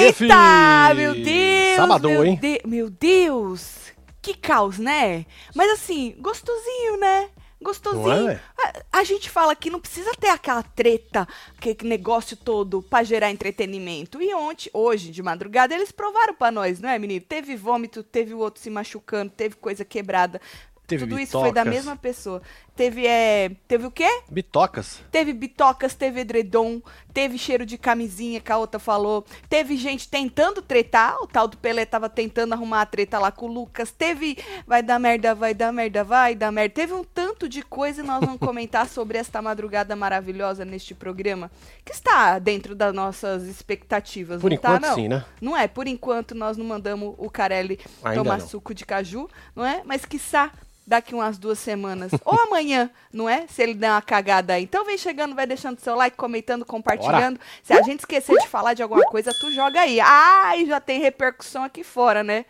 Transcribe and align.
Eita, 0.00 0.94
meu 0.94 1.14
Deus! 1.14 1.76
Sábado, 1.76 2.08
meu 2.08 2.24
hein? 2.24 2.38
De- 2.40 2.60
meu 2.66 2.90
Deus! 2.90 3.92
Que 4.22 4.34
caos, 4.34 4.78
né? 4.78 5.24
Mas 5.54 5.70
assim, 5.72 6.14
gostosinho, 6.20 6.98
né? 6.98 7.28
Gostosinho. 7.60 8.30
É? 8.30 8.40
a, 8.56 9.00
a 9.00 9.04
gente 9.04 9.28
fala 9.28 9.54
que 9.56 9.70
não 9.70 9.80
precisa 9.80 10.12
ter 10.14 10.28
aquela 10.28 10.62
treta, 10.62 11.26
aquele 11.56 11.88
negócio 11.88 12.36
todo 12.36 12.82
pra 12.82 13.02
gerar 13.02 13.30
entretenimento. 13.30 14.22
E 14.22 14.32
ontem, 14.34 14.70
hoje, 14.72 15.10
de 15.10 15.22
madrugada, 15.22 15.74
eles 15.74 15.90
provaram 15.90 16.34
pra 16.34 16.50
nós, 16.50 16.80
não 16.80 16.88
é, 16.88 16.98
menino? 16.98 17.24
Teve 17.24 17.56
vômito, 17.56 18.02
teve 18.02 18.32
o 18.34 18.38
outro 18.38 18.62
se 18.62 18.70
machucando, 18.70 19.32
teve 19.32 19.56
coisa 19.56 19.84
quebrada. 19.84 20.40
Teve 20.86 21.04
Tudo 21.04 21.20
isso 21.20 21.32
foi 21.32 21.52
da 21.52 21.62
bitocas. 21.62 21.74
mesma 21.74 21.96
pessoa. 21.96 22.40
Teve, 22.78 23.08
é... 23.08 23.50
Teve 23.66 23.86
o 23.86 23.90
quê? 23.90 24.08
Bitocas. 24.30 25.02
Teve 25.10 25.32
bitocas, 25.32 25.96
teve 25.96 26.20
edredom, 26.20 26.80
teve 27.12 27.36
cheiro 27.36 27.66
de 27.66 27.76
camisinha 27.76 28.40
que 28.40 28.52
a 28.52 28.56
outra 28.56 28.78
falou. 28.78 29.26
Teve 29.48 29.76
gente 29.76 30.08
tentando 30.08 30.62
tretar, 30.62 31.20
o 31.20 31.26
tal 31.26 31.48
do 31.48 31.56
Pelé 31.56 31.84
tava 31.84 32.08
tentando 32.08 32.52
arrumar 32.52 32.82
a 32.82 32.86
treta 32.86 33.18
lá 33.18 33.32
com 33.32 33.46
o 33.46 33.52
Lucas. 33.52 33.90
Teve 33.90 34.38
vai 34.64 34.80
dar 34.80 35.00
merda, 35.00 35.34
vai 35.34 35.54
dar 35.54 35.72
merda, 35.72 36.04
vai 36.04 36.36
dar 36.36 36.52
merda. 36.52 36.72
Teve 36.72 36.92
um 36.92 37.02
tanto 37.02 37.48
de 37.48 37.62
coisa 37.62 38.00
e 38.00 38.06
nós 38.06 38.20
vamos 38.20 38.38
comentar 38.38 38.86
sobre 38.88 39.18
esta 39.18 39.42
madrugada 39.42 39.96
maravilhosa 39.96 40.64
neste 40.64 40.94
programa, 40.94 41.50
que 41.84 41.90
está 41.90 42.38
dentro 42.38 42.76
das 42.76 42.94
nossas 42.94 43.42
expectativas, 43.42 44.40
Por 44.40 44.52
não 44.52 44.56
enquanto, 44.56 44.82
tá, 44.82 44.88
não? 44.88 44.94
sim, 44.94 45.08
né? 45.08 45.24
Não 45.40 45.56
é, 45.56 45.66
por 45.66 45.88
enquanto 45.88 46.32
nós 46.32 46.56
não 46.56 46.64
mandamos 46.64 47.16
o 47.18 47.28
Carelli 47.28 47.80
Ainda 48.04 48.22
tomar 48.22 48.38
não. 48.38 48.46
suco 48.46 48.72
de 48.72 48.86
caju, 48.86 49.28
não 49.56 49.66
é? 49.66 49.82
Mas 49.84 50.04
quiçá 50.04 50.52
daqui 50.88 51.14
umas 51.14 51.36
duas 51.38 51.58
semanas, 51.58 52.10
ou 52.24 52.34
amanhã, 52.48 52.90
não 53.12 53.28
é? 53.28 53.46
Se 53.46 53.62
ele 53.62 53.74
der 53.74 53.90
uma 53.90 54.02
cagada 54.02 54.54
aí. 54.54 54.64
Então 54.64 54.84
vem 54.84 54.96
chegando, 54.98 55.34
vai 55.34 55.46
deixando 55.46 55.78
seu 55.80 55.94
like, 55.94 56.16
comentando, 56.16 56.64
compartilhando. 56.64 57.38
Se 57.62 57.72
a 57.74 57.82
gente 57.82 58.00
esquecer 58.00 58.36
de 58.38 58.48
falar 58.48 58.74
de 58.74 58.82
alguma 58.82 59.04
coisa, 59.04 59.32
tu 59.38 59.52
joga 59.52 59.80
aí. 59.82 60.00
Ai, 60.00 60.64
já 60.66 60.80
tem 60.80 60.98
repercussão 61.00 61.62
aqui 61.62 61.84
fora, 61.84 62.24
né? 62.24 62.44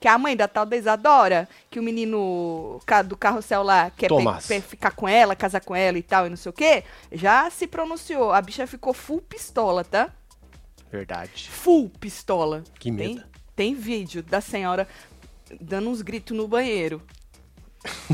Que 0.00 0.08
a 0.08 0.18
mãe 0.18 0.36
da 0.36 0.48
tal 0.48 0.66
da 0.66 0.76
Isadora, 0.76 1.48
que 1.70 1.78
o 1.78 1.82
menino 1.82 2.80
do 3.06 3.16
carrossel 3.16 3.62
lá 3.62 3.88
quer 3.90 4.08
pe- 4.48 4.60
ficar 4.60 4.90
com 4.90 5.06
ela, 5.06 5.36
casar 5.36 5.60
com 5.60 5.76
ela 5.76 5.96
e 5.96 6.02
tal, 6.02 6.26
e 6.26 6.30
não 6.30 6.36
sei 6.36 6.50
o 6.50 6.52
quê, 6.52 6.82
já 7.12 7.48
se 7.50 7.68
pronunciou. 7.68 8.32
A 8.32 8.42
bicha 8.42 8.66
ficou 8.66 8.92
full 8.92 9.20
pistola, 9.20 9.84
tá? 9.84 10.10
Verdade. 10.90 11.48
Full 11.50 11.88
pistola. 12.00 12.64
Que 12.80 12.90
Tem, 12.90 13.14
medo. 13.14 13.24
tem 13.54 13.74
vídeo 13.74 14.22
da 14.24 14.40
senhora 14.40 14.88
dando 15.60 15.88
uns 15.88 16.02
gritos 16.02 16.36
no 16.36 16.48
banheiro. 16.48 17.00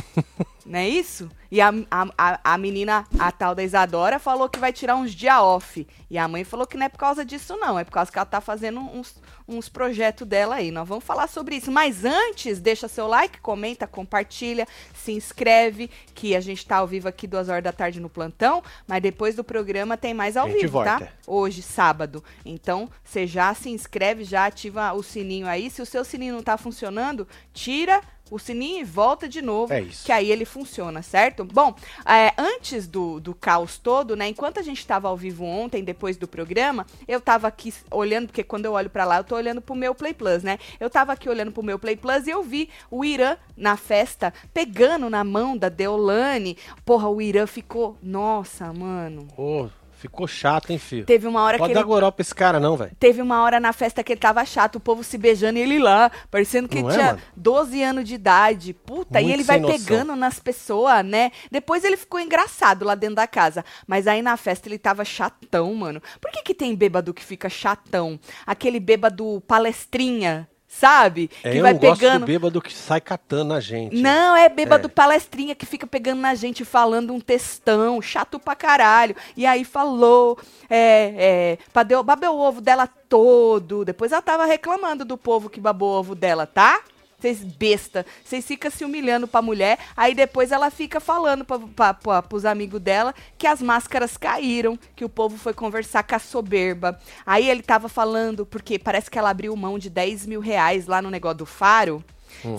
Não 0.69 0.79
é 0.79 0.87
isso? 0.87 1.31
E 1.51 1.63
a, 1.63 1.73
a, 1.91 2.41
a, 2.53 2.59
menina, 2.59 3.07
a 3.19 3.33
tal 3.33 3.55
da 3.55 3.63
Isadora, 3.63 4.19
falou 4.19 4.51
que 4.51 4.59
vai 4.59 4.71
tirar 4.71 4.97
uns 4.97 5.15
dia 5.15 5.43
off. 5.43 5.87
E 6.11 6.19
a 6.19 6.29
mãe 6.29 6.45
falou 6.45 6.67
que 6.67 6.77
não 6.77 6.85
é 6.85 6.91
por 6.91 6.99
causa 6.99 7.25
disso, 7.25 7.57
não. 7.57 7.79
É 7.79 7.85
por 7.85 7.93
causa 7.93 8.13
que 8.13 8.19
ela 8.19 8.27
tá 8.27 8.39
fazendo 8.39 8.79
uns, 8.81 9.17
uns 9.49 9.67
projetos 9.67 10.29
dela 10.29 10.57
aí. 10.57 10.71
Nós 10.71 10.87
vamos 10.87 11.05
falar 11.05 11.27
sobre 11.27 11.57
isso. 11.57 11.73
Mas 11.73 12.05
antes, 12.05 12.61
deixa 12.61 12.87
seu 12.87 13.07
like, 13.07 13.41
comenta, 13.41 13.87
compartilha, 13.87 14.69
se 14.95 15.13
inscreve, 15.13 15.91
que 16.15 16.37
a 16.37 16.41
gente 16.41 16.67
tá 16.67 16.77
ao 16.77 16.87
vivo 16.87 17.09
aqui 17.09 17.27
duas 17.27 17.49
horas 17.49 17.65
da 17.65 17.73
tarde 17.73 17.99
no 17.99 18.11
plantão. 18.11 18.63
Mas 18.87 19.01
depois 19.01 19.35
do 19.35 19.43
programa 19.43 19.97
tem 19.97 20.13
mais 20.13 20.37
ao 20.37 20.49
vivo, 20.49 20.85
tá? 20.85 20.99
volta. 20.99 21.13
Hoje, 21.27 21.63
sábado. 21.63 22.23
Então, 22.45 22.91
você 23.03 23.27
já 23.27 23.55
se 23.55 23.71
inscreve, 23.71 24.23
já 24.23 24.45
ativa 24.45 24.93
o 24.93 25.03
sininho 25.03 25.47
aí. 25.47 25.71
Se 25.71 25.81
o 25.81 25.87
seu 25.87 26.05
sininho 26.05 26.35
não 26.35 26.43
tá 26.43 26.59
funcionando, 26.59 27.27
tira 27.55 28.03
o 28.31 28.39
sininho 28.39 28.81
e 28.81 28.85
volta 28.85 29.29
de 29.29 29.43
novo. 29.43 29.73
É 29.73 29.81
isso. 29.81 30.05
Que 30.05 30.13
aí 30.13 30.31
ele 30.31 30.45
funciona, 30.45 31.03
certo? 31.03 31.45
Bom, 31.45 31.75
é, 32.07 32.33
antes 32.37 32.87
do, 32.87 33.21
do 33.21 33.35
caos 33.35 33.79
todo, 33.79 34.17
né? 34.17 34.29
Enquanto 34.29 34.59
a 34.59 34.63
gente 34.63 34.87
tava 34.87 35.09
ao 35.09 35.17
vivo 35.17 35.45
ontem, 35.45 35.83
depois 35.83 36.17
do 36.17 36.29
programa, 36.29 36.87
eu 37.07 37.21
tava 37.21 37.49
aqui 37.49 37.73
olhando, 37.91 38.27
porque 38.27 38.43
quando 38.43 38.65
eu 38.65 38.73
olho 38.73 38.91
pra 38.91 39.05
lá, 39.05 39.19
eu 39.19 39.25
tô 39.25 39.37
olhando 39.37 39.61
pro 39.61 39.75
meu 39.75 39.95
Play 39.95 40.15
Plus, 40.15 40.43
né? 40.43 40.59
Eu 40.79 40.91
tava 40.91 41.13
aqui 41.13 41.29
olhando 41.29 41.53
pro 41.53 41.63
meu 41.63 41.79
Play 41.79 41.97
Plus 41.97 42.27
e 42.27 42.31
eu 42.31 42.43
vi 42.43 42.69
o 42.91 43.05
Irã 43.05 43.37
na 43.57 43.77
festa, 43.77 44.33
pegando 44.53 45.11
na 45.11 45.25
mão 45.25 45.57
da 45.57 45.69
Deolane. 45.69 46.57
Porra, 46.85 47.09
o 47.09 47.21
Irã 47.21 47.47
ficou. 47.47 47.97
Nossa, 48.03 48.73
mano. 48.73 49.29
Ô, 49.37 49.69
ficou 49.99 50.27
chato, 50.27 50.71
hein, 50.71 50.79
filho? 50.79 51.05
Teve 51.05 51.27
uma 51.27 51.43
hora 51.43 51.59
Pode 51.59 51.71
que 51.71 51.75
dar 51.75 51.81
ele 51.81 51.89
goró 51.89 52.11
pra 52.11 52.23
esse 52.23 52.35
cara, 52.35 52.61
não, 52.61 52.77
velho. 52.77 52.93
Teve 52.99 53.21
uma 53.21 53.43
hora 53.43 53.59
na 53.59 53.73
festa 53.73 54.03
que 54.03 54.13
ele 54.13 54.21
tava 54.21 54.45
chato, 54.45 54.77
o 54.77 54.81
povo 54.81 55.03
se 55.03 55.19
beijando 55.19 55.59
e 55.59 55.63
ele 55.63 55.79
lá, 55.79 56.11
parecendo 56.31 56.69
que 56.69 56.81
Não 56.81 56.91
é, 56.91 56.95
tinha 56.95 57.07
mano? 57.07 57.21
12 57.37 57.83
anos 57.83 58.05
de 58.05 58.15
idade. 58.15 58.73
Puta, 58.73 59.21
e 59.21 59.25
Muito 59.25 59.35
ele 59.35 59.43
vai 59.43 59.59
noção. 59.59 59.77
pegando 59.79 60.17
nas 60.17 60.39
pessoas, 60.39 61.05
né? 61.05 61.33
Depois 61.51 61.85
ele 61.85 61.97
ficou 61.97 62.21
engraçado 62.21 62.85
lá 62.85 62.95
dentro 62.95 63.17
da 63.17 63.27
casa. 63.27 63.65
Mas 63.87 64.07
aí 64.07 64.23
na 64.23 64.37
festa 64.37 64.69
ele 64.69 64.79
tava 64.79 65.05
chatão, 65.05 65.75
mano. 65.75 66.01
Por 66.21 66.31
que 66.31 66.43
que 66.43 66.55
tem 66.55 66.75
bêbado 66.75 67.13
que 67.13 67.25
fica 67.25 67.49
chatão? 67.49 68.19
Aquele 68.47 68.79
bêbado 68.79 69.43
palestrinha, 69.47 70.49
sabe? 70.69 71.31
É, 71.43 71.51
que 71.53 71.57
eu 71.59 71.63
vai 71.63 71.75
gosto 71.75 72.01
pegando. 72.01 72.21
do 72.21 72.27
bêbado 72.27 72.61
que 72.61 72.73
sai 72.73 73.01
catando 73.01 73.55
a 73.55 73.61
gente. 73.61 73.97
Não, 73.97 74.37
é 74.37 74.49
bêbado 74.49 74.87
É. 74.87 74.91
palestrinha 74.91 75.55
que 75.55 75.65
fica 75.67 75.87
pegando 75.87 76.21
na 76.21 76.35
gente 76.35 76.65
falando 76.65 77.13
um 77.15 77.21
textão, 77.21 78.01
chato 78.03 78.39
pra 78.39 78.55
caralho. 78.55 79.17
E 79.37 79.47
aí 79.47 79.65
falou, 79.65 80.39
é, 80.69 81.59
é, 81.65 82.03
babeu 82.05 82.33
o 82.35 82.39
ovo 82.41 82.61
dela 82.61 82.87
todo. 83.09 83.85
Depois 83.85 84.13
ela 84.13 84.23
tava 84.23 84.45
reclamando 84.45 85.05
do 85.05 85.17
povo 85.17 85.49
que 85.49 85.61
babou 85.61 85.95
o 85.95 85.99
ovo 85.99 86.15
dela, 86.15 86.47
tá? 86.47 86.81
Vocês 87.19 87.43
besta, 87.43 88.07
vocês 88.25 88.47
ficam 88.47 88.71
se 88.71 88.85
humilhando 88.85 89.27
pra 89.27 89.43
mulher, 89.43 89.77
aí 89.97 90.15
depois 90.15 90.53
ela 90.53 90.71
fica 90.71 91.01
falando 91.01 91.45
pra, 91.45 91.59
pra, 91.59 91.95
pra, 91.95 92.23
pros 92.23 92.45
amigos 92.45 92.81
dela 92.81 93.13
que 93.37 93.45
as 93.45 93.61
máscaras 93.61 94.17
caíram, 94.17 94.79
que 94.95 95.05
o 95.05 95.09
povo 95.09 95.37
foi 95.37 95.53
conversar 95.53 96.05
com 96.05 96.15
a 96.15 96.19
soberba. 96.21 96.97
Aí 97.27 97.51
ele 97.51 97.61
tava 97.61 97.89
falando, 97.89 98.47
porque 98.47 98.79
parece 98.79 99.11
que 99.11 99.19
ela 99.19 99.31
abriu 99.31 99.57
mão 99.57 99.81
de 99.81 99.91
10 99.91 100.27
mil 100.27 100.41
reais 100.41 100.87
lá 100.87 101.03
no 101.03 101.11
negócio 101.11 101.39
do 101.39 101.47
faro. 101.47 102.05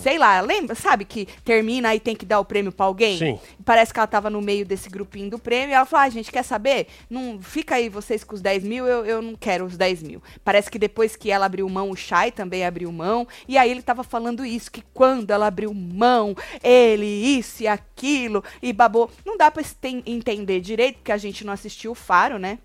Sei 0.02 0.18
lá, 0.18 0.42
lembra? 0.42 0.76
Sabe 0.76 1.06
que 1.06 1.28
termina 1.44 1.94
e 1.96 2.00
tem 2.00 2.16
que 2.16 2.26
dar 2.26 2.40
o 2.40 2.46
prêmio 2.46 2.72
pra 2.72 2.86
alguém? 2.86 3.18
Sim. 3.18 3.40
Parece 3.64 3.94
que 3.94 4.00
ela 4.00 4.08
tava 4.08 4.30
no 4.30 4.42
meio 4.42 4.66
desse 4.66 4.90
grupinho 4.90 5.30
do 5.30 5.40
prêmio 5.40 5.72
e 5.72 5.74
ela 5.74 5.86
falou: 5.86 6.06
ah, 6.06 6.10
gente, 6.10 6.32
quer 6.32 6.44
saber? 6.44 6.88
Não, 7.10 7.40
fica 7.42 7.76
aí 7.76 7.90
vocês 7.90 8.24
com 8.24 8.36
os 8.36 8.42
10 8.42 8.64
mil, 8.64 8.86
eu, 8.86 9.06
eu 9.06 9.22
não 9.22 9.36
quero 9.36 9.66
os 9.66 9.78
10 9.78 10.04
mil. 10.04 10.22
Parece 10.44 10.70
que 10.70 10.80
depois 10.80 11.16
que 11.16 11.32
ela 11.32 11.46
abriu 11.46 11.68
mão, 11.70 11.90
o 11.92 11.96
Shai 11.96 12.32
também 12.32 12.66
abriu 12.66 12.92
mão. 12.92 13.28
E 13.48 13.58
aí 13.58 13.70
ele 13.70 13.82
tava 13.82 14.04
falando 14.04 14.46
isso: 14.46 14.72
que 14.72 14.84
quando 14.94 15.32
ela 15.32 15.48
abriu 15.48 15.74
mão, 15.74 16.36
ele, 16.64 17.06
isso 17.06 17.64
e 17.64 17.68
aquilo, 17.68 18.44
e 18.62 18.74
babou. 18.74 19.10
Não 19.26 19.38
dá 19.38 19.50
pra 19.50 19.64
entender 20.06 20.60
direito, 20.60 20.98
porque 20.98 21.12
a 21.12 21.18
gente 21.18 21.46
não 21.46 21.54
assistiu 21.54 21.92
o 21.92 21.96
Faro, 21.96 22.38
né? 22.38 22.60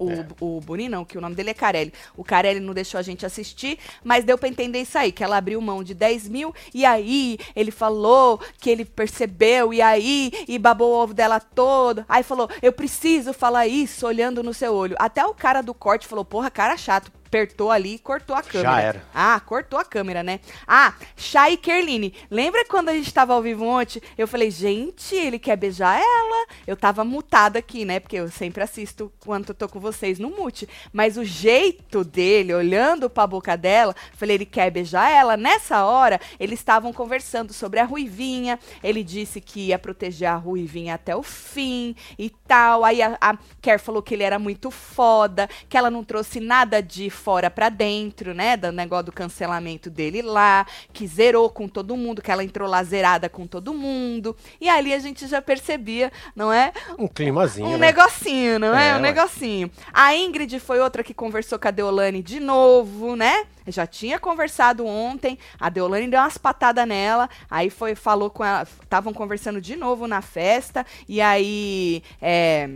O, 0.00 0.10
É. 0.10 0.26
o 0.40 0.60
Boni 0.60 0.88
não, 0.88 1.04
que 1.04 1.18
o 1.18 1.20
nome 1.20 1.34
dele 1.34 1.50
é 1.50 1.54
Carelli. 1.54 1.92
O 2.16 2.24
Carelli 2.24 2.58
não 2.58 2.72
deixou 2.72 2.98
a 2.98 3.02
gente 3.02 3.26
assistir, 3.26 3.78
mas 4.02 4.24
deu 4.24 4.38
pra 4.38 4.48
entender 4.48 4.80
isso 4.80 4.96
aí, 4.96 5.12
que 5.12 5.22
ela 5.22 5.36
abriu 5.36 5.60
mão 5.60 5.84
de 5.84 5.92
10 5.92 6.26
mil, 6.28 6.54
e 6.72 6.86
aí 6.86 7.38
ele 7.54 7.70
falou 7.70 8.40
que 8.58 8.70
ele 8.70 8.84
percebeu, 8.86 9.74
e 9.74 9.82
aí, 9.82 10.32
e 10.48 10.58
babou 10.58 10.92
o 10.92 11.02
ovo 11.02 11.12
dela 11.12 11.38
todo. 11.38 12.04
Aí 12.08 12.22
falou, 12.22 12.48
eu 12.62 12.72
preciso 12.72 13.34
falar 13.34 13.66
isso 13.66 14.06
olhando 14.06 14.42
no 14.42 14.54
seu 14.54 14.74
olho. 14.74 14.96
Até 14.98 15.24
o 15.24 15.34
cara 15.34 15.60
do 15.60 15.74
corte 15.74 16.06
falou, 16.06 16.24
porra, 16.24 16.50
cara 16.50 16.76
chato. 16.78 17.12
Apertou 17.30 17.70
ali 17.70 17.94
e 17.94 17.98
cortou 18.00 18.34
a 18.34 18.42
câmera. 18.42 18.80
era. 18.80 19.04
Ah, 19.14 19.38
cortou 19.38 19.78
a 19.78 19.84
câmera, 19.84 20.20
né? 20.20 20.40
Ah, 20.66 20.92
Chay 21.16 21.52
e 21.52 21.56
Kerline. 21.56 22.12
Lembra 22.28 22.64
quando 22.64 22.88
a 22.88 22.92
gente 22.92 23.14
tava 23.14 23.32
ao 23.32 23.40
vivo 23.40 23.64
ontem? 23.64 24.02
Eu 24.18 24.26
falei, 24.26 24.50
gente, 24.50 25.14
ele 25.14 25.38
quer 25.38 25.54
beijar 25.54 25.96
ela. 26.00 26.46
Eu 26.66 26.76
tava 26.76 27.04
mutada 27.04 27.60
aqui, 27.60 27.84
né? 27.84 28.00
Porque 28.00 28.16
eu 28.16 28.28
sempre 28.28 28.64
assisto 28.64 29.12
quando 29.20 29.50
eu 29.50 29.54
tô 29.54 29.68
com 29.68 29.78
vocês 29.78 30.18
no 30.18 30.28
mute. 30.28 30.68
Mas 30.92 31.16
o 31.16 31.24
jeito 31.24 32.02
dele, 32.02 32.52
olhando 32.52 33.08
pra 33.08 33.28
boca 33.28 33.56
dela, 33.56 33.94
falei, 34.14 34.34
ele 34.34 34.44
quer 34.44 34.68
beijar 34.72 35.08
ela. 35.08 35.36
Nessa 35.36 35.84
hora, 35.84 36.20
eles 36.40 36.58
estavam 36.58 36.92
conversando 36.92 37.52
sobre 37.52 37.78
a 37.78 37.84
Ruivinha. 37.84 38.58
Ele 38.82 39.04
disse 39.04 39.40
que 39.40 39.68
ia 39.68 39.78
proteger 39.78 40.26
a 40.26 40.34
Ruivinha 40.34 40.96
até 40.96 41.14
o 41.14 41.22
fim 41.22 41.94
e 42.18 42.28
tal. 42.28 42.84
Aí 42.84 43.00
a, 43.00 43.16
a 43.20 43.38
Ker 43.62 43.78
falou 43.78 44.02
que 44.02 44.14
ele 44.14 44.24
era 44.24 44.38
muito 44.40 44.68
foda, 44.72 45.48
que 45.68 45.76
ela 45.76 45.92
não 45.92 46.02
trouxe 46.02 46.40
nada 46.40 46.82
de 46.82 47.08
fora 47.20 47.50
pra 47.50 47.68
dentro, 47.68 48.32
né? 48.34 48.56
Do 48.56 48.72
negócio 48.72 49.06
do 49.06 49.12
cancelamento 49.12 49.90
dele 49.90 50.22
lá, 50.22 50.66
que 50.92 51.06
zerou 51.06 51.50
com 51.50 51.68
todo 51.68 51.96
mundo, 51.96 52.22
que 52.22 52.30
ela 52.30 52.42
entrou 52.42 52.68
lá 52.68 52.82
zerada 52.82 53.28
com 53.28 53.46
todo 53.46 53.74
mundo. 53.74 54.34
E 54.60 54.68
ali 54.68 54.94
a 54.94 54.98
gente 54.98 55.26
já 55.26 55.42
percebia, 55.42 56.10
não 56.34 56.52
é? 56.52 56.72
Um 56.98 57.06
climazinho, 57.06 57.68
Um 57.68 57.72
né? 57.72 57.88
negocinho, 57.88 58.58
não 58.58 58.76
é? 58.76 58.90
É, 58.90 58.96
um 58.96 59.00
negocinho. 59.00 59.70
A 59.92 60.16
Ingrid 60.16 60.58
foi 60.58 60.80
outra 60.80 61.04
que 61.04 61.12
conversou 61.12 61.58
com 61.58 61.68
a 61.68 61.70
Deolane 61.70 62.22
de 62.22 62.40
novo, 62.40 63.14
né? 63.14 63.44
Já 63.66 63.86
tinha 63.86 64.18
conversado 64.18 64.86
ontem. 64.86 65.38
A 65.58 65.68
Deolane 65.68 66.08
deu 66.08 66.18
umas 66.18 66.38
patadas 66.38 66.88
nela. 66.88 67.28
Aí 67.50 67.68
foi, 67.70 67.94
falou 67.94 68.30
com 68.30 68.44
ela. 68.44 68.62
Estavam 68.62 69.12
conversando 69.12 69.60
de 69.60 69.76
novo 69.76 70.06
na 70.06 70.22
festa. 70.22 70.84
E 71.08 71.20
aí. 71.20 72.02
É, 72.20 72.70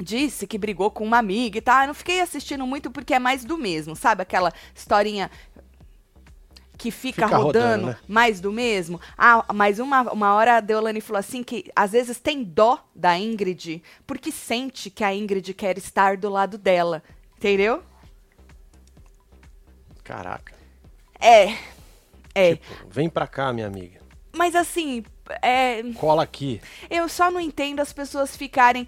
disse 0.00 0.46
que 0.46 0.58
brigou 0.58 0.90
com 0.90 1.04
uma 1.04 1.18
amiga 1.18 1.58
e 1.58 1.60
tal. 1.60 1.82
Eu 1.82 1.88
não 1.88 1.94
fiquei 1.94 2.20
assistindo 2.20 2.66
muito 2.66 2.90
porque 2.90 3.14
é 3.14 3.18
mais 3.18 3.44
do 3.44 3.56
mesmo, 3.56 3.94
sabe? 3.94 4.22
Aquela 4.22 4.52
historinha 4.74 5.30
que 6.76 6.90
fica, 6.90 7.26
fica 7.26 7.36
rodando, 7.36 7.84
rodando 7.84 7.86
né? 7.88 7.96
mais 8.08 8.40
do 8.40 8.50
mesmo. 8.50 8.98
Ah, 9.16 9.44
mas 9.52 9.78
uma, 9.78 10.10
uma 10.12 10.34
hora 10.34 10.56
a 10.56 10.60
Deolane 10.60 11.02
falou 11.02 11.20
assim 11.20 11.42
que 11.42 11.70
às 11.76 11.92
vezes 11.92 12.18
tem 12.18 12.42
dó 12.42 12.82
da 12.94 13.18
Ingrid 13.18 13.82
porque 14.06 14.32
sente 14.32 14.88
que 14.88 15.04
a 15.04 15.14
Ingrid 15.14 15.52
quer 15.52 15.76
estar 15.76 16.16
do 16.16 16.30
lado 16.30 16.56
dela. 16.56 17.02
Entendeu? 17.36 17.82
Caraca. 20.02 20.54
É. 21.20 21.54
É. 22.34 22.56
Tipo, 22.56 22.88
vem 22.88 23.10
pra 23.10 23.26
cá, 23.26 23.52
minha 23.52 23.66
amiga. 23.66 24.00
Mas 24.32 24.54
assim, 24.54 25.04
é... 25.42 25.82
Cola 25.94 26.22
aqui. 26.22 26.60
Eu 26.88 27.08
só 27.08 27.30
não 27.30 27.40
entendo 27.40 27.80
as 27.80 27.92
pessoas 27.92 28.36
ficarem, 28.36 28.86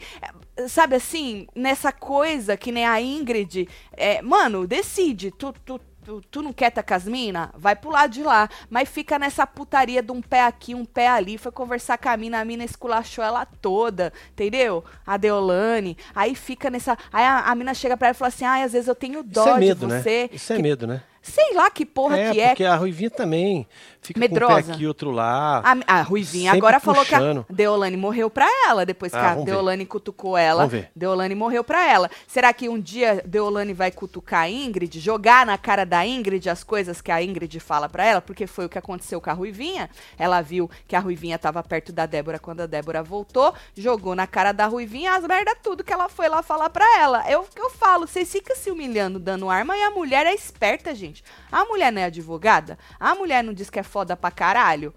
sabe 0.69 0.97
assim, 0.97 1.47
nessa 1.55 1.93
coisa 1.93 2.57
que 2.57 2.73
nem 2.73 2.87
a 2.87 3.01
Ingrid. 3.01 3.69
É, 3.93 4.21
mano, 4.23 4.67
decide. 4.67 5.31
Tu, 5.31 5.53
tu, 5.65 5.81
tu, 6.05 6.21
tu 6.31 6.43
não 6.43 6.53
quer 6.53 6.71
tá 6.71 6.83
com 6.83 6.95
as 6.95 7.05
mina? 7.05 7.51
Vai 7.57 7.75
pro 7.75 7.91
lado 7.91 8.13
de 8.13 8.23
lá. 8.23 8.49
Mas 8.69 8.89
fica 8.89 9.19
nessa 9.19 9.47
putaria 9.47 10.03
de 10.03 10.13
um 10.13 10.21
pé 10.21 10.45
aqui, 10.45 10.75
um 10.75 10.85
pé 10.85 11.09
ali. 11.09 11.39
Foi 11.39 11.53
conversar 11.53 11.99
com 11.99 12.09
a 12.09 12.17
mina, 12.17 12.41
a 12.41 12.45
mina 12.45 12.65
esculachou 12.65 13.25
ela 13.25 13.45
toda, 13.47 14.13
entendeu? 14.31 14.85
A 15.07 15.17
Deolane. 15.17 15.97
Aí 16.15 16.35
fica 16.35 16.71
nessa. 16.71 16.97
Aí 17.13 17.25
a, 17.25 17.41
a 17.41 17.55
mina 17.55 17.75
chega 17.75 17.97
pra 17.97 18.09
ela 18.09 18.15
e 18.15 18.19
fala 18.19 18.29
assim: 18.29 18.45
ah, 18.45 18.63
às 18.63 18.73
vezes 18.73 18.89
eu 18.89 18.95
tenho 18.95 19.23
dó 19.23 19.43
Isso 19.43 19.51
é 19.51 19.59
medo, 19.59 19.81
de 19.81 19.87
né? 19.87 20.01
você. 20.01 20.23
Né? 20.23 20.31
Isso 20.33 20.53
é 20.53 20.57
que... 20.57 20.63
medo, 20.63 20.87
né? 20.87 21.03
Sei 21.23 21.55
lá 21.55 21.71
que 21.71 21.87
porra 21.87 22.19
é, 22.19 22.33
que 22.33 22.41
é. 22.41 22.49
Porque 22.49 22.65
a 22.65 22.75
Ruivinha 22.75 23.11
também 23.11 23.67
fica 24.01 24.19
Medrosa. 24.19 24.55
com 24.55 24.59
um 24.59 24.65
pé 24.65 24.73
aqui, 24.73 24.87
outro 24.87 25.11
lá. 25.13 25.63
A, 25.65 25.99
a 25.99 26.03
Ruivinha 26.03 26.53
agora 26.53 26.81
puxando. 26.81 27.07
falou 27.07 27.07
que 27.07 27.15
a 27.15 27.55
Deolane 27.55 27.97
morreu 27.97 28.29
pra 28.29 28.49
ela, 28.67 28.85
depois 28.85 29.15
ah, 29.15 29.21
que 29.21 29.25
a 29.25 29.45
Deolane 29.45 29.85
ver. 29.85 29.89
cutucou 29.89 30.37
ela. 30.37 30.67
Vamos 30.67 30.73
ver. 30.73 30.91
Deolane 30.97 31.35
morreu 31.35 31.63
pra 31.63 31.89
ela. 31.89 32.11
Será 32.27 32.53
que 32.53 32.69
um 32.69 32.81
dia 32.81 33.23
Deolane 33.25 33.73
vai 33.73 33.93
cutucar 33.93 34.43
a 34.43 34.51
Ingrid, 34.51 34.99
jogar 34.99 35.47
na 35.47 35.57
cara 35.57 35.85
da 35.85 36.05
Ingrid 36.05 36.49
as 36.51 36.65
coisas 36.65 37.01
que 37.01 37.13
a 37.13 37.23
Ingrid 37.23 37.61
fala 37.61 37.89
pra 37.89 38.05
ela? 38.05 38.21
Porque 38.21 38.47
foi 38.47 38.65
o 38.65 38.69
que 38.69 38.79
aconteceu 38.79 39.21
com 39.21 39.31
a 39.31 39.33
Ruivinha. 39.33 39.89
Ela 40.19 40.41
viu 40.41 40.69
que 40.89 40.97
a 40.97 41.01
Ruivinha 41.01 41.39
tava 41.39 41.63
perto 41.63 41.93
da 41.93 42.05
Débora 42.05 42.39
quando 42.39 42.63
a 42.63 42.67
Débora 42.67 43.03
voltou, 43.03 43.55
jogou 43.77 44.15
na 44.15 44.27
cara 44.27 44.53
da 44.53 44.67
Ruivinha 44.67 45.15
as 45.15 45.25
merda 45.25 45.55
tudo 45.63 45.85
que 45.85 45.93
ela 45.93 46.09
foi 46.09 46.29
lá 46.29 46.43
falar 46.43 46.71
pra 46.71 46.85
ela. 46.99 47.31
Eu, 47.31 47.47
eu 47.57 47.71
falo, 47.71 48.07
vocês 48.07 48.31
ficam 48.31 48.57
se 48.57 48.71
humilhando, 48.71 49.19
dando 49.19 49.49
arma, 49.49 49.77
e 49.77 49.83
a 49.83 49.91
mulher 49.91 50.27
é 50.27 50.35
esperta, 50.35 50.95
gente. 50.95 51.12
A 51.51 51.65
mulher 51.65 51.93
não 51.93 52.01
é 52.01 52.05
advogada? 52.05 52.79
A 52.99 53.15
mulher 53.15 53.43
não 53.43 53.53
diz 53.53 53.69
que 53.69 53.79
é 53.79 53.83
foda 53.83 54.17
pra 54.17 54.31
caralho? 54.31 54.95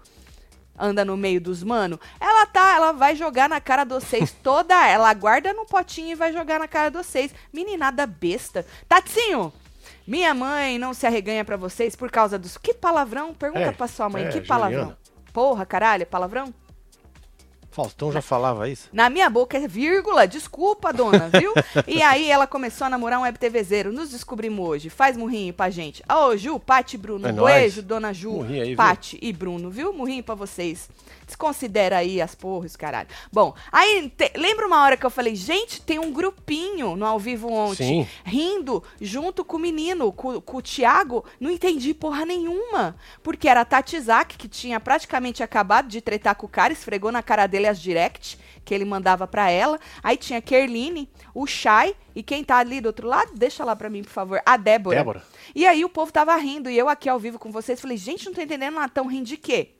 Anda 0.78 1.04
no 1.04 1.16
meio 1.16 1.40
dos 1.40 1.62
mano? 1.62 1.98
Ela 2.20 2.46
tá, 2.46 2.74
ela 2.76 2.92
vai 2.92 3.16
jogar 3.16 3.48
na 3.48 3.60
cara 3.60 3.84
de 3.84 3.94
vocês 3.94 4.30
toda. 4.42 4.86
Ela 4.86 5.12
guarda 5.14 5.52
no 5.52 5.64
potinho 5.64 6.12
e 6.12 6.14
vai 6.14 6.32
jogar 6.32 6.58
na 6.58 6.68
cara 6.68 6.90
de 6.90 6.98
vocês. 6.98 7.34
Meninada 7.52 8.06
besta. 8.06 8.64
Tatinho! 8.88 9.52
Minha 10.06 10.32
mãe 10.34 10.78
não 10.78 10.94
se 10.94 11.06
arreganha 11.06 11.44
para 11.44 11.56
vocês 11.56 11.96
por 11.96 12.10
causa 12.10 12.38
dos. 12.38 12.56
Que 12.56 12.72
palavrão? 12.72 13.34
Pergunta 13.34 13.64
é, 13.64 13.72
pra 13.72 13.88
sua 13.88 14.08
mãe. 14.08 14.24
É, 14.24 14.28
que 14.28 14.40
palavrão? 14.40 14.80
Juliana. 14.80 14.98
Porra, 15.32 15.66
caralho, 15.66 16.02
é 16.02 16.06
palavrão? 16.06 16.54
Faustão 17.76 18.10
já 18.10 18.22
falava 18.22 18.70
isso? 18.70 18.88
Na 18.90 19.10
minha 19.10 19.28
boca 19.28 19.58
é 19.58 19.68
vírgula, 19.68 20.26
desculpa, 20.26 20.94
dona, 20.94 21.28
viu? 21.28 21.52
e 21.86 22.02
aí 22.02 22.30
ela 22.30 22.46
começou 22.46 22.86
a 22.86 22.90
namorar 22.90 23.18
um 23.18 23.22
web 23.24 23.38
TVzeiro. 23.38 23.92
Nos 23.92 24.08
descobrimos 24.08 24.66
hoje. 24.66 24.88
Faz 24.88 25.14
murrinho 25.14 25.52
pra 25.52 25.68
gente. 25.68 26.02
Ô, 26.10 26.34
Ju, 26.38 26.58
Pati 26.58 26.96
e 26.96 26.98
Bruno. 26.98 27.28
É 27.28 27.32
um 27.32 27.44
beijo, 27.44 27.82
dona 27.82 28.14
Ju, 28.14 28.42
aí, 28.44 28.74
Pati 28.74 29.18
e 29.20 29.30
Bruno, 29.30 29.68
viu? 29.68 29.92
Murrinho 29.92 30.24
pra 30.24 30.34
vocês. 30.34 30.88
Desconsidera 31.26 31.98
aí 31.98 32.20
as 32.22 32.34
porras, 32.34 32.76
caralho. 32.76 33.08
Bom, 33.32 33.54
aí 33.72 34.12
te, 34.16 34.32
lembra 34.36 34.66
uma 34.66 34.82
hora 34.82 34.96
que 34.96 35.04
eu 35.04 35.10
falei, 35.10 35.34
gente, 35.34 35.82
tem 35.82 35.98
um 35.98 36.12
grupinho 36.12 36.94
no 36.94 37.04
ao 37.04 37.18
vivo 37.18 37.50
ontem, 37.50 38.04
Sim. 38.04 38.08
rindo 38.24 38.82
junto 39.00 39.44
com 39.44 39.56
o 39.56 39.60
menino, 39.60 40.12
com, 40.12 40.40
com 40.40 40.56
o 40.58 40.62
Thiago. 40.62 41.24
Não 41.40 41.50
entendi 41.50 41.92
porra 41.92 42.24
nenhuma. 42.24 42.96
Porque 43.22 43.48
era 43.48 43.62
a 43.62 43.64
Tati 43.64 43.96
Isaac, 43.96 44.38
que 44.38 44.46
tinha 44.46 44.78
praticamente 44.78 45.42
acabado 45.42 45.88
de 45.88 46.00
tretar 46.00 46.36
com 46.36 46.46
o 46.46 46.48
cara, 46.48 46.72
esfregou 46.72 47.10
na 47.10 47.22
cara 47.22 47.46
dele 47.46 47.66
as 47.66 47.80
direct 47.80 48.38
que 48.64 48.74
ele 48.74 48.84
mandava 48.84 49.26
para 49.26 49.48
ela. 49.50 49.78
Aí 50.02 50.16
tinha 50.16 50.42
Kerline, 50.42 51.08
o 51.32 51.46
Shai 51.46 51.94
e 52.14 52.22
quem 52.22 52.44
tá 52.44 52.58
ali 52.58 52.80
do 52.80 52.86
outro 52.86 53.06
lado, 53.06 53.32
deixa 53.34 53.64
lá 53.64 53.74
para 53.74 53.88
mim, 53.88 54.02
por 54.02 54.10
favor, 54.10 54.42
a 54.44 54.56
Débora. 54.56 54.96
Débora. 54.96 55.22
E 55.54 55.66
aí 55.66 55.84
o 55.84 55.88
povo 55.88 56.12
tava 56.12 56.36
rindo 56.36 56.68
e 56.68 56.76
eu 56.76 56.88
aqui 56.88 57.08
ao 57.08 57.18
vivo 57.18 57.38
com 57.38 57.50
vocês 57.50 57.80
falei, 57.80 57.96
gente, 57.96 58.26
não 58.26 58.34
tô 58.34 58.40
entendendo 58.40 58.74
nada, 58.74 58.88
tão 58.88 59.06
rindo 59.06 59.24
de 59.24 59.36
quê? 59.36 59.75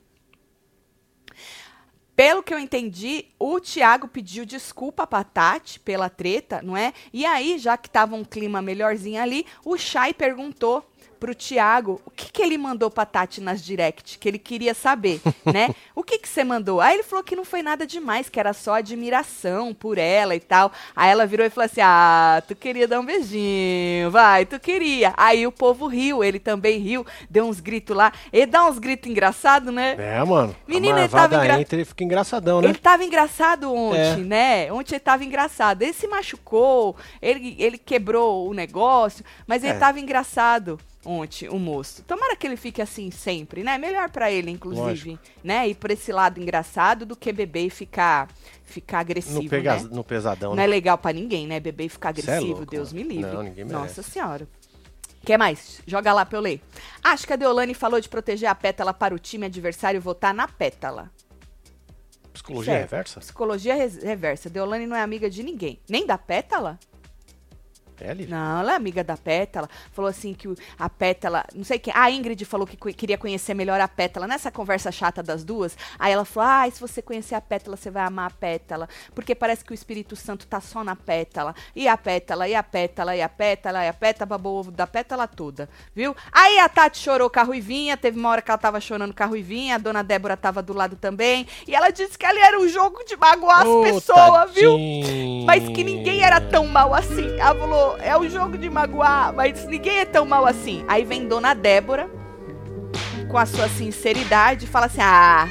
Pelo 2.16 2.42
que 2.42 2.54
eu 2.54 2.58
entendi, 2.58 3.26
o 3.38 3.60
Thiago 3.60 4.08
pediu 4.08 4.46
desculpa 4.46 5.06
pra 5.06 5.22
Tati 5.22 5.78
pela 5.78 6.08
treta, 6.08 6.62
não 6.62 6.74
é? 6.74 6.94
E 7.12 7.26
aí, 7.26 7.58
já 7.58 7.76
que 7.76 7.90
tava 7.90 8.16
um 8.16 8.24
clima 8.24 8.62
melhorzinho 8.62 9.20
ali, 9.20 9.44
o 9.62 9.76
Chay 9.76 10.14
perguntou 10.14 10.82
pro 11.18 11.34
Tiago 11.34 12.00
o 12.04 12.10
que, 12.10 12.30
que 12.30 12.42
ele 12.42 12.58
mandou 12.58 12.90
pra 12.90 13.06
Tati 13.06 13.40
nas 13.40 13.62
direct, 13.62 14.18
que 14.18 14.28
ele 14.28 14.38
queria 14.38 14.74
saber, 14.74 15.20
né? 15.44 15.74
O 15.94 16.02
que 16.02 16.18
que 16.18 16.28
você 16.28 16.44
mandou? 16.44 16.80
Aí 16.80 16.94
ele 16.94 17.02
falou 17.02 17.24
que 17.24 17.36
não 17.36 17.44
foi 17.44 17.62
nada 17.62 17.86
demais, 17.86 18.28
que 18.28 18.38
era 18.38 18.52
só 18.52 18.74
admiração 18.74 19.74
por 19.74 19.98
ela 19.98 20.34
e 20.34 20.40
tal. 20.40 20.72
Aí 20.94 21.10
ela 21.10 21.26
virou 21.26 21.46
e 21.46 21.50
falou 21.50 21.66
assim: 21.66 21.80
Ah, 21.82 22.42
tu 22.46 22.54
queria 22.54 22.86
dar 22.86 23.00
um 23.00 23.04
beijinho, 23.04 24.10
vai, 24.10 24.44
tu 24.46 24.58
queria. 24.58 25.14
Aí 25.16 25.46
o 25.46 25.52
povo 25.52 25.86
riu, 25.86 26.22
ele 26.22 26.38
também 26.38 26.78
riu, 26.78 27.06
deu 27.28 27.46
uns 27.46 27.60
gritos 27.60 27.96
lá. 27.96 28.12
Ele 28.32 28.46
dá 28.46 28.66
uns 28.66 28.78
gritos 28.78 29.10
engraçados, 29.10 29.72
né? 29.72 29.96
É, 29.98 30.24
mano. 30.24 30.54
Menino, 30.66 30.98
ele 30.98 31.08
tava 31.08 31.36
engra... 31.36 31.60
entra, 31.60 31.76
ele 31.76 31.84
fica 31.84 32.04
engraçadão, 32.04 32.60
né? 32.60 32.68
Ele 32.68 32.78
tava 32.78 33.04
engraçado 33.04 33.72
ontem, 33.72 34.00
é. 34.00 34.16
né? 34.16 34.72
Ontem 34.72 34.94
ele 34.94 35.00
tava 35.00 35.24
engraçado. 35.24 35.82
Ele 35.82 35.92
se 35.92 36.06
machucou, 36.06 36.96
ele, 37.20 37.56
ele 37.58 37.78
quebrou 37.78 38.48
o 38.48 38.54
negócio, 38.54 39.24
mas 39.46 39.62
ele 39.62 39.72
é. 39.72 39.78
tava 39.78 40.00
engraçado 40.00 40.78
ontem, 41.06 41.48
o 41.48 41.58
moço. 41.58 42.02
Tomara 42.02 42.36
que 42.36 42.46
ele 42.46 42.56
fique 42.56 42.82
assim 42.82 43.10
sempre, 43.10 43.62
né? 43.62 43.78
Melhor 43.78 44.10
para 44.10 44.30
ele, 44.30 44.50
inclusive, 44.50 45.10
Lógico. 45.10 45.18
né? 45.42 45.68
Ir 45.68 45.74
por 45.76 45.90
esse 45.90 46.12
lado 46.12 46.40
engraçado 46.40 47.06
do 47.06 47.16
que 47.16 47.32
beber 47.32 47.66
e 47.66 47.70
ficar 47.70 48.28
ficar 48.64 48.98
agressivo, 48.98 49.42
no, 49.42 49.48
pega, 49.48 49.76
né? 49.76 49.88
no 49.90 50.04
pesadão, 50.04 50.50
Não 50.54 50.62
é 50.62 50.62
né? 50.62 50.64
é 50.64 50.66
legal 50.66 50.98
para 50.98 51.12
ninguém, 51.12 51.46
né? 51.46 51.60
Beber 51.60 51.84
e 51.84 51.88
ficar 51.88 52.08
é 52.08 52.10
agressivo, 52.10 52.62
é 52.62 52.66
Deus 52.66 52.92
me 52.92 53.02
livre. 53.02 53.30
Não, 53.30 53.42
ninguém 53.42 53.64
merece. 53.64 53.72
Nossa 53.72 54.02
senhora. 54.02 54.48
Quer 55.24 55.38
mais? 55.38 55.80
Joga 55.86 56.12
lá 56.12 56.24
pra 56.26 56.38
eu 56.38 56.42
ler. 56.42 56.60
Acho 57.02 57.26
que 57.26 57.32
a 57.32 57.36
Deolane 57.36 57.74
falou 57.74 58.00
de 58.00 58.08
proteger 58.08 58.48
a 58.48 58.54
pétala 58.54 58.92
para 58.92 59.14
o 59.14 59.18
time 59.18 59.46
adversário 59.46 60.00
votar 60.00 60.34
na 60.34 60.46
pétala. 60.46 61.10
Psicologia 62.32 62.74
certo. 62.74 62.90
reversa? 62.90 63.20
Psicologia 63.20 63.74
reversa. 63.74 64.50
Deolane 64.50 64.86
não 64.86 64.96
é 64.96 65.00
amiga 65.00 65.28
de 65.30 65.42
ninguém. 65.42 65.80
Nem 65.88 66.06
da 66.06 66.18
pétala? 66.18 66.78
É, 68.00 68.14
Não, 68.26 68.60
ela 68.60 68.72
é 68.72 68.76
amiga 68.76 69.02
da 69.02 69.16
Pétala. 69.16 69.68
Falou 69.92 70.08
assim 70.08 70.34
que 70.34 70.48
a 70.78 70.88
Pétala. 70.88 71.44
Não 71.54 71.64
sei 71.64 71.78
quem. 71.78 71.92
A 71.96 72.10
Ingrid 72.10 72.44
falou 72.44 72.66
que 72.66 72.76
queria 72.92 73.18
conhecer 73.18 73.54
melhor 73.54 73.80
a 73.80 73.88
Pétala. 73.88 74.26
Nessa 74.26 74.50
conversa 74.50 74.92
chata 74.92 75.22
das 75.22 75.44
duas. 75.44 75.76
Aí 75.98 76.12
ela 76.12 76.24
falou: 76.24 76.48
ah, 76.48 76.70
se 76.70 76.80
você 76.80 77.00
conhecer 77.00 77.34
a 77.34 77.40
Pétala, 77.40 77.76
você 77.76 77.90
vai 77.90 78.04
amar 78.04 78.26
a 78.28 78.30
Pétala. 78.30 78.88
Porque 79.14 79.34
parece 79.34 79.64
que 79.64 79.72
o 79.72 79.74
Espírito 79.74 80.16
Santo 80.16 80.46
tá 80.46 80.60
só 80.60 80.84
na 80.84 80.96
Pétala. 80.96 81.54
E 81.74 81.88
a 81.88 81.96
Pétala, 81.96 82.48
e 82.48 82.54
a 82.54 82.62
Pétala, 82.62 83.16
e 83.16 83.22
a 83.22 83.28
Pétala, 83.28 83.84
e 83.84 83.88
a 83.88 83.92
Pétala, 83.92 84.26
babou 84.26 84.56
o 84.56 84.58
ovo 84.60 84.70
da 84.70 84.86
Pétala 84.86 85.26
toda. 85.26 85.68
Viu? 85.94 86.14
Aí 86.32 86.58
a 86.58 86.68
Tati 86.68 86.98
chorou 86.98 87.30
com 87.30 87.40
a 87.40 87.42
Ruivinha. 87.42 87.96
Teve 87.96 88.18
uma 88.18 88.30
hora 88.30 88.42
que 88.42 88.50
ela 88.50 88.58
tava 88.58 88.80
chorando 88.80 89.14
com 89.14 89.22
a 89.22 89.26
Ruivinha. 89.26 89.76
A 89.76 89.78
dona 89.78 90.02
Débora 90.02 90.36
tava 90.36 90.62
do 90.62 90.72
lado 90.72 90.96
também. 90.96 91.46
E 91.66 91.74
ela 91.74 91.90
disse 91.90 92.18
que 92.18 92.26
ali 92.26 92.40
era 92.40 92.58
um 92.58 92.68
jogo 92.68 93.04
de 93.04 93.16
magoar 93.16 93.62
as 93.62 93.68
oh, 93.68 93.82
pessoas, 93.82 94.52
viu? 94.52 94.76
Mas 95.44 95.68
que 95.68 95.82
ninguém 95.82 96.22
era 96.22 96.40
tão 96.40 96.66
mal 96.66 96.94
assim. 96.94 97.38
Ela 97.38 97.54
falou 97.54 97.85
é 97.98 98.16
o 98.16 98.28
jogo 98.28 98.58
de 98.58 98.68
magoar, 98.68 99.32
mas 99.34 99.66
ninguém 99.66 99.98
é 99.98 100.04
tão 100.04 100.24
mal 100.24 100.46
assim. 100.46 100.84
Aí 100.88 101.04
vem 101.04 101.28
Dona 101.28 101.54
Débora, 101.54 102.10
com 103.30 103.38
a 103.38 103.46
sua 103.46 103.68
sinceridade, 103.68 104.66
fala 104.66 104.86
assim: 104.86 105.00
Ah, 105.00 105.48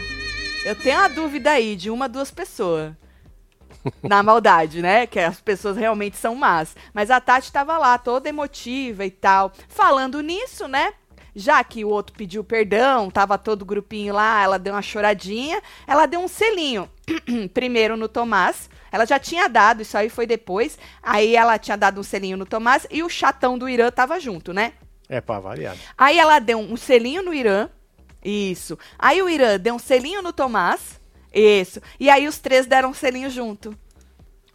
eu 0.65 0.75
tenho 0.75 0.97
uma 0.97 1.09
dúvida 1.09 1.51
aí 1.51 1.75
de 1.75 1.89
uma, 1.89 2.09
duas 2.09 2.31
pessoas. 2.31 2.93
Na 4.01 4.23
maldade, 4.23 4.81
né? 4.81 5.05
Que 5.05 5.19
as 5.19 5.39
pessoas 5.39 5.77
realmente 5.77 6.17
são 6.17 6.35
más. 6.35 6.75
Mas 6.93 7.11
a 7.11 7.21
Tati 7.21 7.51
tava 7.51 7.77
lá, 7.77 7.97
toda 7.97 8.29
emotiva 8.29 9.05
e 9.05 9.11
tal. 9.11 9.51
Falando 9.67 10.21
nisso, 10.21 10.67
né? 10.67 10.93
Já 11.35 11.63
que 11.63 11.83
o 11.83 11.89
outro 11.89 12.15
pediu 12.15 12.43
perdão, 12.43 13.11
tava 13.11 13.37
todo 13.37 13.63
o 13.63 13.65
grupinho 13.65 14.13
lá, 14.13 14.41
ela 14.41 14.57
deu 14.57 14.73
uma 14.73 14.81
choradinha, 14.81 15.61
ela 15.85 16.05
deu 16.05 16.21
um 16.21 16.29
selinho. 16.29 16.89
Primeiro 17.53 17.97
no 17.97 18.07
Tomás, 18.07 18.69
ela 18.95 19.05
já 19.05 19.19
tinha 19.19 19.49
dado, 19.49 19.81
isso 19.81 19.97
aí 19.97 20.07
foi 20.07 20.25
depois. 20.25 20.77
Aí 21.03 21.35
ela 21.35 21.59
tinha 21.59 21.75
dado 21.75 21.99
um 21.99 22.03
selinho 22.03 22.37
no 22.37 22.45
Tomás 22.45 22.87
e 22.89 23.03
o 23.03 23.09
chatão 23.09 23.57
do 23.57 23.67
Irã 23.67 23.91
tava 23.91 24.17
junto, 24.21 24.53
né? 24.53 24.71
É, 25.09 25.19
pra 25.19 25.37
variar. 25.37 25.75
Aí 25.97 26.17
ela 26.17 26.39
deu 26.39 26.57
um 26.57 26.77
selinho 26.77 27.21
no 27.21 27.33
Irã. 27.33 27.69
Isso. 28.23 28.79
Aí 28.97 29.21
o 29.21 29.27
Irã 29.27 29.59
deu 29.59 29.75
um 29.75 29.79
selinho 29.79 30.21
no 30.21 30.31
Tomás. 30.31 31.01
Isso. 31.33 31.81
E 31.99 32.09
aí 32.09 32.25
os 32.25 32.37
três 32.37 32.65
deram 32.65 32.91
um 32.91 32.93
selinho 32.93 33.29
junto. 33.29 33.77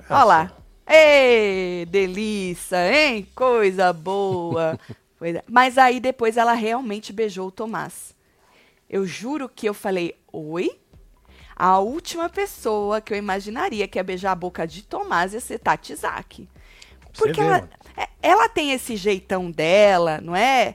Olha 0.08 0.24
lá. 0.24 0.52
Ê, 0.86 1.84
delícia, 1.90 2.78
hein? 2.90 3.28
Coisa 3.34 3.92
boa. 3.92 4.80
É. 5.22 5.44
Mas 5.46 5.76
aí 5.76 6.00
depois 6.00 6.38
ela 6.38 6.54
realmente 6.54 7.12
beijou 7.12 7.48
o 7.48 7.52
Tomás. 7.52 8.14
Eu 8.88 9.06
juro 9.06 9.50
que 9.50 9.68
eu 9.68 9.74
falei, 9.74 10.16
oi? 10.32 10.70
A 11.62 11.78
última 11.78 12.26
pessoa 12.30 13.02
que 13.02 13.12
eu 13.12 13.18
imaginaria 13.18 13.86
que 13.86 13.98
ia 13.98 14.02
beijar 14.02 14.32
a 14.32 14.34
boca 14.34 14.66
de 14.66 14.82
Tomás 14.82 15.34
ia 15.34 15.40
ser 15.40 15.58
Tati 15.58 15.94
Zaki. 15.94 16.48
Porque 17.12 17.38
ela, 17.38 17.68
é, 17.94 18.08
ela 18.22 18.48
tem 18.48 18.72
esse 18.72 18.96
jeitão 18.96 19.50
dela, 19.50 20.22
não 20.22 20.34
é? 20.34 20.72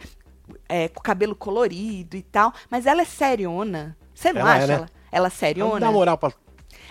é? 0.70 0.88
Com 0.90 1.02
cabelo 1.02 1.36
colorido 1.36 2.16
e 2.16 2.22
tal, 2.22 2.54
mas 2.70 2.86
ela 2.86 3.02
é 3.02 3.06
seriona. 3.06 3.98
Você 4.14 4.32
não 4.32 4.42
ela 4.42 4.54
é, 4.54 4.58
acha 4.58 4.64
é, 4.64 4.68
né? 4.68 4.74
ela, 4.76 4.90
ela 5.12 5.30
seriona? 5.32 5.74
Não 5.74 5.80
dá 5.80 5.92
moral 5.92 6.20
pra 6.20 6.32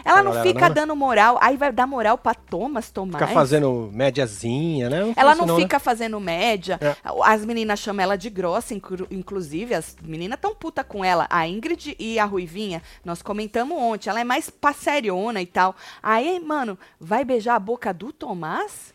ela 0.04 0.22
não 0.22 0.42
fica 0.42 0.60
não, 0.60 0.68
né? 0.68 0.74
dando 0.74 0.96
moral, 0.96 1.38
aí 1.40 1.56
vai 1.56 1.72
dar 1.72 1.86
moral 1.86 2.18
pra 2.18 2.34
Thomas 2.34 2.90
Tomás. 2.90 3.22
Fica 3.22 3.32
fazendo 3.32 3.90
médiazinha, 3.92 4.90
né? 4.90 5.00
Não 5.00 5.14
ela 5.16 5.34
não, 5.34 5.46
não 5.46 5.56
fica 5.56 5.76
né? 5.76 5.80
fazendo 5.80 6.20
média. 6.20 6.78
É. 6.80 6.94
As 7.24 7.44
meninas 7.44 7.78
chamam 7.78 8.02
ela 8.02 8.16
de 8.16 8.28
grossa, 8.28 8.74
inclusive. 9.10 9.74
As 9.74 9.96
meninas 10.02 10.38
tão 10.40 10.54
puta 10.54 10.84
com 10.84 11.04
ela. 11.04 11.26
A 11.30 11.48
Ingrid 11.48 11.96
e 11.98 12.18
a 12.18 12.24
Ruivinha, 12.24 12.82
nós 13.04 13.22
comentamos 13.22 13.76
ontem. 13.78 14.10
Ela 14.10 14.20
é 14.20 14.24
mais 14.24 14.50
passeriona 14.50 15.40
e 15.40 15.46
tal. 15.46 15.74
Aí, 16.02 16.38
mano, 16.38 16.78
vai 17.00 17.24
beijar 17.24 17.54
a 17.54 17.60
boca 17.60 17.92
do 17.92 18.12
Tomás? 18.12 18.94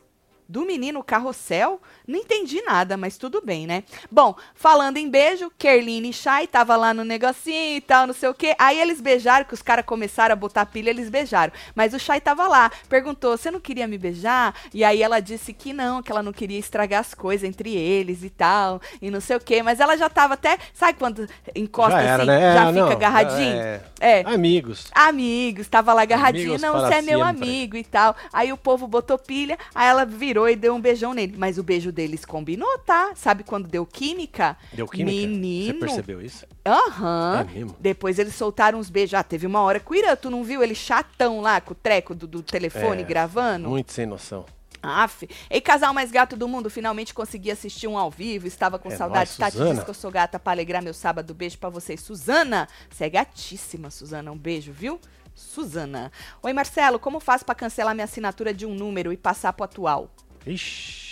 do 0.50 0.66
menino 0.66 1.04
Carrossel, 1.04 1.80
não 2.10 2.20
entendi 2.20 2.62
nada, 2.64 2.98
mas 2.98 3.18
tudo 3.18 3.42
bem, 3.44 3.68
né? 3.68 3.84
Bom, 4.12 4.36
falando 4.56 4.98
em 4.98 5.08
beijo, 5.08 5.52
Kerline 5.58 6.10
e 6.10 6.14
Shai 6.14 6.48
tava 6.48 6.76
lá 6.76 6.94
no 6.94 7.04
negocinho 7.06 7.78
e 7.78 7.82
tal, 7.82 8.08
não 8.08 8.14
sei 8.14 8.30
o 8.30 8.34
quê. 8.34 8.56
Aí 8.58 8.80
eles 8.80 9.00
beijaram, 9.00 9.46
que 9.46 9.54
os 9.54 9.62
caras 9.62 9.86
começaram 9.86 10.34
a 10.34 10.36
botar 10.36 10.66
pilha, 10.66 10.90
eles 10.90 11.10
beijaram. 11.10 11.54
Mas 11.76 11.94
o 11.94 12.00
Shai 12.00 12.20
tava 12.20 12.48
lá, 12.48 12.72
perguntou: 12.90 13.38
"Você 13.38 13.52
não 13.52 13.60
queria 13.60 13.88
me 13.88 13.98
beijar?" 13.98 14.56
E 14.74 14.84
aí 14.84 15.04
ela 15.04 15.20
disse 15.20 15.54
que 15.54 15.72
não, 15.72 16.02
que 16.02 16.12
ela 16.12 16.24
não 16.24 16.34
queria 16.34 16.58
estragar 16.58 17.02
as 17.02 17.14
coisas 17.14 17.48
entre 17.48 17.76
eles 17.76 18.24
e 18.24 18.30
tal, 18.30 18.82
e 19.00 19.12
não 19.12 19.22
sei 19.22 19.38
o 19.38 19.40
quê, 19.40 19.62
mas 19.62 19.80
ela 19.80 19.96
já 19.96 20.10
tava 20.10 20.34
até, 20.34 20.58
sabe 20.74 20.98
quando 20.98 21.28
encosta 21.56 21.92
já 21.92 22.02
era, 22.02 22.24
assim, 22.24 22.32
né? 22.32 22.54
já 22.54 22.64
é, 22.64 22.68
fica 22.68 22.86
não, 22.86 22.92
agarradinho? 22.92 23.56
É, 23.56 23.82
é. 24.00 24.24
Amigos. 24.26 24.90
Amigos, 24.94 25.68
tava 25.68 25.94
lá 25.94 26.02
agarradinho, 26.02 26.56
Amigos 26.56 26.62
não, 26.62 26.74
você 26.74 26.96
é 26.96 27.02
meu 27.04 27.22
amigo 27.22 27.78
e 27.78 27.84
tal. 27.84 28.16
Aí 28.34 28.52
o 28.52 28.58
povo 28.58 28.88
botou 28.88 29.18
pilha, 29.18 29.58
aí 29.76 29.88
ela 29.88 30.06
virou 30.06 30.40
virou 30.40 30.50
e 30.50 30.56
deu 30.56 30.76
um 30.76 30.80
beijão 30.80 31.14
nele. 31.14 31.36
Mas 31.38 31.58
o 31.58 31.64
beijo 31.64 31.92
deles 32.00 32.24
combinou, 32.24 32.80
tá? 32.80 33.12
Sabe 33.14 33.44
quando 33.44 33.68
deu 33.68 33.86
química? 33.86 34.56
Deu 34.72 34.88
química? 34.88 35.28
Menino. 35.28 35.74
Você 35.74 35.86
percebeu 35.86 36.22
isso? 36.22 36.46
Aham. 36.66 37.46
Uhum. 37.54 37.68
É 37.68 37.74
Depois 37.78 38.18
eles 38.18 38.36
soltaram 38.36 38.80
uns 38.80 38.90
beijos. 38.90 39.16
Ah, 39.16 39.24
teve 39.24 39.46
uma 39.46 39.62
hora 39.62 39.82
com 39.82 39.94
o 39.94 39.98
Irã, 39.98 40.16
tu 40.16 40.30
não 40.30 40.42
viu 40.42 40.64
ele 40.64 40.74
chatão 40.74 41.42
lá 41.42 41.60
com 41.60 41.74
o 41.74 41.76
treco 41.76 42.16
do, 42.16 42.26
do 42.26 42.42
telefone 42.42 43.02
é, 43.02 43.06
gravando? 43.06 43.68
Muito 43.68 43.92
sem 43.92 44.06
noção. 44.06 44.46
Aff. 44.82 45.28
Ei, 45.50 45.60
casal 45.60 45.94
mais 45.94 46.10
gato 46.10 46.38
do 46.38 46.48
mundo, 46.48 46.70
finalmente 46.70 47.14
consegui 47.14 47.52
assistir 47.52 47.86
um 47.86 47.98
ao 47.98 48.10
vivo. 48.10 48.48
Estava 48.48 48.80
com 48.80 48.90
é 48.90 48.96
saudade. 48.96 49.36
Tati 49.36 49.58
diz 49.58 49.84
que 49.84 49.90
eu 49.90 49.94
sou 49.94 50.10
gata 50.10 50.40
para 50.40 50.54
alegrar 50.54 50.82
meu 50.82 50.94
sábado. 50.94 51.34
Beijo 51.34 51.58
para 51.58 51.70
vocês. 51.70 52.00
Suzana, 52.00 52.66
você 52.90 53.04
é 53.04 53.10
gatíssima, 53.10 53.90
Suzana. 53.90 54.32
Um 54.32 54.38
beijo, 54.38 54.72
viu? 54.72 54.98
Suzana. 55.36 56.14
Oi, 56.42 56.54
Marcelo, 56.54 56.98
como 56.98 57.20
faço 57.20 57.44
para 57.44 57.56
cancelar 57.56 57.94
minha 57.94 58.06
assinatura 58.06 58.54
de 58.54 58.66
um 58.66 58.74
número 58.74 59.12
e 59.12 59.18
passar 59.18 59.52
pro 59.52 59.66
atual? 59.66 60.10
Ixi. 60.48 61.09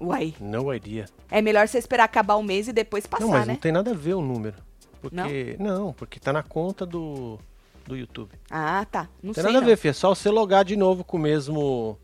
Uai. 0.00 0.34
No 0.40 0.72
idea. 0.72 1.06
É 1.30 1.40
melhor 1.40 1.66
você 1.66 1.78
esperar 1.78 2.04
acabar 2.04 2.36
o 2.36 2.42
mês 2.42 2.68
e 2.68 2.72
depois 2.72 3.06
passar, 3.06 3.24
não, 3.24 3.32
mas 3.32 3.46
né? 3.46 3.54
não 3.54 3.60
tem 3.60 3.72
nada 3.72 3.90
a 3.90 3.94
ver 3.94 4.14
o 4.14 4.20
número. 4.20 4.56
Porque, 5.00 5.56
não? 5.58 5.78
não, 5.86 5.92
porque 5.92 6.18
tá 6.18 6.32
na 6.32 6.42
conta 6.42 6.84
do, 6.84 7.38
do 7.86 7.96
YouTube. 7.96 8.32
Ah, 8.50 8.86
tá. 8.90 9.08
Não 9.22 9.32
tem 9.32 9.42
sei, 9.42 9.52
nada 9.52 9.60
não. 9.60 9.66
a 9.66 9.70
ver, 9.70 9.76
filho. 9.76 9.90
É 9.90 9.94
só 9.94 10.14
você 10.14 10.30
logar 10.30 10.64
de 10.64 10.76
novo 10.76 11.04
com 11.04 11.16
o 11.16 11.20
mesmo 11.20 11.98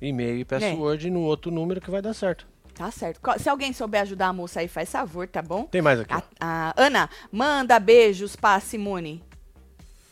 e-mail 0.00 0.38
e 0.38 0.44
password 0.44 1.06
é. 1.06 1.10
no 1.10 1.20
outro 1.20 1.50
número 1.50 1.80
que 1.80 1.90
vai 1.90 2.00
dar 2.00 2.14
certo. 2.14 2.46
Tá 2.74 2.90
certo. 2.90 3.20
Se 3.38 3.48
alguém 3.48 3.72
souber 3.72 4.02
ajudar 4.02 4.28
a 4.28 4.32
moça 4.32 4.60
aí, 4.60 4.68
faz 4.68 4.90
favor, 4.90 5.26
tá 5.26 5.40
bom? 5.40 5.64
Tem 5.64 5.80
mais 5.80 6.00
aqui. 6.00 6.12
A, 6.12 6.22
a 6.38 6.74
Ana, 6.76 7.08
manda 7.32 7.78
beijos 7.80 8.36
pra 8.36 8.60
Simone. 8.60 9.24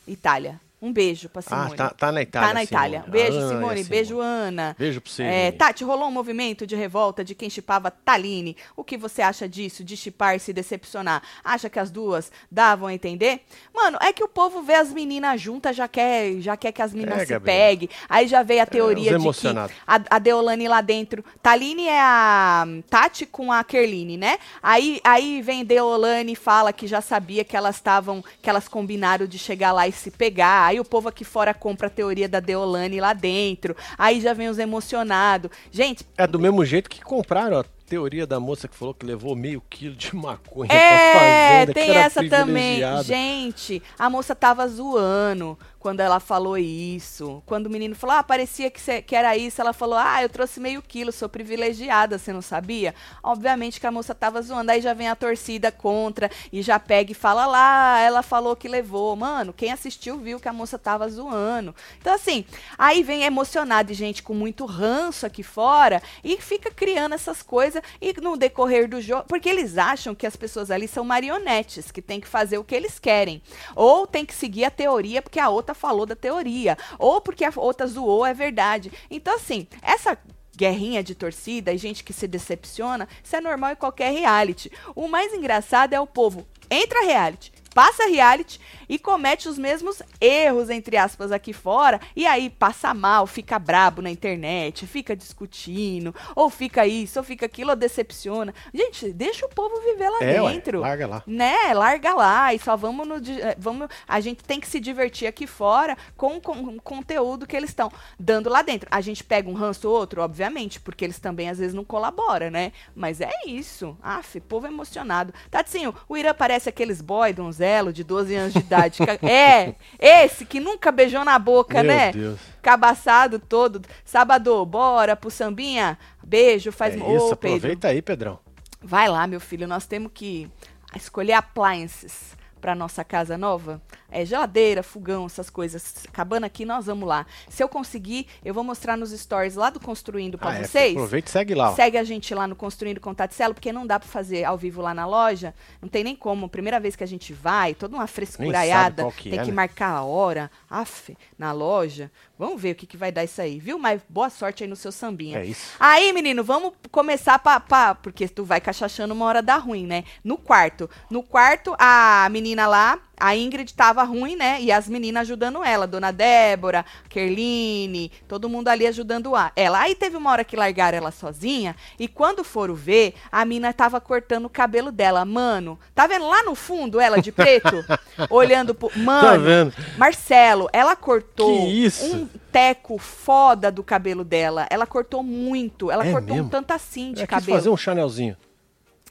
Itália. 0.06 0.60
Um 0.84 0.92
beijo 0.92 1.30
pra 1.30 1.40
Simone. 1.40 1.72
Ah, 1.72 1.76
tá, 1.76 1.90
tá 1.90 2.12
na 2.12 2.20
Itália. 2.20 2.48
Tá 2.48 2.54
na 2.54 2.62
Itália. 2.62 2.98
Simone. 3.00 3.10
Beijo, 3.10 3.32
Simone. 3.32 3.54
Simone. 3.54 3.84
Beijo, 3.84 4.20
Ana. 4.20 4.76
Beijo 4.78 5.00
pra 5.00 5.10
você. 5.10 5.22
É, 5.22 5.50
Tati, 5.50 5.82
rolou 5.82 6.08
um 6.08 6.10
movimento 6.10 6.66
de 6.66 6.76
revolta 6.76 7.24
de 7.24 7.34
quem 7.34 7.48
chipava 7.48 7.90
Taline. 7.90 8.54
O 8.76 8.84
que 8.84 8.98
você 8.98 9.22
acha 9.22 9.48
disso, 9.48 9.82
de 9.82 9.96
chipar 9.96 10.36
e 10.36 10.38
se 10.38 10.52
decepcionar? 10.52 11.22
Acha 11.42 11.70
que 11.70 11.78
as 11.78 11.90
duas 11.90 12.30
davam 12.50 12.88
a 12.88 12.92
entender? 12.92 13.40
Mano, 13.74 13.96
é 14.02 14.12
que 14.12 14.22
o 14.22 14.28
povo 14.28 14.62
vê 14.62 14.74
as 14.74 14.92
meninas 14.92 15.40
juntas, 15.40 15.74
já 15.74 15.88
quer, 15.88 16.38
já 16.42 16.54
quer 16.54 16.70
que 16.70 16.82
as 16.82 16.92
meninas 16.92 17.22
é, 17.22 17.24
se 17.24 17.40
peguem. 17.40 17.88
Aí 18.06 18.28
já 18.28 18.42
veio 18.42 18.60
a 18.60 18.64
é, 18.64 18.66
teoria 18.66 19.12
é, 19.12 19.18
de 19.18 19.32
que 19.32 19.48
a, 19.48 20.00
a 20.10 20.18
Deolane 20.18 20.68
lá 20.68 20.82
dentro. 20.82 21.24
Taline 21.42 21.86
é 21.86 21.98
a 21.98 22.66
Tati 22.90 23.24
com 23.24 23.50
a 23.50 23.64
Kerline, 23.64 24.18
né? 24.18 24.36
Aí, 24.62 25.00
aí 25.02 25.40
vem 25.40 25.64
Deolane 25.64 26.32
e 26.32 26.36
fala 26.36 26.74
que 26.74 26.86
já 26.86 27.00
sabia 27.00 27.42
que 27.42 27.56
elas 27.56 27.76
estavam, 27.76 28.22
que 28.42 28.50
elas 28.50 28.68
combinaram 28.68 29.26
de 29.26 29.38
chegar 29.38 29.72
lá 29.72 29.88
e 29.88 29.92
se 29.92 30.10
pegar. 30.10 30.73
Aí 30.74 30.80
o 30.80 30.84
povo 30.84 31.08
aqui 31.08 31.24
fora 31.24 31.54
compra 31.54 31.86
a 31.86 31.90
teoria 31.90 32.28
da 32.28 32.40
Deolane 32.40 33.00
lá 33.00 33.12
dentro. 33.12 33.76
Aí 33.96 34.20
já 34.20 34.32
vem 34.32 34.48
os 34.48 34.58
emocionados. 34.58 35.52
Gente. 35.70 36.04
É 36.18 36.26
do 36.26 36.40
mesmo 36.40 36.64
jeito 36.64 36.90
que 36.90 37.00
compraram 37.00 37.60
a 37.60 37.64
teoria 37.94 38.26
da 38.26 38.40
moça 38.40 38.66
que 38.66 38.74
falou 38.74 38.92
que 38.92 39.06
levou 39.06 39.36
meio 39.36 39.62
quilo 39.70 39.94
de 39.94 40.14
maconha 40.16 40.72
é, 40.72 40.78
pra 41.12 41.20
fazenda. 41.20 41.74
Tem 41.74 41.96
essa 41.96 42.28
também. 42.28 42.80
Gente, 43.04 43.80
a 43.96 44.10
moça 44.10 44.34
tava 44.34 44.66
zoando 44.66 45.56
quando 45.84 46.00
ela 46.00 46.18
falou 46.18 46.56
isso. 46.56 47.42
Quando 47.44 47.66
o 47.66 47.70
menino 47.70 47.94
falou, 47.94 48.16
ah, 48.16 48.22
parecia 48.22 48.70
que, 48.70 48.80
cê, 48.80 49.02
que 49.02 49.14
era 49.14 49.36
isso, 49.36 49.60
ela 49.60 49.74
falou, 49.74 49.98
ah, 49.98 50.22
eu 50.22 50.30
trouxe 50.30 50.58
meio 50.58 50.80
quilo, 50.80 51.12
sou 51.12 51.28
privilegiada, 51.28 52.16
você 52.16 52.32
não 52.32 52.40
sabia? 52.40 52.94
Obviamente 53.22 53.78
que 53.78 53.86
a 53.86 53.92
moça 53.92 54.14
tava 54.14 54.40
zoando, 54.40 54.70
aí 54.70 54.80
já 54.80 54.94
vem 54.94 55.08
a 55.08 55.14
torcida 55.14 55.70
contra 55.70 56.30
e 56.50 56.62
já 56.62 56.80
pega 56.80 57.12
e 57.12 57.14
fala 57.14 57.44
lá, 57.44 58.00
ela 58.00 58.22
falou 58.22 58.56
que 58.56 58.66
levou. 58.66 59.14
Mano, 59.14 59.52
quem 59.52 59.72
assistiu 59.72 60.16
viu 60.16 60.40
que 60.40 60.48
a 60.48 60.54
moça 60.54 60.78
tava 60.78 61.06
zoando. 61.06 61.74
Então, 62.00 62.14
assim, 62.14 62.46
aí 62.78 63.02
vem 63.02 63.24
emocionado 63.24 63.92
e 63.92 63.94
gente 63.94 64.22
com 64.22 64.32
muito 64.32 64.64
ranço 64.64 65.26
aqui 65.26 65.42
fora 65.42 66.02
e 66.24 66.40
fica 66.40 66.70
criando 66.70 67.14
essas 67.14 67.42
coisas 67.42 67.82
e 68.00 68.12
no 68.20 68.36
decorrer 68.36 68.88
do 68.88 69.00
jogo, 69.00 69.24
porque 69.28 69.48
eles 69.48 69.78
acham 69.78 70.14
que 70.14 70.26
as 70.26 70.36
pessoas 70.36 70.70
ali 70.70 70.88
são 70.88 71.04
marionetes, 71.04 71.90
que 71.90 72.02
tem 72.02 72.20
que 72.20 72.28
fazer 72.28 72.58
o 72.58 72.64
que 72.64 72.74
eles 72.74 72.98
querem. 72.98 73.42
Ou 73.74 74.06
tem 74.06 74.24
que 74.24 74.34
seguir 74.34 74.64
a 74.64 74.70
teoria 74.70 75.22
porque 75.22 75.40
a 75.40 75.48
outra 75.48 75.74
falou 75.74 76.06
da 76.06 76.16
teoria, 76.16 76.76
ou 76.98 77.20
porque 77.20 77.44
a 77.44 77.52
outra 77.56 77.86
zoou, 77.86 78.24
é 78.24 78.34
verdade. 78.34 78.92
Então, 79.10 79.34
assim, 79.34 79.66
essa 79.82 80.18
guerrinha 80.56 81.02
de 81.02 81.14
torcida 81.14 81.72
e 81.72 81.78
gente 81.78 82.04
que 82.04 82.12
se 82.12 82.28
decepciona, 82.28 83.08
isso 83.22 83.34
é 83.34 83.40
normal 83.40 83.72
em 83.72 83.76
qualquer 83.76 84.12
reality. 84.12 84.70
O 84.94 85.08
mais 85.08 85.32
engraçado 85.32 85.92
é 85.92 86.00
o 86.00 86.06
povo 86.06 86.46
entra 86.74 87.04
reality, 87.04 87.52
passa 87.74 88.06
reality 88.06 88.60
e 88.88 88.98
comete 88.98 89.48
os 89.48 89.58
mesmos 89.58 90.02
erros, 90.20 90.70
entre 90.70 90.96
aspas, 90.96 91.32
aqui 91.32 91.52
fora, 91.52 92.00
e 92.14 92.26
aí 92.26 92.50
passa 92.50 92.94
mal, 92.94 93.26
fica 93.26 93.58
brabo 93.58 94.02
na 94.02 94.10
internet, 94.10 94.86
fica 94.86 95.16
discutindo, 95.16 96.14
ou 96.34 96.50
fica 96.50 96.86
isso, 96.86 97.18
ou 97.18 97.24
fica 97.24 97.46
aquilo, 97.46 97.70
ou 97.70 97.76
decepciona. 97.76 98.54
Gente, 98.72 99.12
deixa 99.12 99.46
o 99.46 99.48
povo 99.48 99.80
viver 99.80 100.08
lá 100.08 100.18
é, 100.20 100.40
dentro. 100.40 100.80
Ué, 100.80 100.88
larga 100.88 101.06
lá. 101.06 101.22
Né? 101.26 101.74
Larga 101.74 102.14
lá. 102.14 102.54
E 102.54 102.58
só 102.58 102.76
vamos 102.76 103.06
no. 103.06 103.16
Eh, 103.16 103.56
vamos, 103.58 103.88
a 104.06 104.20
gente 104.20 104.44
tem 104.44 104.60
que 104.60 104.68
se 104.68 104.78
divertir 104.78 105.26
aqui 105.26 105.46
fora 105.46 105.96
com, 106.16 106.40
com, 106.40 106.54
com 106.54 106.76
o 106.76 106.82
conteúdo 106.82 107.46
que 107.46 107.56
eles 107.56 107.70
estão 107.70 107.90
dando 108.18 108.48
lá 108.48 108.62
dentro. 108.62 108.88
A 108.90 109.00
gente 109.00 109.24
pega 109.24 109.48
um 109.48 109.54
ranço 109.54 109.88
ou 109.88 109.94
outro, 109.96 110.22
obviamente, 110.22 110.80
porque 110.80 111.04
eles 111.04 111.18
também 111.18 111.48
às 111.48 111.58
vezes 111.58 111.74
não 111.74 111.84
colaboram, 111.84 112.50
né? 112.50 112.72
Mas 112.94 113.20
é 113.20 113.30
isso. 113.46 113.96
Aff, 114.02 114.40
povo 114.40 114.66
emocionado. 114.66 115.32
Tatinho, 115.50 115.94
o 116.08 116.16
Irã 116.16 116.34
parece 116.34 116.63
aqueles 116.68 117.00
boy 117.00 117.32
donzelo 117.32 117.92
de 117.92 118.04
12 118.04 118.34
anos 118.34 118.52
de 118.52 118.60
idade 118.60 118.98
é, 119.22 119.74
esse 119.98 120.44
que 120.44 120.60
nunca 120.60 120.90
beijou 120.92 121.24
na 121.24 121.38
boca, 121.38 121.82
Meu 121.82 121.92
né? 121.92 122.12
Deus. 122.12 122.38
Cabaçado 122.62 123.38
todo. 123.38 123.82
Sábado, 124.04 124.64
bora 124.64 125.16
pro 125.16 125.30
sambinha. 125.30 125.98
Beijo, 126.22 126.72
faz... 126.72 126.94
É 126.94 126.98
isso, 126.98 127.28
Ô, 127.28 127.32
aproveita 127.32 127.88
aí, 127.88 128.00
Pedrão. 128.02 128.38
Vai 128.82 129.08
lá, 129.08 129.26
meu 129.26 129.40
filho, 129.40 129.66
nós 129.66 129.86
temos 129.86 130.10
que 130.12 130.50
escolher 130.94 131.32
appliances 131.32 132.33
para 132.64 132.74
nossa 132.74 133.04
casa 133.04 133.36
nova 133.36 133.78
é, 134.14 134.24
geladeira, 134.24 134.80
fogão, 134.80 135.26
essas 135.26 135.50
coisas. 135.50 136.04
Acabando 136.08 136.44
aqui, 136.44 136.64
nós 136.64 136.86
vamos 136.86 137.06
lá. 137.06 137.26
Se 137.48 137.62
eu 137.62 137.68
conseguir, 137.68 138.28
eu 138.44 138.54
vou 138.54 138.62
mostrar 138.62 138.96
nos 138.96 139.10
stories 139.10 139.56
lá 139.56 139.70
do 139.70 139.80
Construindo 139.80 140.38
para 140.38 140.60
ah, 140.60 140.64
vocês. 140.64 140.94
É, 140.94 140.96
aproveita 140.96 141.28
e 141.28 141.32
segue 141.32 141.54
lá. 141.54 141.70
Ó. 141.72 141.74
Segue 141.74 141.98
a 141.98 142.04
gente 142.04 142.32
lá 142.32 142.46
no 142.46 142.54
Construindo 142.54 143.00
com 143.00 143.12
Taticelo, 143.12 143.54
porque 143.54 143.72
não 143.72 143.84
dá 143.84 143.98
para 143.98 144.08
fazer 144.08 144.44
ao 144.44 144.56
vivo 144.56 144.80
lá 144.80 144.94
na 144.94 145.04
loja. 145.04 145.52
Não 145.82 145.88
tem 145.88 146.04
nem 146.04 146.14
como. 146.14 146.48
Primeira 146.48 146.78
vez 146.78 146.94
que 146.94 147.02
a 147.02 147.08
gente 147.08 147.32
vai, 147.32 147.74
toda 147.74 147.96
uma 147.96 148.06
frescuraiada. 148.06 149.10
Que 149.10 149.30
tem 149.30 149.40
é, 149.40 149.42
que 149.42 149.50
né? 149.50 149.56
marcar 149.56 149.90
a 149.90 150.04
hora. 150.04 150.48
Af, 150.70 151.16
na 151.36 151.50
loja. 151.50 152.08
Vamos 152.38 152.60
ver 152.62 152.72
o 152.72 152.74
que, 152.76 152.86
que 152.86 152.96
vai 152.96 153.10
dar 153.10 153.24
isso 153.24 153.40
aí, 153.40 153.58
viu? 153.58 153.78
Mas 153.78 154.00
boa 154.08 154.30
sorte 154.30 154.62
aí 154.62 154.70
no 154.70 154.76
seu 154.76 154.92
sambinha. 154.92 155.38
É 155.40 155.46
isso. 155.46 155.72
Aí, 155.80 156.12
menino, 156.12 156.44
vamos 156.44 156.72
começar 156.90 157.38
pra, 157.40 157.58
pra 157.58 157.96
porque 157.96 158.28
tu 158.28 158.44
vai 158.44 158.60
cachachando 158.60 159.12
uma 159.12 159.24
hora 159.24 159.42
da 159.42 159.56
ruim, 159.56 159.86
né? 159.86 160.04
No 160.22 160.36
quarto. 160.36 160.88
No 161.10 161.22
quarto, 161.22 161.74
a 161.78 162.28
menina 162.30 162.53
meninas 162.54 162.70
lá, 162.70 162.98
a 163.18 163.34
Ingrid 163.36 163.74
tava 163.74 164.02
ruim, 164.04 164.36
né? 164.36 164.58
E 164.60 164.70
as 164.70 164.88
meninas 164.88 165.22
ajudando 165.22 165.62
ela, 165.64 165.86
Dona 165.88 166.12
Débora, 166.12 166.84
Kerline, 167.08 168.12
todo 168.28 168.48
mundo 168.48 168.68
ali 168.68 168.86
ajudando 168.86 169.34
a- 169.34 169.50
ela. 169.56 169.80
Aí 169.80 169.94
teve 169.94 170.16
uma 170.16 170.30
hora 170.30 170.44
que 170.44 170.54
largaram 170.56 170.96
ela 170.98 171.10
sozinha, 171.10 171.74
e 171.98 172.06
quando 172.06 172.44
foram 172.44 172.74
ver, 172.74 173.14
a 173.32 173.44
mina 173.44 173.72
tava 173.72 174.00
cortando 174.00 174.44
o 174.46 174.50
cabelo 174.50 174.92
dela. 174.92 175.24
Mano, 175.24 175.78
tá 175.94 176.06
vendo 176.06 176.28
lá 176.28 176.42
no 176.44 176.54
fundo 176.54 177.00
ela 177.00 177.20
de 177.20 177.32
preto? 177.32 177.84
olhando 178.30 178.74
pro. 178.74 178.90
Mano, 178.96 179.22
Tá 179.28 179.36
vendo? 179.36 179.74
Marcelo, 179.98 180.68
ela 180.72 180.94
cortou 180.94 181.50
um 181.66 182.28
teco 182.52 182.98
foda 182.98 183.70
do 183.72 183.82
cabelo 183.82 184.22
dela. 184.22 184.66
Ela 184.70 184.86
cortou 184.86 185.22
muito. 185.24 185.90
Ela 185.90 186.06
É 186.06 186.12
cortou 186.12 186.34
mesmo? 186.34 186.46
um 186.46 186.50
tanto 186.50 186.70
assim 186.72 187.10
de 187.12 187.22
quis 187.22 187.26
cabelo. 187.26 187.58
fazer 187.58 187.68
um 187.70 187.76
chanelzinho. 187.76 188.36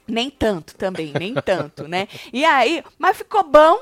Nem 0.06 0.30
tanto 0.30 0.74
também, 0.76 1.12
nem 1.18 1.34
tanto, 1.34 1.88
né? 1.88 2.08
E 2.32 2.44
aí, 2.44 2.84
mas 2.98 3.16
ficou 3.16 3.42
bom. 3.42 3.78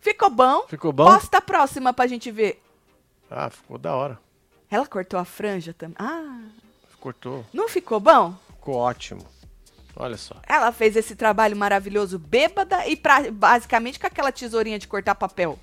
Ficou 0.00 0.30
bom. 0.30 0.64
Ficou 0.68 0.92
bom? 0.92 1.04
Posta 1.04 1.38
a 1.38 1.40
próxima 1.40 1.92
pra 1.92 2.06
gente 2.06 2.30
ver. 2.30 2.62
Ah, 3.30 3.50
ficou 3.50 3.78
da 3.78 3.94
hora. 3.94 4.18
Ela 4.70 4.86
cortou 4.86 5.18
a 5.18 5.24
franja 5.24 5.72
também. 5.74 5.96
Ah, 5.98 6.40
Cortou. 7.00 7.44
não 7.52 7.68
ficou 7.68 7.98
bom? 8.00 8.34
Ficou 8.56 8.76
ótimo. 8.76 9.26
Olha 9.96 10.16
só. 10.16 10.36
Ela 10.48 10.72
fez 10.72 10.96
esse 10.96 11.14
trabalho 11.14 11.56
maravilhoso 11.56 12.18
bêbada 12.18 12.86
e 12.86 12.96
pra, 12.96 13.30
basicamente 13.30 13.98
com 14.00 14.06
aquela 14.06 14.32
tesourinha 14.32 14.78
de 14.78 14.88
cortar 14.88 15.14
papel. 15.14 15.58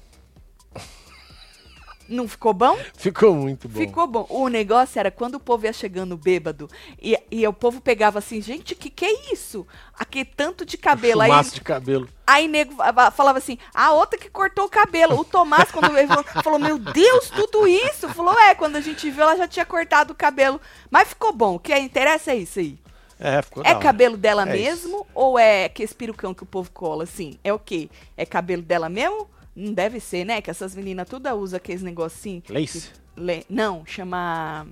Não 2.10 2.28
ficou 2.28 2.54
bom? 2.54 2.78
Ficou 2.98 3.36
muito 3.36 3.70
bom. 3.70 3.80
Ficou 3.80 4.08
bom. 4.08 4.26
O 4.30 4.48
negócio 4.48 5.00
era 5.00 5.12
quando 5.12 5.36
o 5.36 5.40
povo 5.40 5.66
ia 5.66 5.74
chegando 5.74 6.18
bêbado 6.18 6.68
e, 7.02 7.18
e 7.32 7.48
o 7.48 7.54
povo 7.54 7.80
pegava 7.80 8.20
assim, 8.20 8.42
gente, 8.42 8.74
que 8.76 8.90
que 8.90 9.06
é 9.06 9.34
isso? 9.34 9.66
Aqui 9.98 10.26
tanto 10.26 10.66
de 10.66 10.78
cabelo. 10.78 11.22
Aí, 11.22 11.30
de 11.44 11.62
cabelo. 11.62 12.10
aí 12.26 12.48
nego 12.48 12.74
fa- 12.76 12.92
fa- 12.94 13.12
falava 13.12 13.38
assim, 13.38 13.58
a 13.74 13.92
outra 13.94 14.18
que 14.20 14.30
cortou 14.30 14.66
o 14.66 14.70
cabelo. 14.70 15.20
O 15.20 15.24
Tomás, 15.24 15.72
quando 15.72 15.94
veio, 15.94 16.08
falou, 16.08 16.24
falou, 16.44 16.60
meu 16.60 16.78
Deus, 16.80 17.30
tudo 17.30 17.68
isso? 17.68 18.10
Falou, 18.10 18.38
é, 18.40 18.56
quando 18.56 18.76
a 18.76 18.82
gente 18.82 19.10
viu, 19.10 19.22
ela 19.24 19.36
já 19.38 19.48
tinha 19.48 19.66
cortado 19.66 20.14
o 20.14 20.16
cabelo. 20.16 20.60
Mas 20.90 21.10
ficou 21.10 21.32
bom. 21.32 21.56
O 21.56 21.60
que 21.60 21.78
interessa 21.78 22.32
é 22.32 22.38
isso 22.38 22.60
aí. 22.60 22.80
É, 23.20 23.42
ficou 23.42 23.62
É 23.66 23.76
cabelo 23.76 24.16
dela 24.16 24.44
É 24.44 24.46
mesmo 24.46 25.06
ou 25.14 25.38
é 25.38 25.68
que 25.68 25.84
esse 25.84 25.94
perucão 25.94 26.34
que 26.34 26.44
o 26.44 26.46
povo 26.46 26.72
cola 26.72 27.04
assim? 27.04 27.38
É 27.44 27.52
o 27.54 27.60
quê? 27.60 27.90
É 28.16 28.26
cabelo 28.26 28.62
dela 28.62 28.88
mesmo? 28.88 29.28
Não 29.56 29.74
deve 29.74 30.00
ser, 30.00 30.26
né? 30.26 30.42
Que 30.42 30.50
essas 30.50 30.76
meninas 30.76 31.08
todas 31.10 31.34
usam 31.34 31.58
aqueles 31.58 31.82
negocinhos. 31.82 32.46
Lace. 32.50 32.92
Le- 33.18 33.46
Não, 33.50 33.86
chama. 33.86 34.68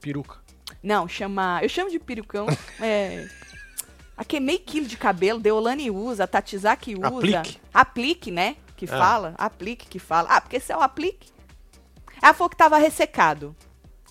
Peruca. 0.00 0.38
Não, 0.82 1.06
chama. 1.06 1.60
Eu 1.62 1.68
chamo 1.68 1.90
de 1.90 1.98
perucão. 1.98 2.46
é. 2.80 3.28
Aqui 4.16 4.36
é 4.36 4.40
meio 4.40 4.60
quilo 4.60 4.86
de 4.86 4.96
cabelo, 4.96 5.40
Deolane 5.40 5.90
usa, 5.90 6.26
Tatizaki 6.26 6.94
usa. 6.94 7.06
Aplique. 7.08 7.58
Aplique, 7.74 8.30
né? 8.30 8.56
Que 8.76 8.84
Ah. 8.86 8.88
fala. 8.98 9.34
Aplique 9.38 9.86
que 9.86 9.98
fala. 9.98 10.28
Ah, 10.30 10.40
porque 10.40 10.56
esse 10.56 10.72
é 10.72 10.76
o 10.76 10.80
aplique. 10.80 11.30
Ela 12.22 12.32
falou 12.34 12.48
que 12.50 12.56
tava 12.56 12.78
ressecado. 12.78 13.54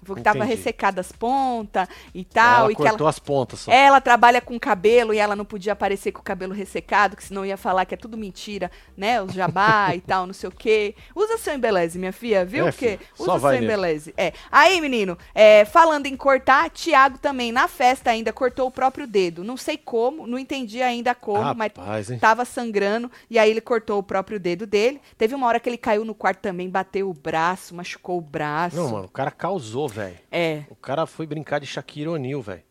Falou 0.03 0.17
que 0.17 0.23
tava 0.23 0.39
Entendi. 0.39 0.55
ressecado 0.55 0.99
as 0.99 1.11
pontas 1.11 1.87
e 2.13 2.23
tal. 2.25 2.63
ela 2.63 2.71
e 2.71 2.75
que 2.75 2.81
ela, 2.81 2.89
cortou 2.91 3.07
as 3.07 3.19
pontas 3.19 3.59
só. 3.61 3.71
ela 3.71 4.01
trabalha 4.01 4.41
com 4.41 4.59
cabelo 4.59 5.13
e 5.13 5.17
ela 5.17 5.35
não 5.35 5.45
podia 5.45 5.73
aparecer 5.73 6.11
com 6.11 6.19
o 6.19 6.23
cabelo 6.23 6.53
ressecado, 6.53 7.15
que 7.15 7.23
senão 7.23 7.45
ia 7.45 7.57
falar 7.57 7.85
que 7.85 7.93
é 7.93 7.97
tudo 7.97 8.17
mentira, 8.17 8.71
né? 8.97 9.21
Os 9.21 9.33
jabá 9.33 9.95
e 9.95 10.01
tal, 10.01 10.25
não 10.25 10.33
sei 10.33 10.49
o 10.49 10.51
quê. 10.51 10.95
Usa 11.15 11.37
seu 11.37 11.53
embeleze, 11.53 11.99
minha 11.99 12.11
filha, 12.13 12.43
viu? 12.43 12.67
É, 12.67 12.71
Porque 12.71 12.97
filha, 12.97 13.09
usa 13.19 13.39
seu 13.39 13.49
nele. 13.51 13.65
embeleze. 13.65 14.13
É. 14.17 14.33
Aí, 14.51 14.81
menino, 14.81 15.17
é, 15.35 15.65
falando 15.65 16.07
em 16.07 16.15
cortar, 16.17 16.69
Tiago 16.69 17.17
também 17.17 17.51
na 17.51 17.67
festa 17.67 18.09
ainda 18.09 18.33
cortou 18.33 18.67
o 18.67 18.71
próprio 18.71 19.05
dedo. 19.05 19.43
Não 19.43 19.57
sei 19.57 19.77
como, 19.77 20.25
não 20.25 20.39
entendi 20.39 20.81
ainda 20.81 21.13
como, 21.13 21.53
mas 21.55 21.71
Rapaz, 21.75 22.09
hein? 22.11 22.19
tava 22.19 22.43
sangrando 22.45 23.09
e 23.29 23.37
aí 23.37 23.49
ele 23.51 23.61
cortou 23.61 23.99
o 23.99 24.03
próprio 24.03 24.39
dedo 24.39 24.65
dele. 24.65 24.99
Teve 25.17 25.35
uma 25.35 25.47
hora 25.47 25.59
que 25.59 25.69
ele 25.69 25.77
caiu 25.77 26.03
no 26.03 26.15
quarto 26.15 26.39
também, 26.39 26.69
bateu 26.69 27.09
o 27.09 27.13
braço, 27.13 27.75
machucou 27.75 28.17
o 28.17 28.21
braço. 28.21 28.75
Não, 28.75 28.89
mano, 28.89 29.05
o 29.05 29.09
cara 29.09 29.31
causou, 29.31 29.87
velho. 29.91 30.17
É. 30.31 30.63
O 30.69 30.75
cara 30.75 31.05
foi 31.05 31.27
brincar 31.27 31.59
de 31.59 31.67
Shaquille 31.67 32.07
O'Neal, 32.07 32.41
velho. 32.41 32.63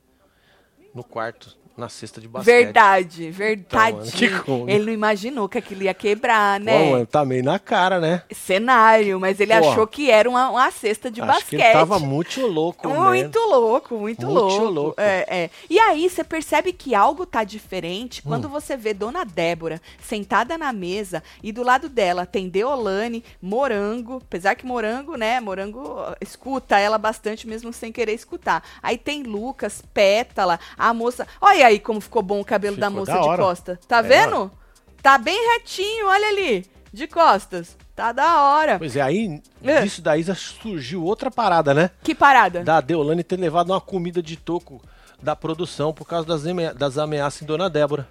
No 0.95 1.05
quarto, 1.05 1.57
na 1.81 1.89
cesta 1.89 2.21
de 2.21 2.29
basquete. 2.29 2.55
Verdade, 2.55 3.31
verdade. 3.31 3.97
mano, 3.97 4.13
que 4.13 4.29
como? 4.41 4.71
ele 4.71 4.85
não 4.87 4.93
imaginou 4.93 5.49
que 5.49 5.59
aquilo 5.59 5.83
ia 5.83 5.95
quebrar, 5.95 6.59
Pô, 6.61 6.65
né? 6.67 6.91
mano, 6.91 7.07
tá 7.07 7.25
meio 7.25 7.43
na 7.43 7.59
cara, 7.59 7.99
né? 7.99 8.23
Cenário, 8.33 9.19
mas 9.19 9.41
ele 9.41 9.53
Porra. 9.59 9.71
achou 9.73 9.87
que 9.87 10.11
era 10.11 10.29
uma, 10.29 10.51
uma 10.51 10.71
cesta 10.71 11.11
de 11.11 11.21
basquete. 11.21 11.49
que 11.49 11.57
ele 11.57 11.73
tava 11.73 11.99
muito 11.99 12.47
louco, 12.47 12.89
Muito 12.89 13.39
né? 13.41 13.47
louco, 13.47 13.95
muito, 13.99 14.27
Muito 14.27 14.41
louco. 14.41 14.65
louco. 14.67 15.01
É, 15.01 15.27
é. 15.29 15.51
E 15.69 15.79
aí 15.79 16.09
você 16.09 16.23
percebe 16.23 16.73
que 16.73 16.95
algo 16.95 17.25
tá 17.27 17.43
diferente 17.45 18.23
quando 18.23 18.47
Hum. 18.47 18.51
você 18.51 18.77
vê 18.77 18.93
Dona 18.95 19.25
Débora 19.25 19.81
sentada 20.03 20.59
na 20.59 20.73
mesa 20.73 21.23
e 21.43 21.53
do 21.53 21.63
lado 21.63 21.89
dela 21.89 22.27
tem 22.27 22.49
Deolane, 22.49 23.25
Morango, 23.41 24.17
apesar 24.27 24.55
que 24.55 24.67
Morango, 24.67 25.17
né, 25.17 25.41
Morango 25.41 25.81
ó, 25.97 26.15
escuta 26.21 26.79
ela 26.79 26.99
bastante 26.99 27.47
mesmo 27.47 27.73
sem 27.73 27.91
querer 27.93 28.13
escutar. 28.13 28.63
Aí 28.83 28.99
tem 28.99 29.23
Lucas, 29.23 29.83
Pétala, 29.95 30.59
a 30.77 30.93
moça. 30.93 31.27
Olha 31.41 31.70
aí 31.71 31.79
como 31.81 32.01
ficou 32.01 32.23
bom 32.23 32.41
o 32.41 32.45
cabelo 32.45 32.77
da 32.77 32.89
Ficou 32.89 33.01
moça 33.01 33.13
da 33.15 33.21
de 33.21 33.27
hora. 33.29 33.43
costa. 33.43 33.81
Tá 33.89 33.99
É, 33.99 34.03
vendo? 34.03 34.51
Tá 35.03 35.17
bem 35.19 35.39
retinho, 35.55 36.07
olha 36.09 36.29
ali, 36.29 36.67
de 36.93 37.07
costas. 37.07 37.77
Tá 37.97 38.13
da 38.13 38.43
hora. 38.43 38.79
Pois 38.79 38.97
é, 38.97 39.01
aí 39.03 39.43
É. 39.63 39.85
daí 40.01 40.23
já 40.23 40.35
surgiu 40.35 41.05
outra 41.05 41.31
parada, 41.31 41.75
né? 41.75 41.91
Que 42.03 42.15
parada. 42.15 42.63
Da 42.65 42.81
Deolane 42.81 43.23
ter 43.23 43.39
levado 43.39 43.71
uma 43.71 43.81
comida 43.81 44.23
de 44.23 44.37
toco 44.37 44.81
da 45.23 45.37
produção 45.37 45.93
por 45.93 46.07
causa 46.07 46.27
das, 46.27 46.47
amea- 46.47 46.73
das 46.73 46.97
ameaças 46.97 47.43
em 47.43 47.47
Dona 47.47 47.69
Débora. 47.69 48.09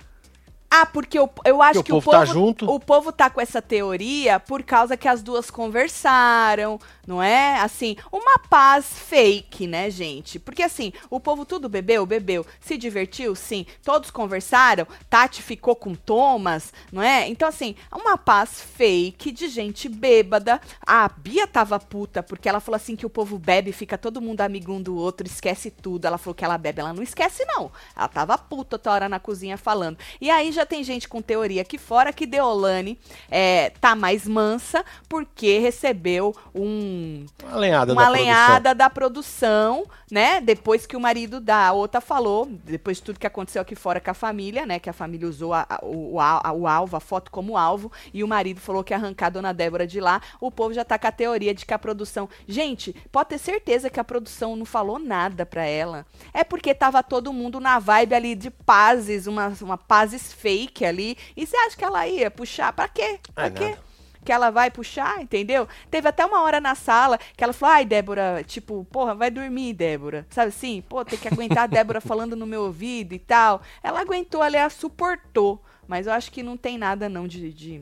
Ah, 0.72 0.86
porque 0.86 1.18
eu, 1.18 1.28
eu 1.44 1.64
acho 1.64 1.80
o 1.80 1.84
que 1.84 1.92
o 1.92 1.96
povo 1.96 2.06
povo, 2.12 2.18
tá 2.20 2.26
junto. 2.26 2.70
o 2.72 2.80
povo 2.80 3.12
tá 3.12 3.28
com 3.32 3.42
essa 3.42 3.60
teoria 3.60 4.40
por 4.40 4.62
causa 4.62 4.96
que 4.96 5.08
as 5.08 5.24
duas 5.24 5.50
conversaram, 5.50 6.80
não 7.10 7.24
é? 7.24 7.60
Assim, 7.60 7.96
uma 8.12 8.38
paz 8.38 8.86
fake, 8.86 9.66
né, 9.66 9.90
gente? 9.90 10.38
Porque 10.38 10.62
assim, 10.62 10.94
o 11.10 11.20
povo 11.20 11.44
tudo 11.44 11.68
bebeu, 11.68 12.06
bebeu, 12.06 12.46
se 12.62 12.78
divertiu, 12.78 13.34
sim. 13.34 13.66
Todos 13.84 14.12
conversaram, 14.12 14.86
Tati 15.10 15.42
ficou 15.42 15.76
com 15.76 15.96
Thomas, 15.96 16.72
não 16.92 17.02
é? 17.02 17.28
Então 17.28 17.50
assim, 17.50 17.74
uma 17.92 18.16
paz 18.16 18.62
fake 18.62 19.32
de 19.32 19.48
gente 19.48 19.90
bêbada. 19.90 20.62
A 20.86 21.10
Bia 21.10 21.48
tava 21.48 21.80
puta 21.80 22.22
porque 22.22 22.48
ela 22.48 22.60
falou 22.60 22.76
assim 22.76 22.96
que 22.96 23.08
o 23.08 23.10
povo 23.10 23.40
bebe, 23.40 23.72
fica 23.72 23.98
todo 23.98 24.22
mundo 24.22 24.42
amigo 24.42 24.72
um 24.72 24.80
do 24.80 24.96
outro, 24.96 25.26
esquece 25.26 25.72
tudo. 25.72 26.06
Ela 26.06 26.20
falou 26.20 26.36
que 26.36 26.46
ela 26.46 26.60
bebe, 26.60 26.80
ela 26.80 26.94
não 26.94 27.02
esquece 27.02 27.44
não. 27.46 27.72
Ela 27.98 28.08
tava 28.08 28.38
puta 28.38 28.78
toda 28.78 28.94
hora 28.94 29.10
na 29.10 29.20
cozinha 29.20 29.58
falando. 29.58 29.98
E 30.22 30.30
aí 30.30 30.52
já 30.52 30.64
tem 30.64 30.84
gente 30.84 31.08
com 31.08 31.24
teoria 31.24 31.64
aqui 31.64 31.80
fora 31.80 32.14
que 32.14 32.28
Deolane 32.28 33.00
é, 33.32 33.72
tá 33.82 33.96
mais 33.96 34.28
mansa 34.28 34.86
porque 35.08 35.58
recebeu 35.58 36.36
um 36.54 36.99
Uma 37.44 37.58
lenhada 37.58 37.94
uma 37.94 38.04
da 38.06 38.10
lenhada 38.10 38.76
da 38.76 38.90
produção, 38.90 39.86
né? 40.12 40.40
Depois 40.42 40.86
que 40.86 40.96
o 40.96 41.00
marido 41.00 41.40
da 41.40 41.72
outra 41.72 42.00
falou, 42.02 42.46
depois 42.64 42.98
de 42.98 43.04
tudo 43.04 43.20
que 43.20 43.28
aconteceu 43.28 43.62
aqui 43.62 43.76
fora 43.76 44.00
com 44.00 44.12
a 44.12 44.14
família, 44.14 44.66
né? 44.66 44.80
Que 44.80 44.90
a 44.90 44.94
família 44.94 45.28
usou 45.28 45.54
a- 45.54 45.66
a- 45.70 45.80
o, 45.84 46.20
a- 46.20 46.52
o 46.54 46.68
alvo, 46.68 46.96
a 46.96 47.00
foto 47.00 47.30
como 47.32 47.58
alvo, 47.58 47.92
e 48.14 48.24
o 48.24 48.28
marido 48.28 48.60
falou 48.60 48.84
que 48.84 48.94
ia 48.94 48.98
arrancar 48.98 49.28
a 49.28 49.30
dona 49.32 49.54
Débora 49.54 49.86
de 49.86 50.00
lá. 50.00 50.22
O 50.40 50.50
povo 50.52 50.74
já 50.74 50.84
tá 50.86 50.98
com 50.98 51.08
a 51.08 51.12
teoria 51.12 51.54
de 51.54 51.66
que 51.66 51.74
a 51.74 51.80
produção. 51.80 52.30
Gente, 52.48 52.94
pode 53.12 53.30
ter 53.30 53.38
certeza 53.38 53.90
que 53.90 54.00
a 54.00 54.04
produção 54.04 54.56
não 54.56 54.66
falou 54.66 55.00
nada 55.00 55.46
pra 55.46 55.66
ela. 55.66 56.06
É 56.34 56.44
porque 56.44 56.74
tava 56.74 57.02
todo 57.04 57.34
mundo 57.34 57.60
na 57.60 57.80
vibe 57.80 58.16
ali 58.16 58.36
de 58.36 58.50
pazes, 58.50 59.28
uma, 59.28 59.54
uma 59.62 59.78
pazes 59.78 60.32
fake 60.34 60.86
ali. 60.86 61.18
E 61.36 61.46
você 61.46 61.56
acha 61.58 61.76
que 61.78 61.84
ela 61.86 62.08
ia 62.08 62.32
puxar? 62.32 62.72
Pra 62.74 62.88
quê? 62.88 63.20
Pra 63.34 63.46
É 63.46 63.50
quê? 63.50 63.66
nada. 63.70 63.89
Que 64.24 64.32
ela 64.32 64.50
vai 64.50 64.70
puxar, 64.70 65.22
entendeu? 65.22 65.68
Teve 65.90 66.08
até 66.08 66.26
uma 66.26 66.42
hora 66.42 66.60
na 66.60 66.76
sala 66.76 67.18
que 67.38 67.44
ela 67.44 67.54
falou, 67.54 67.76
ai, 67.76 67.86
Débora, 67.86 68.44
tipo, 68.46 68.86
porra, 68.92 69.16
vai 69.16 69.32
dormir, 69.32 69.74
Débora. 69.74 70.26
Sabe 70.30 70.50
assim? 70.50 70.84
Pô, 70.88 71.04
tem 71.06 71.18
que 71.18 71.28
aguentar 71.28 71.64
a 71.64 71.68
Débora 71.68 72.02
falando 72.02 72.36
no 72.36 72.46
meu 72.46 72.64
ouvido 72.64 73.14
e 73.14 73.20
tal. 73.20 73.62
Ela 73.82 74.02
aguentou, 74.02 74.44
ela 74.44 74.66
a 74.66 74.70
suportou. 74.70 75.64
Mas 75.88 76.06
eu 76.06 76.14
acho 76.14 76.32
que 76.32 76.44
não 76.44 76.56
tem 76.56 76.78
nada, 76.78 77.10
não, 77.10 77.28
de... 77.28 77.52
de... 77.52 77.80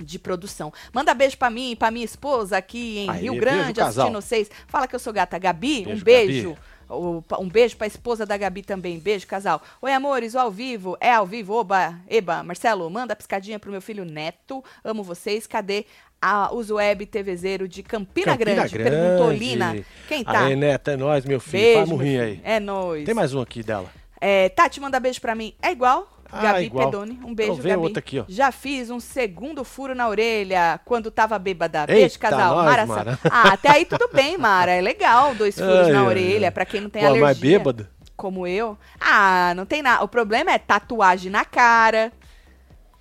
de 0.00 0.18
produção. 0.18 0.72
Manda 0.92 1.14
beijo 1.14 1.36
pra 1.38 1.50
mim, 1.50 1.76
pra 1.76 1.90
minha 1.90 2.04
esposa 2.04 2.56
aqui 2.56 2.98
em 2.98 3.10
Aê, 3.10 3.20
Rio 3.20 3.32
beijo, 3.34 3.44
Grande, 3.44 3.74
casal. 3.74 4.06
assistindo 4.06 4.20
vocês. 4.22 4.50
Fala 4.66 4.88
que 4.88 4.94
eu 4.96 4.98
sou 4.98 5.12
gata. 5.12 5.38
Gabi, 5.38 5.82
um 5.82 5.84
Beijo, 5.84 6.04
beijo. 6.04 6.48
Gabi. 6.50 6.73
Um 6.94 7.48
beijo 7.48 7.76
pra 7.76 7.86
esposa 7.86 8.24
da 8.24 8.36
Gabi 8.36 8.62
também. 8.62 8.98
Beijo, 8.98 9.26
casal. 9.26 9.62
Oi, 9.82 9.92
amores, 9.92 10.34
o 10.34 10.38
ao 10.38 10.50
vivo. 10.50 10.96
É 11.00 11.12
ao 11.12 11.26
vivo. 11.26 11.54
Oba, 11.54 11.98
eba. 12.08 12.42
Marcelo, 12.42 12.88
manda 12.90 13.16
piscadinha 13.16 13.58
pro 13.58 13.70
meu 13.70 13.82
filho 13.82 14.04
Neto. 14.04 14.62
Amo 14.82 15.02
vocês. 15.02 15.46
Cadê 15.46 15.84
a 16.20 16.54
Uso 16.54 16.76
Web 16.76 17.04
TVzeiro 17.06 17.68
de 17.68 17.82
Campina, 17.82 18.34
Grande? 18.36 18.76
Perguntou 18.76 19.30
Lina. 19.30 19.76
Quem 20.08 20.24
tá? 20.24 20.46
Aí, 20.46 20.56
Neto, 20.56 20.90
é 20.90 20.96
nóis, 20.96 21.24
meu 21.24 21.38
filho. 21.40 21.62
beijo. 21.62 21.86
Murrinho 21.90 22.20
filho. 22.22 22.40
aí. 22.44 22.54
É 22.54 22.58
nóis. 22.60 23.04
Tem 23.04 23.14
mais 23.14 23.34
um 23.34 23.40
aqui 23.40 23.62
dela. 23.62 23.90
É, 24.20 24.48
Tati, 24.48 24.80
manda 24.80 24.98
beijo 24.98 25.20
pra 25.20 25.34
mim. 25.34 25.54
É 25.60 25.70
igual? 25.70 26.08
Ah, 26.30 26.42
Gabi 26.42 26.64
igual. 26.64 26.90
Pedoni. 26.90 27.20
Um 27.24 27.34
beijo, 27.34 27.56
Gabi. 27.56 27.76
outra 27.76 27.98
aqui, 28.00 28.18
ó. 28.20 28.24
Já 28.28 28.50
fiz 28.50 28.90
um 28.90 28.98
segundo 29.00 29.64
furo 29.64 29.94
na 29.94 30.08
orelha 30.08 30.80
quando 30.84 31.10
tava 31.10 31.38
bêbada. 31.38 31.80
Eita, 31.80 31.92
Beijo, 31.92 32.18
casal. 32.18 32.56
nós, 32.56 32.64
Mara, 32.64 32.86
Mara. 32.86 33.18
Ah, 33.30 33.52
até 33.52 33.70
aí 33.70 33.84
tudo 33.84 34.08
bem, 34.12 34.36
Mara. 34.36 34.72
É 34.72 34.80
legal, 34.80 35.34
dois 35.34 35.54
furos 35.58 35.86
Ai, 35.86 35.92
na 35.92 36.00
ai, 36.00 36.06
orelha, 36.06 36.52
pra 36.52 36.64
quem 36.66 36.80
não 36.80 36.90
tem 36.90 37.02
Pô, 37.02 37.08
alergia. 37.08 37.26
mas 37.28 37.38
bêbada? 37.38 37.90
Como 38.16 38.46
eu. 38.46 38.78
Ah, 39.00 39.52
não 39.56 39.66
tem 39.66 39.82
nada. 39.82 40.04
O 40.04 40.08
problema 40.08 40.52
é 40.52 40.58
tatuagem 40.58 41.30
na 41.30 41.44
cara. 41.44 42.12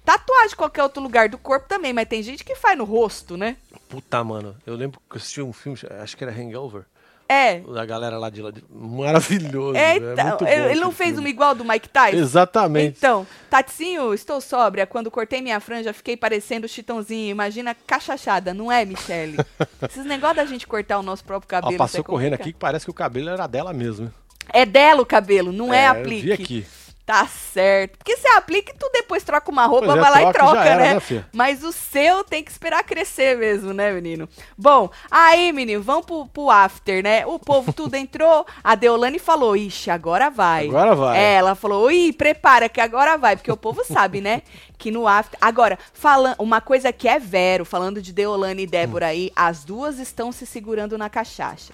Tatuagem 0.05 0.53
em 0.53 0.57
qualquer 0.57 0.83
outro 0.83 1.01
lugar 1.01 1.29
do 1.29 1.37
corpo 1.37 1.67
também, 1.67 1.93
mas 1.93 2.07
tem 2.07 2.21
gente 2.21 2.43
que 2.43 2.55
faz 2.55 2.77
no 2.77 2.83
rosto, 2.83 3.37
né? 3.37 3.55
Puta, 3.87 4.21
mano. 4.23 4.55
Eu 4.65 4.75
lembro 4.75 4.99
que 5.09 5.15
eu 5.15 5.19
assisti 5.19 5.41
um 5.41 5.53
filme, 5.53 5.77
acho 6.01 6.17
que 6.17 6.23
era 6.23 6.33
Hangover. 6.33 6.83
É. 7.27 7.59
Da 7.61 7.85
galera 7.85 8.17
lá 8.17 8.29
de 8.29 8.41
lá. 8.41 8.51
de- 8.51 8.63
Maravilhoso. 8.69 9.75
É, 9.75 9.97
é 9.97 9.97
então, 9.97 10.37
bom 10.37 10.47
ele, 10.47 10.79
não 10.79 10.91
fez 10.91 11.11
filme. 11.11 11.23
uma 11.23 11.29
igual 11.29 11.55
do 11.55 11.63
Mike 11.65 11.89
Tyson? 11.89 12.17
Exatamente. 12.17 12.97
Então, 12.97 13.25
Taticinho, 13.49 14.13
estou 14.13 14.39
sóbria. 14.41 14.85
Quando 14.85 15.09
cortei 15.09 15.41
minha 15.41 15.59
franja, 15.59 15.93
fiquei 15.93 16.17
parecendo 16.17 16.67
chitãozinho. 16.67 17.31
Imagina 17.31 17.75
cachachada, 17.87 18.53
não 18.53 18.71
é, 18.71 18.85
Michele? 18.85 19.37
Esses 19.89 20.05
negócios 20.05 20.37
da 20.37 20.45
gente 20.45 20.67
cortar 20.67 20.99
o 20.99 21.03
nosso 21.03 21.23
próprio 21.23 21.47
cabelo. 21.47 21.77
passou 21.77 21.99
isso 21.99 22.01
é 22.01 22.03
correndo 22.03 22.33
aqui 22.33 22.51
que 22.53 22.59
parece 22.59 22.85
que 22.85 22.91
o 22.91 22.93
cabelo 22.93 23.29
era 23.29 23.47
dela 23.47 23.73
mesmo. 23.73 24.11
É 24.51 24.65
dela 24.65 25.01
o 25.01 25.05
cabelo, 25.05 25.51
não 25.51 25.73
é, 25.73 25.87
eu 25.87 25.91
aplique. 25.91 26.21
vi 26.21 26.33
aqui. 26.33 26.65
Tá 27.05 27.27
certo. 27.27 27.97
Porque 27.97 28.15
você 28.15 28.29
aplica 28.29 28.71
e 28.71 28.77
tu 28.77 28.89
depois 28.93 29.23
troca 29.23 29.51
uma 29.51 29.65
roupa, 29.65 29.87
Pois 29.87 29.97
é, 29.97 30.01
vai 30.01 30.11
lá 30.11 30.29
e 30.29 30.33
troca 30.33 30.51
e 30.51 30.53
troca, 30.53 30.69
era, 30.69 30.81
né? 30.81 31.01
né? 31.09 31.25
Mas 31.33 31.61
o 31.61 31.73
seu 31.73 32.23
tem 32.23 32.41
que 32.41 32.49
esperar 32.49 32.81
crescer 32.85 33.37
mesmo, 33.37 33.73
né, 33.73 33.91
menino? 33.91 34.27
Bom, 34.57 34.89
aí, 35.11 35.51
menino, 35.51 35.83
vamos 35.83 36.05
pro, 36.05 36.25
pro 36.27 36.49
after, 36.49 37.03
né? 37.03 37.25
O 37.25 37.37
povo 37.37 37.73
tudo 37.73 37.95
entrou, 37.95 38.45
a 38.63 38.75
Deolane 38.75 39.19
falou, 39.19 39.57
ixi, 39.57 39.91
agora 39.91 40.29
vai. 40.29 40.69
Agora 40.69 40.95
vai. 40.95 41.19
É, 41.19 41.33
ela 41.33 41.55
falou, 41.55 41.91
ih, 41.91 42.13
prepara 42.13 42.69
que 42.69 42.79
agora 42.79 43.17
vai, 43.17 43.35
porque 43.35 43.51
o 43.51 43.57
povo 43.57 43.83
sabe, 43.83 44.21
né? 44.21 44.41
Que 44.77 44.89
no 44.89 45.05
after... 45.05 45.37
Agora, 45.41 45.77
falando 45.91 46.35
uma 46.39 46.61
coisa 46.61 46.93
que 46.93 47.09
é 47.09 47.19
vero, 47.19 47.65
falando 47.65 48.01
de 48.01 48.13
Deolane 48.13 48.63
e 48.63 48.67
Débora 48.67 49.07
aí, 49.07 49.29
as 49.35 49.65
duas 49.65 49.99
estão 49.99 50.31
se 50.31 50.45
segurando 50.45 50.97
na 50.97 51.09
cachaça 51.09 51.73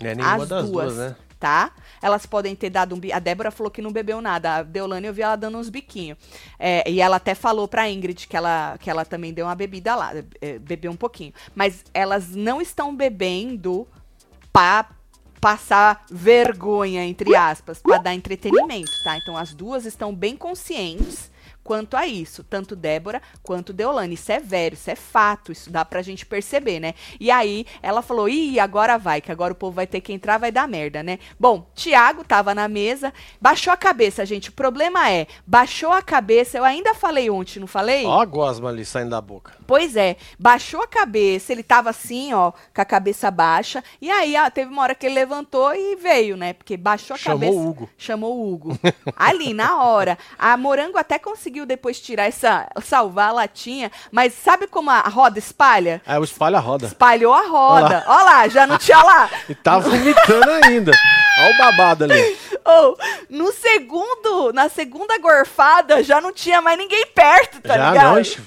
é 0.00 0.14
nenhuma 0.14 0.42
as 0.42 0.48
das 0.48 0.70
duas, 0.70 0.94
duas, 0.94 0.96
né? 0.96 1.16
Tá? 1.38 1.72
Elas 2.00 2.26
podem 2.26 2.54
ter 2.54 2.70
dado 2.70 2.94
um 2.94 2.98
bi... 2.98 3.12
A 3.12 3.18
Débora 3.18 3.50
falou 3.50 3.70
que 3.70 3.82
não 3.82 3.92
bebeu 3.92 4.20
nada. 4.20 4.56
A 4.56 4.62
Deolane 4.62 5.06
eu 5.06 5.14
vi 5.14 5.22
ela 5.22 5.36
dando 5.36 5.58
uns 5.58 5.68
biquinhos. 5.68 6.18
É, 6.58 6.88
e 6.90 7.00
ela 7.00 7.16
até 7.16 7.34
falou 7.34 7.68
pra 7.68 7.88
Ingrid 7.90 8.26
que 8.26 8.36
ela, 8.36 8.76
que 8.78 8.88
ela 8.88 9.04
também 9.04 9.32
deu 9.32 9.46
uma 9.46 9.54
bebida 9.54 9.94
lá, 9.94 10.12
é, 10.40 10.58
bebeu 10.58 10.90
um 10.90 10.96
pouquinho. 10.96 11.32
Mas 11.54 11.84
elas 11.92 12.30
não 12.30 12.60
estão 12.60 12.94
bebendo 12.94 13.86
pra 14.52 14.88
passar 15.40 16.06
vergonha, 16.10 17.04
entre 17.04 17.36
aspas, 17.36 17.82
pra 17.82 17.98
dar 17.98 18.14
entretenimento, 18.14 18.90
tá? 19.04 19.18
Então 19.18 19.36
as 19.36 19.52
duas 19.52 19.84
estão 19.84 20.14
bem 20.14 20.36
conscientes 20.36 21.30
quanto 21.64 21.96
a 21.96 22.06
isso, 22.06 22.44
tanto 22.44 22.76
Débora 22.76 23.20
quanto 23.42 23.72
Deolane. 23.72 24.14
Isso 24.14 24.30
é 24.30 24.38
velho, 24.38 24.74
isso 24.74 24.90
é 24.90 24.94
fato, 24.94 25.50
isso 25.50 25.70
dá 25.70 25.84
pra 25.84 26.02
gente 26.02 26.26
perceber, 26.26 26.78
né? 26.78 26.94
E 27.18 27.30
aí 27.30 27.66
ela 27.82 28.02
falou: 28.02 28.28
ih, 28.28 28.60
agora 28.60 28.98
vai, 28.98 29.20
que 29.20 29.32
agora 29.32 29.52
o 29.54 29.56
povo 29.56 29.74
vai 29.76 29.86
ter 29.86 30.00
que 30.02 30.12
entrar, 30.12 30.38
vai 30.38 30.52
dar 30.52 30.68
merda, 30.68 31.02
né? 31.02 31.18
Bom, 31.40 31.66
Tiago 31.74 32.22
tava 32.22 32.54
na 32.54 32.68
mesa, 32.68 33.12
baixou 33.40 33.72
a 33.72 33.76
cabeça, 33.76 34.26
gente. 34.26 34.50
O 34.50 34.52
problema 34.52 35.10
é, 35.10 35.26
baixou 35.46 35.90
a 35.90 36.02
cabeça, 36.02 36.58
eu 36.58 36.64
ainda 36.64 36.94
falei 36.94 37.30
ontem, 37.30 37.58
não 37.58 37.66
falei? 37.66 38.04
Ó 38.04 38.20
a 38.20 38.24
gosma 38.26 38.68
ali 38.68 38.84
saindo 38.84 39.10
da 39.10 39.20
boca. 39.20 39.54
Pois 39.66 39.96
é, 39.96 40.16
baixou 40.38 40.82
a 40.82 40.86
cabeça, 40.86 41.52
ele 41.52 41.62
tava 41.62 41.88
assim, 41.90 42.34
ó, 42.34 42.52
com 42.52 42.82
a 42.82 42.84
cabeça 42.84 43.30
baixa, 43.30 43.82
e 44.00 44.10
aí 44.10 44.36
ó, 44.36 44.50
teve 44.50 44.70
uma 44.70 44.82
hora 44.82 44.94
que 44.94 45.06
ele 45.06 45.14
levantou 45.14 45.74
e 45.74 45.96
veio, 45.96 46.36
né? 46.36 46.52
Porque 46.52 46.76
baixou 46.76 47.14
a 47.14 47.18
Chamou 47.18 47.40
cabeça. 47.40 47.58
o 47.58 47.68
Hugo. 47.68 47.90
Chamou 47.96 48.36
o 48.36 48.52
Hugo. 48.52 48.78
Ali, 49.16 49.54
na 49.54 49.82
hora. 49.82 50.18
A 50.38 50.56
Morango 50.56 50.98
até 50.98 51.18
conseguiu 51.18 51.53
depois 51.64 52.00
tirar 52.00 52.24
essa. 52.24 52.68
salvar 52.82 53.28
a 53.28 53.32
latinha, 53.32 53.90
mas 54.10 54.34
sabe 54.34 54.66
como 54.66 54.90
a 54.90 55.00
roda 55.02 55.38
espalha? 55.38 56.02
Aí 56.04 56.18
o 56.18 56.24
espalha 56.24 56.58
roda. 56.58 56.86
Espalhou 56.86 57.32
a 57.32 57.46
roda. 57.46 58.04
Ó 58.06 58.22
lá, 58.24 58.48
já 58.48 58.66
não 58.66 58.76
tinha 58.78 59.00
lá. 59.02 59.30
E 59.48 59.54
tá 59.54 59.78
vomitando 59.78 60.50
ainda. 60.64 60.90
Olha 61.38 61.54
o 61.54 61.58
babado 61.58 62.04
ali. 62.04 62.36
Ou, 62.64 62.96
no 63.30 63.52
segundo, 63.52 64.52
na 64.52 64.68
segunda 64.68 65.16
gorfada, 65.18 66.02
já 66.02 66.20
não 66.20 66.32
tinha 66.32 66.60
mais 66.60 66.76
ninguém 66.78 67.06
perto, 67.14 67.60
tá 67.60 67.76
Já 67.76 67.90
ligado? 67.90 68.14
não. 68.16 68.44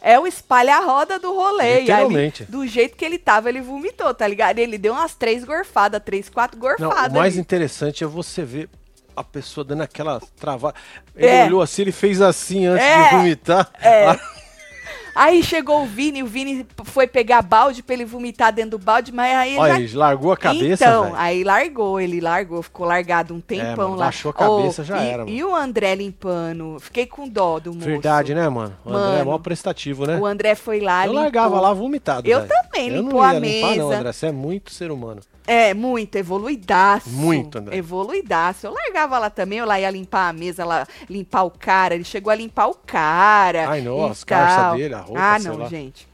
É 0.00 0.20
o 0.20 0.26
espalha-roda 0.26 1.18
do 1.18 1.34
rolê. 1.34 1.80
Literalmente. 1.80 2.44
do 2.44 2.64
jeito 2.64 2.96
que 2.96 3.04
ele 3.04 3.18
tava, 3.18 3.48
ele 3.48 3.60
vomitou, 3.60 4.14
tá 4.14 4.28
ligado? 4.28 4.58
Ele 4.60 4.78
deu 4.78 4.92
umas 4.92 5.14
três 5.16 5.42
gorfadas, 5.42 6.00
três, 6.04 6.28
quatro 6.28 6.56
Não, 6.60 6.68
gorfadas. 6.68 7.10
o 7.12 7.16
mais 7.16 7.34
ali. 7.34 7.40
interessante 7.40 8.04
é 8.04 8.06
você 8.06 8.44
ver 8.44 8.68
a 9.16 9.24
pessoa 9.24 9.64
dando 9.64 9.82
aquela 9.82 10.20
travada. 10.38 10.74
Ele 11.16 11.26
É. 11.26 11.44
olhou 11.46 11.62
assim, 11.62 11.82
ele 11.82 11.92
fez 11.92 12.20
assim 12.20 12.66
antes 12.66 12.84
É. 12.84 13.04
de 13.08 13.16
vomitar. 13.16 13.70
É. 13.80 14.16
Ah, 15.18 15.24
Aí 15.24 15.42
chegou 15.42 15.82
o 15.82 15.86
Vini, 15.86 16.22
o 16.22 16.26
Vini 16.26 16.66
foi 16.84 17.06
pegar 17.06 17.40
balde 17.40 17.82
pra 17.82 17.94
ele 17.94 18.04
vomitar 18.04 18.52
dentro 18.52 18.72
do 18.72 18.78
balde, 18.78 19.10
mas 19.12 19.34
aí 19.34 19.50
ele 19.52 19.58
Olha, 19.60 19.72
já 19.72 19.80
ele 19.80 19.94
largou 19.96 20.30
a 20.30 20.36
cabeça, 20.36 20.84
então, 20.84 21.04
velho. 21.04 21.16
aí 21.16 21.42
largou, 21.42 21.98
ele 21.98 22.20
largou, 22.20 22.62
ficou 22.62 22.84
largado 22.86 23.32
um 23.32 23.40
tempão 23.40 23.88
mano, 23.88 23.96
lá. 23.96 24.04
baixou 24.04 24.30
a 24.30 24.34
cabeça, 24.34 24.84
já 24.84 25.02
e, 25.02 25.08
era, 25.08 25.24
mano. 25.24 25.30
E 25.34 25.42
o 25.42 25.54
André 25.56 25.94
limpando, 25.94 26.76
fiquei 26.80 27.06
com 27.06 27.26
dó 27.26 27.58
do 27.58 27.72
moço. 27.72 27.86
Verdade, 27.86 28.34
né, 28.34 28.46
mano? 28.46 28.76
O 28.84 28.90
André 28.90 29.14
é 29.14 29.18
Mano, 29.20 29.30
mó 29.30 29.38
prestativo, 29.38 30.06
né? 30.06 30.18
O 30.18 30.26
André 30.26 30.54
foi 30.54 30.80
lá, 30.80 31.04
Eu 31.06 31.12
limpou. 31.12 31.22
largava 31.22 31.60
lá 31.62 31.72
vomitado. 31.72 32.28
Eu 32.28 32.40
velho. 32.42 32.50
também, 32.52 32.88
Eu 32.90 32.96
limpou 33.02 33.22
não 33.22 33.22
a 33.22 33.32
ia 33.32 33.40
limpar, 33.40 33.76
não, 33.76 33.88
mesa. 33.88 33.98
André. 34.00 34.12
Você 34.12 34.26
é 34.26 34.32
muito 34.32 34.70
ser 34.70 34.90
humano. 34.90 35.22
É, 35.46 35.72
muito, 35.74 36.16
evoluidaço. 36.16 37.08
Muito, 37.10 37.58
André. 37.58 37.76
Evoluidaço. 37.76 38.66
Eu 38.66 38.72
largava 38.74 39.18
lá 39.18 39.30
também, 39.30 39.58
eu 39.60 39.66
lá 39.66 39.78
ia 39.80 39.90
limpar 39.90 40.28
a 40.28 40.32
mesa, 40.32 40.64
lá, 40.64 40.86
limpar 41.08 41.44
o 41.44 41.50
cara. 41.50 41.94
Ele 41.94 42.04
chegou 42.04 42.30
a 42.30 42.34
limpar 42.34 42.66
o 42.66 42.74
cara. 42.74 43.68
Ai, 43.68 43.80
não, 43.80 44.06
as 44.06 44.24
tal. 44.24 44.76
dele, 44.76 44.94
a 44.94 45.00
roupa, 45.00 45.20
Ah, 45.20 45.38
não, 45.38 45.56
lá. 45.58 45.68
gente. 45.68 46.08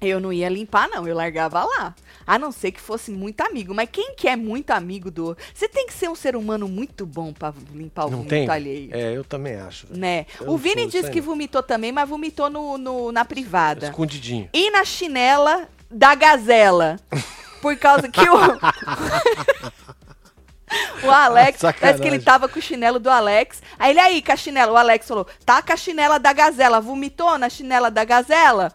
Eu 0.00 0.18
não 0.20 0.32
ia 0.32 0.48
limpar, 0.48 0.88
não. 0.88 1.06
Eu 1.06 1.14
largava 1.14 1.62
lá. 1.64 1.94
A 2.26 2.36
não 2.38 2.50
ser 2.50 2.72
que 2.72 2.80
fosse 2.80 3.10
muito 3.12 3.40
amigo. 3.40 3.72
Mas 3.72 3.88
quem 3.90 4.14
que 4.16 4.26
é 4.28 4.34
muito 4.34 4.70
amigo 4.72 5.10
do... 5.12 5.36
Você 5.54 5.68
tem 5.68 5.86
que 5.86 5.92
ser 5.94 6.08
um 6.10 6.14
ser 6.16 6.34
humano 6.34 6.66
muito 6.68 7.06
bom 7.06 7.32
pra 7.32 7.52
limpar 7.72 8.06
o 8.06 8.10
Não 8.10 8.16
vômito 8.18 8.30
tem? 8.30 8.48
alheio. 8.48 8.90
É, 8.92 9.16
eu 9.16 9.22
também 9.22 9.54
acho. 9.56 9.86
Né? 9.90 10.26
Eu 10.40 10.50
O 10.50 10.56
Vini 10.56 10.86
disse 10.86 11.08
que 11.10 11.20
vomitou 11.20 11.62
também, 11.62 11.92
mas 11.92 12.08
vomitou 12.08 12.50
no, 12.50 12.76
no- 12.78 13.12
na 13.12 13.24
privada. 13.24 13.86
Escondidinho. 13.86 14.48
E 14.52 14.70
na 14.72 14.84
chinela 14.84 15.68
da 15.90 16.14
gazela. 16.16 16.96
Por 17.62 17.76
causa 17.76 18.08
que 18.08 18.20
o. 18.20 18.34
o 21.06 21.10
Alex, 21.10 21.60
parece 21.60 21.60
Sacanagem. 21.60 22.02
que 22.02 22.08
ele 22.08 22.18
tava 22.20 22.48
com 22.48 22.58
o 22.58 22.62
chinelo 22.62 22.98
do 22.98 23.08
Alex. 23.08 23.62
Aí 23.78 23.92
ele 23.92 24.00
aí, 24.00 24.20
com 24.20 24.32
a 24.32 24.36
chinela. 24.36 24.72
O 24.72 24.76
Alex 24.76 25.06
falou: 25.06 25.26
tá 25.46 25.62
com 25.62 25.72
a 25.72 25.76
chinela 25.76 26.18
da 26.18 26.32
gazela. 26.32 26.80
Vomitou 26.80 27.38
na 27.38 27.48
chinela 27.48 27.90
da 27.90 28.04
gazela? 28.04 28.72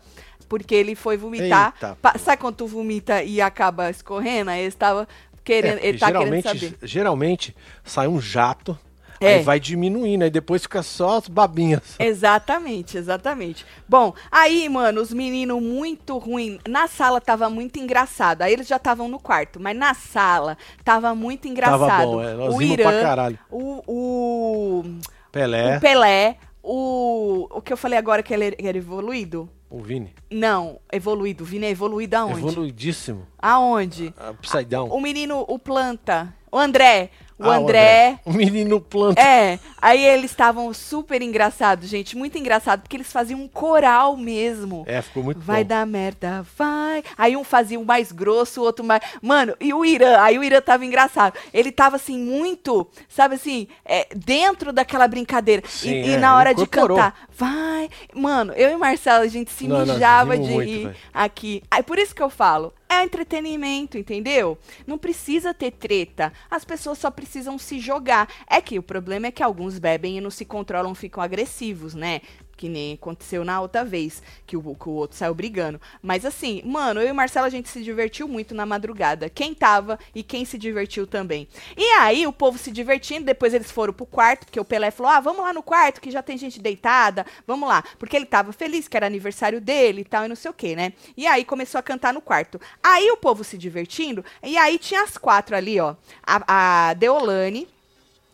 Porque 0.48 0.74
ele 0.74 0.96
foi 0.96 1.18
vomitar. 1.18 1.74
Eita, 1.76 1.98
Pa- 2.02 2.18
sabe 2.18 2.38
quando 2.38 2.56
tu 2.56 2.68
vomita 2.68 3.22
e 3.22 3.42
acaba 3.42 3.90
escorrendo? 3.90 4.50
Aí 4.50 4.62
ele 4.62 4.70
estava 4.70 5.06
querendo. 5.44 5.80
É, 5.80 5.88
ele 5.88 6.00
tá 6.00 6.10
querendo 6.12 6.42
saber. 6.44 6.78
geralmente 6.84 7.54
sai 7.84 8.08
um 8.08 8.22
jato, 8.22 8.78
É. 9.20 9.36
aí 9.36 9.44
vai 9.44 9.60
diminuindo, 9.60 10.24
aí 10.24 10.30
depois 10.30 10.62
fica 10.62 10.84
só 10.84 11.18
as 11.18 11.28
babinhas. 11.28 11.96
Exatamente, 12.00 12.98
exatamente. 12.98 13.66
Bom, 13.88 14.14
aí, 14.32 14.68
mano, 14.70 15.02
os 15.02 15.14
meninos 15.14 15.62
muito 15.62 16.18
ruim. 16.18 16.60
Na 16.68 16.88
sala 16.88 17.20
tava 17.20 17.50
muito 17.50 17.80
engraçado. 17.80 18.42
Aí 18.42 18.54
eles 18.54 18.68
já 18.68 18.78
estavam 18.78 19.08
no 19.08 19.20
quarto, 19.20 19.60
mas 19.60 19.76
na 19.78 19.94
sala 19.94 20.58
tava 20.84 21.14
muito 21.16 21.48
engraçado. 21.48 21.88
Tava 21.88 22.06
bom, 22.06 22.24
é, 22.24 22.34
nós 22.34 22.56
o 22.56 22.62
Irã, 22.62 22.84
pra 22.84 23.02
caralho. 23.02 23.40
o, 23.50 23.84
o, 23.88 24.84
Pelé, 25.32 25.78
o 25.78 25.82
Pelé, 25.82 26.38
o. 26.64 27.48
O 27.52 27.62
que 27.62 27.74
eu 27.74 27.78
falei 27.78 27.98
agora 27.98 28.24
que 28.24 28.34
ele 28.34 28.56
era 28.60 28.78
evoluído? 28.78 29.50
o 29.70 29.82
Vini. 29.82 30.14
Não, 30.32 30.80
evoluído. 30.92 31.44
Vini 31.44 31.66
é 31.66 31.70
evoluído 31.70 32.16
aonde? 32.16 32.40
Evoluidíssimo. 32.40 33.28
Aonde? 33.38 34.14
Upside 34.32 34.66
down. 34.66 34.90
O 34.90 35.02
menino, 35.02 35.44
o 35.48 35.60
planta. 35.60 36.34
O 36.52 36.58
André. 36.58 37.12
O 37.40 37.44
Ah, 37.50 37.58
André. 37.58 38.20
O 38.26 38.34
menino 38.34 38.82
planta. 38.82 39.22
É, 39.22 39.60
aí 39.80 40.04
eles 40.04 40.32
estavam 40.32 40.74
super 40.74 41.22
engraçados, 41.22 41.88
gente, 41.88 42.18
muito 42.18 42.36
engraçado, 42.38 42.82
porque 42.82 42.98
eles 42.98 43.12
faziam 43.12 43.40
um 43.40 43.48
coral 43.48 44.18
mesmo. 44.18 44.84
É, 44.88 45.02
ficou 45.04 45.22
muito 45.24 45.40
Vai 45.40 45.64
bom. 45.64 45.68
dar 45.70 45.86
merda, 45.86 46.44
vai. 46.58 47.04
Aí 47.18 47.38
um 47.38 47.44
fazia 47.44 47.80
o 47.80 47.86
mais 47.86 48.12
grosso, 48.12 48.62
o 48.62 48.64
outro 48.64 48.84
mais. 48.84 49.02
Mano, 49.22 49.56
e 49.62 49.72
o 49.74 49.86
Irã? 49.86 50.20
Aí 50.20 50.40
o 50.40 50.44
Irã 50.44 50.60
tava 50.62 50.84
engraçado. 50.84 51.38
Ele 51.54 51.72
tava 51.72 51.98
assim, 51.98 52.18
muito, 52.18 52.88
sabe 53.08 53.36
assim, 53.36 53.68
é, 53.86 54.08
dentro 54.16 54.74
daquela 54.74 55.08
brincadeira. 55.08 55.62
E- 55.64 55.70
Sim, 55.70 55.92
e, 55.94 56.14
é, 56.14 56.18
na 56.18 56.36
hora 56.36 56.56
de 56.56 56.66
cantar, 56.66 57.28
vai. 57.38 57.88
Mano, 58.16 58.52
eu 58.54 58.72
e 58.72 58.78
Marcelo, 58.78 59.24
a 59.24 59.28
gente 59.28 59.52
se 59.52 59.68
Não, 59.68 59.82
mijava 59.86 60.34
rimos 60.34 60.48
de 60.48 60.54
rir 60.58 60.84
velho. 60.86 60.96
aqui. 61.14 61.62
Aí 61.70 61.84
por 61.84 62.00
isso 62.00 62.16
que 62.16 62.22
eu 62.24 62.30
falo. 62.32 62.74
É 62.90 63.04
entretenimento, 63.04 63.98
entendeu? 63.98 64.58
Não 64.86 64.98
precisa 64.98 65.54
ter 65.54 65.72
treta. 65.72 66.32
As 66.50 66.64
pessoas 66.64 66.98
só 66.98 67.12
precisam 67.12 67.58
se 67.58 67.80
jogar. 67.80 68.30
É 68.50 68.62
que 68.62 68.80
o 68.80 68.84
problema 68.84 69.28
é 69.28 69.32
que 69.32 69.44
alguns 69.44 69.78
bebem 69.78 70.18
e 70.18 70.22
não 70.22 70.32
se 70.32 70.46
controlam, 70.46 70.96
ficam 70.96 71.22
agressivos, 71.22 71.94
né? 71.94 72.22
Que 72.58 72.68
nem 72.68 72.96
aconteceu 72.96 73.46
na 73.46 73.62
outra 73.62 73.86
vez, 73.86 74.22
que 74.46 74.58
o, 74.58 74.76
que 74.76 74.90
o 74.90 74.94
outro 74.94 75.16
saiu 75.16 75.36
brigando. 75.36 75.80
Mas 76.02 76.26
assim, 76.26 76.62
mano, 76.66 77.00
eu 77.00 77.08
e 77.08 77.12
o 77.12 77.16
Marcelo, 77.16 77.46
a 77.46 77.50
gente 77.50 77.70
se 77.70 77.84
divertiu 77.84 78.28
muito 78.28 78.56
na 78.56 78.66
madrugada. 78.66 79.30
Quem 79.30 79.54
tava 79.54 80.00
e 80.14 80.24
quem 80.24 80.44
se 80.44 80.58
divertiu 80.58 81.06
também. 81.06 81.48
E 81.78 81.84
aí, 81.92 82.26
o 82.26 82.34
povo 82.34 82.58
se 82.58 82.72
divertindo, 82.72 83.26
depois 83.26 83.54
eles 83.54 83.72
foram 83.72 83.94
pro 83.94 84.06
quarto, 84.06 84.46
porque 84.46 84.60
o 84.60 84.66
Pelé 84.66 84.90
falou: 84.90 85.12
ah, 85.12 85.20
vamos 85.20 85.44
lá 85.44 85.54
no 85.54 85.62
quarto, 85.62 86.02
que 86.02 86.10
já 86.10 86.24
tem 86.24 86.38
gente 86.38 86.60
deitada, 86.60 87.26
vamos 87.46 87.70
lá. 87.70 87.84
Porque 88.00 88.16
ele 88.16 88.26
tava 88.26 88.52
feliz, 88.52 88.88
que 88.88 88.98
era 88.98 89.06
aniversário 89.06 89.62
dele 89.62 90.02
e 90.02 90.06
tal, 90.06 90.26
e 90.26 90.28
não 90.28 90.36
sei 90.36 90.50
o 90.50 90.54
quê, 90.54 90.76
né? 90.76 90.94
E 91.16 91.28
aí 91.28 91.46
começou 91.46 91.78
a 91.78 91.84
cantar 91.84 92.14
no 92.14 92.22
quarto. 92.22 92.60
Aí 92.84 93.12
o 93.12 93.18
povo 93.18 93.44
se 93.44 93.58
divertindo, 93.58 94.26
e 94.42 94.58
aí 94.58 94.80
tinha 94.80 95.04
as 95.04 95.18
quatro 95.18 95.56
ali, 95.56 95.80
ó. 95.80 95.96
A, 96.26 96.90
a 96.90 96.94
Deolane, 96.96 97.68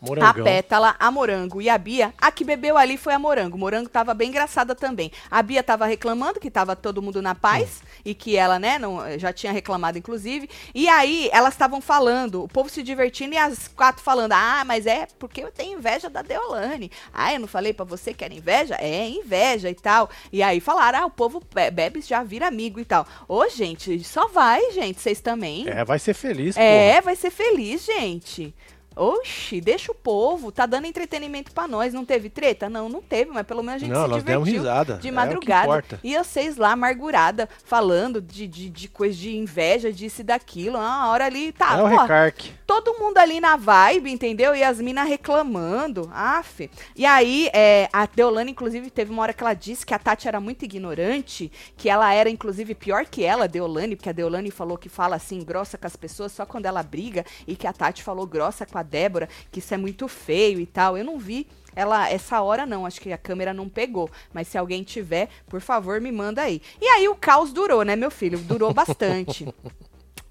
Morangão. 0.00 0.42
A 0.42 0.44
Pétala, 0.44 0.96
a 0.98 1.10
Morango 1.10 1.62
e 1.62 1.68
a 1.70 1.78
Bia. 1.78 2.12
A 2.18 2.30
que 2.30 2.44
bebeu 2.44 2.76
ali 2.76 2.96
foi 2.98 3.14
a 3.14 3.18
Morango. 3.18 3.56
Morango 3.56 3.88
tava 3.88 4.12
bem 4.12 4.28
engraçada 4.28 4.74
também. 4.74 5.10
A 5.30 5.42
Bia 5.42 5.62
tava 5.62 5.86
reclamando 5.86 6.38
que 6.38 6.50
tava 6.50 6.76
todo 6.76 7.00
mundo 7.00 7.22
na 7.22 7.34
paz 7.34 7.80
Hum. 7.82 7.86
e 8.04 8.14
que 8.14 8.36
ela, 8.36 8.58
né, 8.58 8.78
não, 8.78 8.98
já 9.18 9.32
tinha 9.32 9.52
reclamado, 9.52 9.96
inclusive. 9.96 10.48
E 10.74 10.88
aí 10.88 11.30
elas 11.32 11.54
estavam 11.54 11.80
falando, 11.80 12.42
o 12.42 12.48
povo 12.48 12.68
se 12.68 12.82
divertindo 12.82 13.34
e 13.34 13.38
as 13.38 13.66
quatro 13.68 14.02
falando: 14.02 14.32
Ah, 14.32 14.62
mas 14.66 14.84
é 14.86 15.06
porque 15.18 15.42
eu 15.42 15.50
tenho 15.50 15.78
inveja 15.78 16.10
da 16.10 16.20
Deolane. 16.20 16.90
Ah, 17.12 17.32
eu 17.32 17.40
não 17.40 17.48
falei 17.48 17.72
pra 17.72 17.84
você 17.86 18.12
que 18.12 18.24
era 18.24 18.34
inveja? 18.34 18.76
É, 18.80 19.08
inveja 19.08 19.70
e 19.70 19.74
tal. 19.74 20.10
E 20.30 20.42
aí 20.42 20.60
falaram: 20.60 20.98
Ah, 21.00 21.06
o 21.06 21.10
povo 21.10 21.40
be- 21.54 21.70
bebe 21.70 22.02
já 22.02 22.22
vira 22.22 22.46
amigo 22.46 22.78
e 22.78 22.84
tal. 22.84 23.06
Ô, 23.26 23.48
gente, 23.48 24.04
só 24.04 24.28
vai, 24.28 24.70
gente, 24.72 25.00
vocês 25.00 25.20
também. 25.20 25.66
É, 25.68 25.82
vai 25.84 25.98
ser 25.98 26.12
feliz, 26.14 26.56
É, 26.58 27.00
vai 27.00 27.16
ser 27.16 27.30
feliz, 27.30 27.84
gente. 27.86 28.54
Oxi, 28.96 29.60
deixa 29.60 29.90
o 29.90 29.94
povo, 29.94 30.52
tá 30.52 30.66
dando 30.66 30.86
entretenimento 30.86 31.52
pra 31.52 31.66
nós. 31.66 31.92
Não 31.92 32.04
teve 32.04 32.28
treta? 32.30 32.68
Não, 32.68 32.88
não 32.88 33.02
teve, 33.02 33.30
mas 33.30 33.46
pelo 33.46 33.62
menos 33.62 33.82
a 33.82 33.84
gente 33.86 33.94
Não, 33.94 34.04
se 34.04 34.10
nós 34.10 34.22
demos 34.22 34.48
divertiu 34.48 34.70
risada. 34.72 34.96
de 34.98 35.08
É 35.08 35.10
madrugada. 35.10 35.64
importa. 35.64 36.00
e 36.02 36.16
vocês 36.16 36.56
lá, 36.56 36.72
amargurada, 36.72 37.48
falando 37.64 38.20
de, 38.20 38.46
de, 38.46 38.70
de 38.70 38.88
coisa 38.88 39.16
de 39.16 39.36
inveja, 39.36 39.92
disso 39.92 40.20
e 40.20 40.24
daquilo. 40.24 40.76
Ah, 40.76 41.02
a 41.04 41.08
hora 41.10 41.26
ali, 41.26 41.52
tá, 41.52 41.78
É 41.78 41.82
o 41.82 41.86
recarque. 41.86 42.52
todo 42.66 42.94
mundo 42.98 43.18
ali 43.18 43.40
na 43.40 43.56
vibe, 43.56 44.10
entendeu? 44.12 44.54
E 44.54 44.62
as 44.62 44.80
minas 44.80 45.08
reclamando. 45.08 46.08
Aff. 46.12 46.70
E 46.94 47.04
aí, 47.04 47.50
é, 47.52 47.88
a 47.92 48.06
Deolane, 48.06 48.52
inclusive, 48.52 48.90
teve 48.90 49.10
uma 49.12 49.22
hora 49.22 49.32
que 49.32 49.42
ela 49.42 49.54
disse 49.54 49.84
que 49.84 49.94
a 49.94 49.98
Tati 49.98 50.28
era 50.28 50.40
muito 50.40 50.64
ignorante, 50.64 51.50
que 51.76 51.88
ela 51.88 52.12
era, 52.12 52.30
inclusive, 52.30 52.74
pior 52.74 53.04
que 53.06 53.24
ela, 53.24 53.48
Deolane, 53.48 53.96
porque 53.96 54.08
a 54.08 54.12
Deolane 54.12 54.50
falou 54.50 54.78
que 54.78 54.88
fala 54.88 55.16
assim, 55.16 55.40
grossa 55.42 55.76
com 55.76 55.86
as 55.86 55.96
pessoas 55.96 56.32
só 56.32 56.46
quando 56.46 56.66
ela 56.66 56.82
briga, 56.82 57.24
e 57.46 57.56
que 57.56 57.66
a 57.66 57.72
Tati 57.72 58.02
falou 58.02 58.26
grossa 58.26 58.64
com 58.64 58.78
a 58.78 58.82
Débora, 58.84 59.28
que 59.50 59.58
isso 59.58 59.74
é 59.74 59.76
muito 59.76 60.06
feio 60.06 60.60
e 60.60 60.66
tal. 60.66 60.96
Eu 60.96 61.04
não 61.04 61.18
vi. 61.18 61.46
Ela, 61.76 62.08
essa 62.08 62.40
hora 62.40 62.64
não, 62.64 62.86
acho 62.86 63.00
que 63.00 63.12
a 63.12 63.18
câmera 63.18 63.52
não 63.52 63.68
pegou. 63.68 64.08
Mas 64.32 64.46
se 64.46 64.56
alguém 64.56 64.84
tiver, 64.84 65.28
por 65.48 65.60
favor, 65.60 66.00
me 66.00 66.12
manda 66.12 66.42
aí. 66.42 66.62
E 66.80 66.86
aí 66.86 67.08
o 67.08 67.16
caos 67.16 67.52
durou, 67.52 67.82
né, 67.82 67.96
meu 67.96 68.12
filho? 68.12 68.38
Durou 68.38 68.70
bastante. 68.74 69.52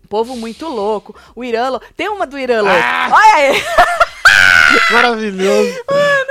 Povo 0.07 0.37
muito 0.37 0.67
louco. 0.69 1.13
O 1.35 1.43
Irã. 1.43 1.79
Tem 1.97 2.07
uma 2.07 2.25
do 2.25 2.39
Irã 2.39 2.61
louco. 2.61 2.77
Olha 2.77 3.33
aí. 3.35 3.61
Maravilhoso. 4.91 5.83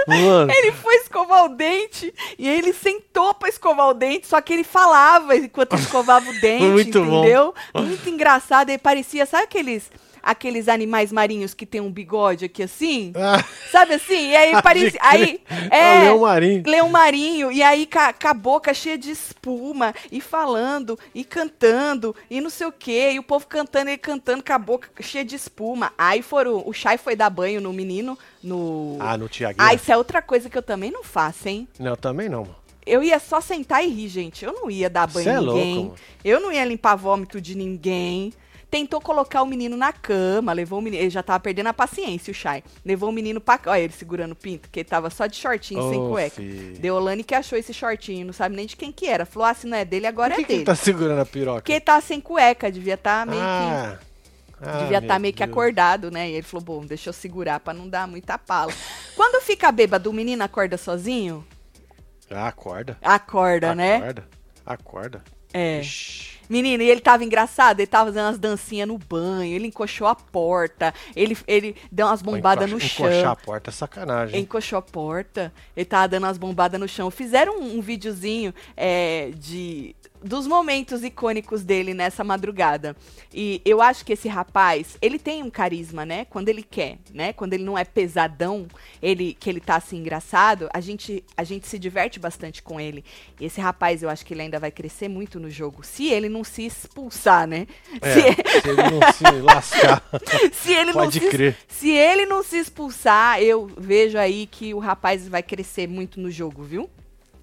Mano. 0.06 0.52
Ele 0.52 0.72
foi 0.72 0.96
escovar 0.96 1.44
o 1.44 1.48
dente 1.50 2.12
e 2.38 2.48
ele 2.48 2.72
sentou 2.72 3.35
pra 3.35 3.48
escovar 3.48 3.88
o 3.88 3.94
dente, 3.94 4.26
só 4.26 4.40
que 4.40 4.52
ele 4.52 4.64
falava 4.64 5.37
enquanto 5.37 5.76
escovava 5.76 6.28
o 6.28 6.32
dente, 6.40 6.64
Muito 6.64 7.04
bom. 7.04 7.20
entendeu? 7.20 7.54
Muito 7.74 8.08
engraçado. 8.08 8.70
Ele 8.70 8.78
parecia, 8.78 9.26
sabe 9.26 9.44
aqueles, 9.44 9.90
aqueles 10.22 10.68
animais 10.68 11.11
marinhos 11.11 11.52
que 11.54 11.66
tem 11.66 11.80
um 11.80 11.90
bigode 11.90 12.44
aqui 12.44 12.62
assim? 12.62 13.12
Ah, 13.16 13.42
Sabe 13.70 13.94
assim? 13.94 14.30
E 14.30 14.37
aí 14.37 14.61
parecia. 14.62 15.00
Aí, 15.02 15.40
é 15.70 15.78
é. 15.78 15.98
o 15.98 16.02
Leão 16.04 16.20
Marinho. 16.20 16.62
Leão 16.66 16.88
Marinho, 16.88 17.52
e 17.52 17.62
aí 17.62 17.87
ca- 17.87 18.12
com 18.12 18.28
a 18.28 18.35
boca 18.35 18.72
cheia 18.74 18.96
de 18.96 19.11
espuma, 19.11 19.94
e 20.11 20.20
falando, 20.20 20.98
e 21.14 21.24
cantando, 21.24 22.14
e 22.30 22.40
não 22.40 22.50
sei 22.50 22.66
o 22.66 22.72
quê, 22.72 23.12
e 23.14 23.18
o 23.18 23.22
povo 23.22 23.46
cantando, 23.46 23.90
ele 23.90 23.98
cantando 23.98 24.42
com 24.42 24.52
a 24.52 24.58
boca 24.58 24.88
cheia 25.00 25.24
de 25.24 25.35
espuma. 25.37 25.92
Aí 25.98 26.22
foram, 26.22 26.62
o 26.66 26.72
Chay 26.72 26.96
foi 26.98 27.16
dar 27.16 27.30
banho 27.30 27.61
no 27.61 27.72
menino, 27.72 28.18
no... 28.42 28.96
Ah, 29.00 29.16
no 29.16 29.28
Tiaguinho. 29.28 29.66
Ah, 29.68 29.74
isso 29.74 29.90
é 29.90 29.96
outra 29.96 30.22
coisa 30.22 30.48
que 30.48 30.56
eu 30.56 30.62
também 30.62 30.90
não 30.90 31.02
faço, 31.02 31.48
hein? 31.48 31.66
Não, 31.78 31.96
também 31.96 32.28
não. 32.28 32.42
mano. 32.42 32.56
Eu 32.85 33.00
ia 33.02 33.20
só 33.20 33.40
sentar 33.40 33.85
e 33.85 33.88
rir, 33.88 34.08
gente. 34.08 34.44
Eu 34.44 34.52
não 34.52 34.68
ia 34.68 34.90
dar 34.90 35.06
banho 35.06 35.22
Cê 35.24 35.30
é 35.30 35.35
em 35.35 35.38
ninguém. 35.46 35.74
louco, 35.76 35.88
mano. 35.90 36.00
eu 36.24 36.40
não 36.40 36.50
ia 36.52 36.64
limpar 36.64 36.96
vômito 36.96 37.40
de 37.40 37.54
ninguém. 37.56 38.32
Tentou 38.72 39.02
colocar 39.02 39.42
o 39.42 39.46
menino 39.46 39.76
na 39.76 39.92
cama, 39.92 40.50
levou 40.54 40.78
o 40.78 40.82
menino. 40.82 41.02
Ele 41.02 41.11
já 41.11 41.22
tava 41.22 41.38
perdendo 41.38 41.66
a 41.66 41.74
paciência, 41.74 42.30
o 42.30 42.35
Chay. 42.35 42.64
Levou 42.82 43.11
o 43.11 43.12
menino 43.12 43.38
pra. 43.38 43.61
Olha 43.66 43.80
ele 43.80 43.92
segurando 43.92 44.32
o 44.32 44.35
pinto, 44.35 44.70
que 44.70 44.80
ele 44.80 44.88
tava 44.88 45.11
só 45.11 45.26
de 45.26 45.37
shortinho, 45.37 45.90
sem 45.90 46.00
Ô, 46.00 46.08
cueca. 46.08 46.37
filho. 46.37 46.78
Deolane 46.78 47.22
que 47.22 47.35
achou 47.35 47.58
esse 47.58 47.74
shortinho, 47.74 48.24
não 48.24 48.32
sabe 48.32 48.56
nem 48.56 48.64
de 48.64 48.74
quem 48.74 48.90
que 48.90 49.06
era. 49.06 49.26
Falou, 49.26 49.46
ah, 49.46 49.52
se 49.52 49.66
não 49.66 49.76
é 49.76 49.85
dele, 49.85 50.06
agora 50.06 50.30
Por 50.35 50.37
que, 50.37 50.42
é 50.42 50.46
que 50.46 50.52
ele 50.52 50.58
dele. 50.61 50.66
tá 50.66 50.74
segurando 50.74 51.20
a 51.20 51.26
piroca? 51.26 51.61
Porque 51.61 51.72
ele 51.72 51.80
tava 51.82 52.00
sem 52.00 52.18
cueca, 52.18 52.72
devia 52.72 52.94
estar 52.94 53.26
meio 53.26 53.42
que. 53.42 53.46
ah, 53.46 53.98
ah, 54.62 54.78
Devia 54.78 54.98
estar 55.00 55.14
meu 55.14 55.20
meio 55.20 55.35
que 55.35 55.44
Deus. 55.44 55.50
acordado, 55.50 56.11
né? 56.11 56.30
E 56.30 56.32
ele 56.32 56.42
falou, 56.42 56.64
bom, 56.64 56.87
deixa 56.87 57.11
eu 57.11 57.12
segurar 57.12 57.61
pra 57.61 57.74
não 57.74 57.87
dar 57.87 58.08
muita 58.08 58.38
pala. 58.38 58.72
Quando 59.14 59.42
fica 59.44 59.70
bêbado, 59.70 60.08
o 60.08 60.14
menino 60.14 60.42
acorda 60.44 60.78
sozinho? 60.78 61.44
Ah, 62.30 62.46
acorda. 62.48 62.96
Acorda, 63.02 63.74
né? 63.74 63.96
Acorda. 63.96 64.24
Acorda. 64.64 65.24
É. 65.52 65.80
Ixi. 65.80 66.32
Menino, 66.53 66.83
e 66.83 66.91
ele 66.91 67.01
tava 67.01 67.25
engraçado, 67.25 67.81
ele 67.81 67.87
tava 67.87 68.07
fazendo 68.11 68.27
umas 68.27 68.38
dancinhas 68.38 68.87
no 68.87 68.99
banho, 68.99 69.55
ele 69.55 69.69
encoxou 69.69 70.07
a 70.07 70.15
porta, 70.15 70.93
ele, 71.17 71.37
ele 71.47 71.75
deu 71.91 72.07
umas 72.07 72.21
bombadas 72.21 72.71
no 72.71 72.77
Encoxa- 72.77 72.95
Encoxar 73.05 73.23
chão. 73.23 73.33
a 73.33 73.37
porta 73.37 73.71
é 73.71 73.73
sacanagem. 73.73 74.41
Encoxou 74.41 74.79
a 74.79 74.83
porta, 74.83 75.51
ele 75.75 75.87
tava 75.87 76.09
dando 76.09 76.25
umas 76.25 76.37
bombadas 76.37 76.79
no 76.79 76.87
chão. 76.87 77.11
Fizeram 77.11 77.59
um, 77.59 77.79
um 77.79 77.81
videozinho 77.81 78.53
é, 78.77 79.31
de 79.35 79.97
dos 80.22 80.46
momentos 80.46 81.02
icônicos 81.02 81.62
dele 81.62 81.94
nessa 81.94 82.22
madrugada. 82.22 82.96
E 83.32 83.61
eu 83.64 83.80
acho 83.82 84.04
que 84.04 84.12
esse 84.12 84.28
rapaz, 84.28 84.96
ele 85.02 85.18
tem 85.18 85.42
um 85.42 85.50
carisma, 85.50 86.04
né? 86.06 86.24
Quando 86.26 86.48
ele 86.48 86.62
quer, 86.62 86.98
né? 87.12 87.32
Quando 87.32 87.54
ele 87.54 87.64
não 87.64 87.76
é 87.76 87.85
pesadão, 87.85 88.66
ele 89.02 89.35
que 89.38 89.48
ele 89.50 89.61
tá 89.61 89.76
assim 89.76 89.98
engraçado, 89.98 90.68
a 90.72 90.80
gente 90.80 91.24
a 91.37 91.44
gente 91.44 91.66
se 91.66 91.78
diverte 91.78 92.20
bastante 92.20 92.62
com 92.62 92.80
ele. 92.80 93.04
E 93.40 93.44
esse 93.46 93.61
rapaz, 93.61 94.02
eu 94.02 94.08
acho 94.11 94.24
que 94.24 94.35
ele 94.35 94.42
ainda 94.42 94.58
vai 94.58 94.70
crescer 94.70 95.08
muito 95.08 95.40
no 95.40 95.50
jogo, 95.50 95.82
se 95.85 96.06
ele 96.08 96.28
não 96.28 96.44
se 96.44 96.64
expulsar, 96.66 97.46
né? 97.46 97.66
É, 98.00 98.12
Se- 98.14 98.61
se 98.61 98.68
ele 98.68 98.82
não 98.90 99.12
se 99.12 99.40
lascar. 99.42 100.02
se 100.52 100.72
ele 100.72 100.92
não 100.92 101.04
Pode 101.04 101.18
se, 101.20 101.28
crer. 101.28 101.56
se 101.68 101.90
ele 101.90 102.26
não 102.26 102.42
se 102.42 102.58
expulsar, 102.58 103.40
eu 103.42 103.66
vejo 103.76 104.18
aí 104.18 104.46
que 104.46 104.72
o 104.74 104.78
rapaz 104.78 105.26
vai 105.28 105.42
crescer 105.42 105.88
muito 105.88 106.20
no 106.20 106.30
jogo, 106.30 106.62
viu? 106.62 106.88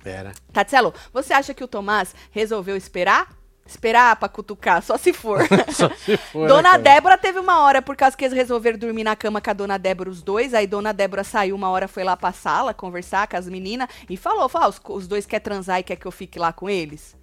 Pera. 0.04 0.32
Tatselo, 0.54 0.94
você 1.14 1.34
acha 1.34 1.54
que 1.54 1.64
o 1.64 1.68
Tomás 1.68 2.16
resolveu 2.32 2.76
esperar? 2.76 3.38
Esperar 3.66 4.16
pra 4.16 4.28
cutucar, 4.28 4.82
só 4.82 4.98
se 4.98 5.14
for. 5.14 5.42
Só 5.72 5.90
se 5.90 6.18
for, 6.18 6.42
né, 6.42 6.48
Dona 6.48 6.72
cara? 6.72 6.82
Débora 6.82 7.18
teve 7.20 7.38
uma 7.38 7.60
hora, 7.60 7.84
por 7.84 7.96
causa 7.96 8.18
que 8.18 8.26
eles 8.26 8.36
resolveram 8.36 8.80
dormir 8.80 9.04
na 9.04 9.16
cama 9.16 9.40
com 9.40 9.50
a 9.52 9.54
Dona 9.54 9.78
Débora, 9.78 10.10
os 10.10 10.24
dois. 10.24 10.56
Aí 10.56 10.66
Dona 10.66 10.92
Débora 10.92 11.24
saiu 11.24 11.56
uma 11.56 11.70
hora, 11.70 11.88
foi 11.88 12.04
lá 12.04 12.18
pra 12.18 12.32
sala 12.32 12.74
conversar 12.74 13.28
com 13.28 13.38
as 13.38 13.48
meninas 13.48 13.88
e 14.10 14.18
falou: 14.18 14.50
falou 14.50 14.66
ah, 14.66 14.70
os, 14.70 14.82
os 14.84 15.08
dois 15.08 15.28
quer 15.28 15.40
transar 15.40 15.80
e 15.80 15.84
quer 15.84 15.98
que 15.98 16.08
eu 16.08 16.12
fique 16.12 16.40
lá 16.40 16.52
com 16.52 16.68
eles? 16.68 17.16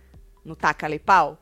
No 0.45 0.55
taca-le-pau? 0.55 1.37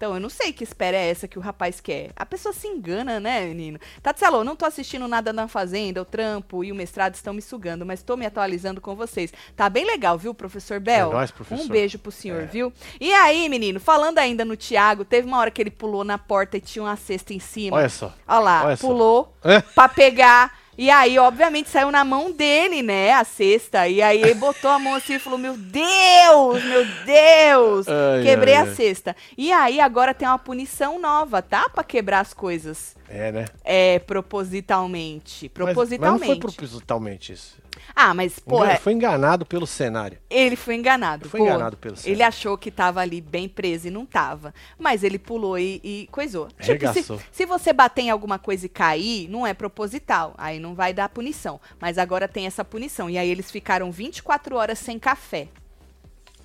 Então, 0.00 0.14
eu 0.14 0.20
não 0.20 0.30
sei 0.30 0.50
que 0.50 0.64
espera 0.64 0.96
é 0.96 1.10
essa 1.10 1.28
que 1.28 1.38
o 1.38 1.42
rapaz 1.42 1.78
quer. 1.78 2.08
A 2.16 2.24
pessoa 2.24 2.54
se 2.54 2.66
engana, 2.66 3.20
né, 3.20 3.44
menino? 3.44 3.78
Tatselo, 4.02 4.42
não 4.42 4.56
tô 4.56 4.64
assistindo 4.64 5.06
nada 5.06 5.30
na 5.30 5.46
Fazenda, 5.46 6.00
o 6.00 6.06
trampo 6.06 6.64
e 6.64 6.72
o 6.72 6.74
mestrado 6.74 7.14
estão 7.16 7.34
me 7.34 7.42
sugando, 7.42 7.84
mas 7.84 8.02
tô 8.02 8.16
me 8.16 8.24
atualizando 8.24 8.80
com 8.80 8.96
vocês. 8.96 9.30
Tá 9.54 9.68
bem 9.68 9.84
legal, 9.84 10.16
viu, 10.16 10.32
professor 10.32 10.80
Bel? 10.80 11.10
É 11.10 11.12
nóis, 11.12 11.30
professor. 11.30 11.62
Um 11.62 11.68
beijo 11.68 11.98
pro 11.98 12.10
senhor, 12.10 12.44
É. 12.44 12.46
viu? 12.46 12.72
E 12.98 13.12
aí, 13.12 13.46
menino, 13.50 13.78
falando 13.78 14.16
ainda 14.16 14.42
no 14.42 14.56
Tiago, 14.56 15.04
teve 15.04 15.28
uma 15.28 15.36
hora 15.36 15.50
que 15.50 15.60
ele 15.60 15.70
pulou 15.70 16.02
na 16.02 16.16
porta 16.16 16.56
e 16.56 16.62
tinha 16.62 16.82
uma 16.82 16.96
cesta 16.96 17.34
em 17.34 17.38
cima. 17.38 17.76
Olha 17.76 17.90
só. 17.90 18.10
Olha 18.26 18.38
lá, 18.40 18.64
olha 18.64 18.76
só. 18.78 18.86
pulou 18.88 19.36
É. 19.44 19.60
pra 19.60 19.86
pegar. 19.86 20.59
E 20.80 20.88
aí, 20.88 21.18
obviamente, 21.18 21.68
saiu 21.68 21.90
na 21.90 22.02
mão 22.02 22.32
dele, 22.32 22.82
né, 22.82 23.12
a 23.12 23.22
cesta. 23.22 23.86
E 23.86 24.00
aí 24.00 24.22
ele 24.22 24.32
botou 24.32 24.70
a 24.70 24.78
mão 24.78 24.94
assim 24.94 25.16
e 25.16 25.18
falou: 25.18 25.38
Meu 25.38 25.54
Deus, 25.54 26.64
meu 26.64 26.86
Deus! 27.04 27.86
Ai, 27.86 28.22
Quebrei 28.22 28.54
ai, 28.54 28.62
a 28.62 28.64
ai. 28.64 28.74
cesta. 28.74 29.14
E 29.36 29.52
aí, 29.52 29.78
agora 29.78 30.14
tem 30.14 30.26
uma 30.26 30.38
punição 30.38 30.98
nova, 30.98 31.42
tá? 31.42 31.68
Pra 31.68 31.84
quebrar 31.84 32.20
as 32.20 32.32
coisas. 32.32 32.96
É, 33.12 33.32
né? 33.32 33.44
É, 33.64 33.98
propositalmente. 33.98 35.46
Mas- 35.46 35.52
Propositalmente. 35.52 36.20
Mas, 36.20 36.28
não 36.28 36.40
foi 36.40 36.54
propositalmente 36.54 37.32
isso. 37.32 37.58
Ah, 37.94 38.14
mas, 38.14 38.38
porra, 38.38 38.70
Ele 38.72 38.78
foi 38.78 38.92
enganado 38.92 39.44
pelo 39.44 39.66
cenário. 39.66 40.18
ele 40.28 40.54
foi 40.54 40.76
enganado. 40.76 41.28
Foi 41.28 41.40
pô. 41.40 41.46
enganado 41.46 41.76
pelo 41.76 41.96
cenário. 41.96 42.14
Ele 42.14 42.22
achou 42.22 42.56
que 42.56 42.70
tava 42.70 43.00
ali 43.00 43.20
bem 43.20 43.48
preso 43.48 43.88
e 43.88 43.90
não 43.90 44.06
tava. 44.06 44.54
Mas 44.78 45.02
ele 45.02 45.18
pulou 45.18 45.58
e, 45.58 45.80
e 45.82 46.08
coisou. 46.12 46.48
Tipo, 46.60 46.92
se, 46.92 47.04
se 47.32 47.46
você 47.46 47.72
bater 47.72 48.02
em 48.02 48.10
alguma 48.10 48.38
coisa 48.38 48.66
e 48.66 48.68
cair, 48.68 49.28
não 49.28 49.44
é 49.44 49.52
proposital. 49.52 50.34
Aí 50.38 50.60
não 50.60 50.74
vai 50.74 50.92
dar 50.92 51.08
punição. 51.08 51.60
Mas 51.80 51.98
agora 51.98 52.28
tem 52.28 52.46
essa 52.46 52.64
punição. 52.64 53.10
E 53.10 53.18
aí 53.18 53.28
eles 53.28 53.50
ficaram 53.50 53.90
24 53.90 54.54
horas 54.56 54.78
sem 54.78 54.98
café. 54.98 55.48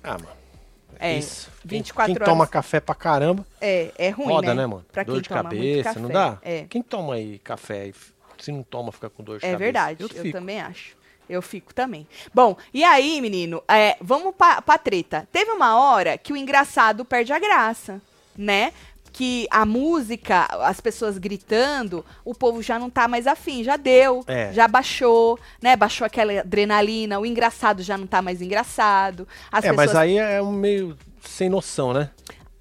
Ah, 0.02 0.12
mano. 0.18 0.45
É, 0.98 1.18
isso. 1.18 1.50
24 1.64 2.06
Quem 2.12 2.16
horas. 2.22 2.28
toma 2.28 2.46
café 2.46 2.80
pra 2.80 2.94
caramba, 2.94 3.44
É, 3.60 3.90
é 3.98 4.10
ruim, 4.10 4.26
roda, 4.28 4.48
né? 4.48 4.62
né, 4.62 4.66
mano? 4.66 4.84
Pra 4.92 5.02
dor 5.02 5.14
quem 5.14 5.22
de 5.22 5.28
cabeça, 5.28 5.98
não 5.98 6.08
dá? 6.08 6.38
É. 6.42 6.64
Quem 6.68 6.82
toma 6.82 7.14
aí 7.14 7.38
café 7.40 7.88
e 7.88 7.94
se 8.38 8.52
não 8.52 8.62
toma, 8.62 8.92
fica 8.92 9.08
com 9.10 9.22
dor 9.22 9.38
de 9.38 9.44
É 9.46 9.50
cabeça? 9.52 9.58
verdade, 9.64 10.02
eu, 10.02 10.08
fico. 10.08 10.32
também 10.32 10.60
acho. 10.60 10.96
Eu 11.28 11.42
fico 11.42 11.74
também. 11.74 12.06
Bom, 12.32 12.56
e 12.72 12.84
aí, 12.84 13.20
menino, 13.20 13.62
é, 13.66 13.96
vamos 14.00 14.34
pra, 14.36 14.62
pra 14.62 14.78
treta. 14.78 15.26
Teve 15.32 15.50
uma 15.50 15.76
hora 15.76 16.16
que 16.16 16.32
o 16.32 16.36
engraçado 16.36 17.04
perde 17.04 17.32
a 17.32 17.38
graça, 17.38 18.00
né? 18.36 18.72
Que 19.16 19.46
a 19.50 19.64
música, 19.64 20.46
as 20.60 20.78
pessoas 20.78 21.16
gritando, 21.16 22.04
o 22.22 22.34
povo 22.34 22.60
já 22.62 22.78
não 22.78 22.90
tá 22.90 23.08
mais 23.08 23.26
afim, 23.26 23.64
já 23.64 23.78
deu, 23.78 24.22
É. 24.26 24.52
já 24.52 24.68
baixou, 24.68 25.38
né? 25.62 25.74
Baixou 25.74 26.04
aquela 26.04 26.38
adrenalina, 26.40 27.18
o 27.18 27.24
engraçado 27.24 27.82
já 27.82 27.96
não 27.96 28.06
tá 28.06 28.20
mais 28.20 28.42
engraçado. 28.42 29.26
As 29.50 29.64
É, 29.64 29.72
mas 29.72 29.86
pessoas 29.86 29.96
aí 30.02 30.18
é 30.18 30.42
um 30.42 30.52
meio 30.52 30.94
sem 31.24 31.48
noção, 31.48 31.94
né? 31.94 32.10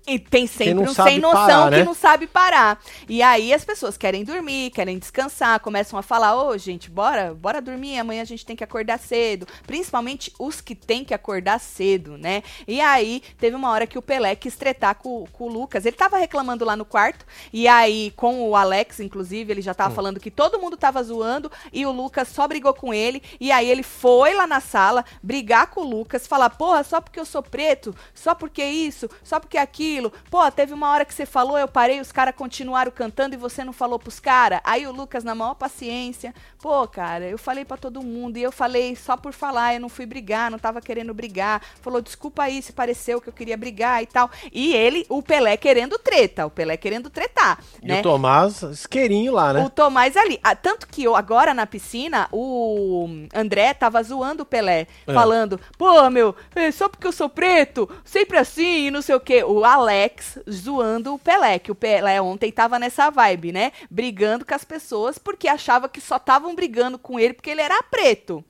E 0.07 0.19
tem 0.19 0.45
sempre 0.45 0.87
um 0.87 0.93
sem 0.93 1.19
noção 1.19 1.47
parar, 1.47 1.71
né? 1.71 1.79
que 1.79 1.83
não 1.83 1.95
sabe 1.95 2.27
parar. 2.27 2.79
E 3.09 3.23
aí 3.23 3.51
as 3.51 3.65
pessoas 3.65 3.97
querem 3.97 4.23
dormir, 4.23 4.69
querem 4.69 4.99
descansar, 4.99 5.59
começam 5.59 5.97
a 5.97 6.03
falar: 6.03 6.35
ô, 6.35 6.49
oh, 6.49 6.57
gente, 6.59 6.91
bora, 6.91 7.33
bora 7.33 7.59
dormir, 7.59 7.97
amanhã 7.97 8.21
a 8.21 8.25
gente 8.25 8.45
tem 8.45 8.55
que 8.55 8.63
acordar 8.63 8.99
cedo. 8.99 9.47
Principalmente 9.65 10.31
os 10.37 10.61
que 10.61 10.75
têm 10.75 11.03
que 11.03 11.13
acordar 11.13 11.59
cedo, 11.59 12.19
né? 12.19 12.43
E 12.67 12.79
aí 12.81 13.23
teve 13.39 13.55
uma 13.55 13.71
hora 13.71 13.87
que 13.87 13.97
o 13.97 14.01
Pelé 14.01 14.35
quis 14.35 14.55
tretar 14.55 14.93
com, 14.93 15.25
com 15.33 15.45
o 15.45 15.49
Lucas. 15.49 15.87
Ele 15.87 15.95
tava 15.95 16.17
reclamando 16.17 16.63
lá 16.63 16.75
no 16.75 16.85
quarto, 16.85 17.25
e 17.51 17.67
aí, 17.67 18.13
com 18.15 18.47
o 18.47 18.55
Alex, 18.55 18.99
inclusive, 18.99 19.51
ele 19.51 19.61
já 19.61 19.73
tava 19.73 19.91
hum. 19.91 19.95
falando 19.95 20.19
que 20.19 20.29
todo 20.29 20.59
mundo 20.59 20.77
tava 20.77 21.01
zoando 21.01 21.51
e 21.73 21.83
o 21.83 21.91
Lucas 21.91 22.27
só 22.27 22.47
brigou 22.47 22.75
com 22.75 22.93
ele. 22.93 23.23
E 23.39 23.51
aí 23.51 23.67
ele 23.67 23.81
foi 23.81 24.35
lá 24.35 24.45
na 24.45 24.59
sala 24.59 25.03
brigar 25.23 25.71
com 25.71 25.81
o 25.81 25.89
Lucas, 25.89 26.27
falar: 26.27 26.51
porra, 26.51 26.83
só 26.83 27.01
porque 27.01 27.19
eu 27.19 27.25
sou 27.25 27.41
preto, 27.41 27.95
só 28.13 28.35
porque 28.35 28.63
isso, 28.63 29.09
só 29.23 29.39
porque 29.39 29.57
aquilo 29.57 29.94
aquilo. 29.95 30.11
Pô, 30.29 30.49
teve 30.51 30.73
uma 30.73 30.91
hora 30.91 31.05
que 31.05 31.13
você 31.13 31.25
falou, 31.25 31.57
eu 31.57 31.67
parei, 31.67 31.99
os 31.99 32.11
caras 32.11 32.35
continuaram 32.35 32.91
cantando 32.91 33.35
e 33.35 33.37
você 33.37 33.63
não 33.63 33.73
falou 33.73 33.97
pros 33.97 34.19
caras. 34.19 34.59
Aí 34.63 34.85
o 34.85 34.91
Lucas, 34.91 35.23
na 35.23 35.33
maior 35.33 35.55
paciência, 35.55 36.33
pô, 36.61 36.87
cara, 36.87 37.25
eu 37.25 37.37
falei 37.37 37.63
para 37.63 37.77
todo 37.77 38.01
mundo 38.01 38.37
e 38.37 38.43
eu 38.43 38.51
falei 38.51 38.95
só 38.95 39.15
por 39.15 39.33
falar, 39.33 39.73
eu 39.75 39.79
não 39.79 39.89
fui 39.89 40.05
brigar, 40.05 40.51
não 40.51 40.59
tava 40.59 40.81
querendo 40.81 41.13
brigar. 41.13 41.61
Falou, 41.81 42.01
desculpa 42.01 42.43
aí 42.43 42.61
se 42.61 42.73
pareceu 42.73 43.21
que 43.21 43.29
eu 43.29 43.33
queria 43.33 43.57
brigar 43.57 44.03
e 44.03 44.05
tal. 44.05 44.29
E 44.51 44.73
ele, 44.73 45.05
o 45.09 45.21
Pelé 45.21 45.57
querendo 45.57 45.97
treta, 45.97 46.45
o 46.45 46.49
Pelé 46.49 46.77
querendo 46.77 47.09
tretar. 47.09 47.59
E 47.81 47.87
né? 47.87 47.99
o 47.99 48.03
Tomás 48.03 48.61
isqueirinho 48.61 49.33
lá, 49.33 49.53
né? 49.53 49.63
O 49.63 49.69
Tomás 49.69 50.17
ali. 50.17 50.39
Ah, 50.43 50.55
tanto 50.55 50.87
que 50.87 51.03
eu, 51.03 51.15
agora 51.15 51.53
na 51.53 51.65
piscina, 51.65 52.27
o 52.31 53.07
André 53.33 53.73
tava 53.73 54.01
zoando 54.03 54.43
o 54.43 54.45
Pelé, 54.45 54.87
é. 55.07 55.13
falando, 55.13 55.59
pô, 55.77 56.09
meu, 56.09 56.35
é, 56.55 56.71
só 56.71 56.89
porque 56.89 57.07
eu 57.07 57.11
sou 57.11 57.29
preto, 57.29 57.89
sempre 58.03 58.37
assim 58.37 58.87
e 58.87 58.91
não 58.91 59.01
sei 59.01 59.15
o 59.15 59.19
quê. 59.19 59.43
O 59.43 59.63
Alex 59.63 59.84
Alex 59.85 60.39
zoando 60.49 61.13
o 61.13 61.19
Pelé, 61.19 61.59
que 61.59 61.71
o 61.71 61.75
Pelé 61.75 62.19
ontem 62.19 62.51
tava 62.51 62.79
nessa 62.79 63.11
vibe, 63.11 63.51
né? 63.51 63.71
Brigando 63.89 64.43
com 64.43 64.55
as 64.55 64.63
pessoas 64.63 65.19
porque 65.19 65.47
achava 65.47 65.87
que 65.87 66.01
só 66.01 66.15
estavam 66.17 66.55
brigando 66.55 66.97
com 66.97 67.19
ele 67.19 67.35
porque 67.35 67.51
ele 67.51 67.61
era 67.61 67.83
preto. 67.83 68.43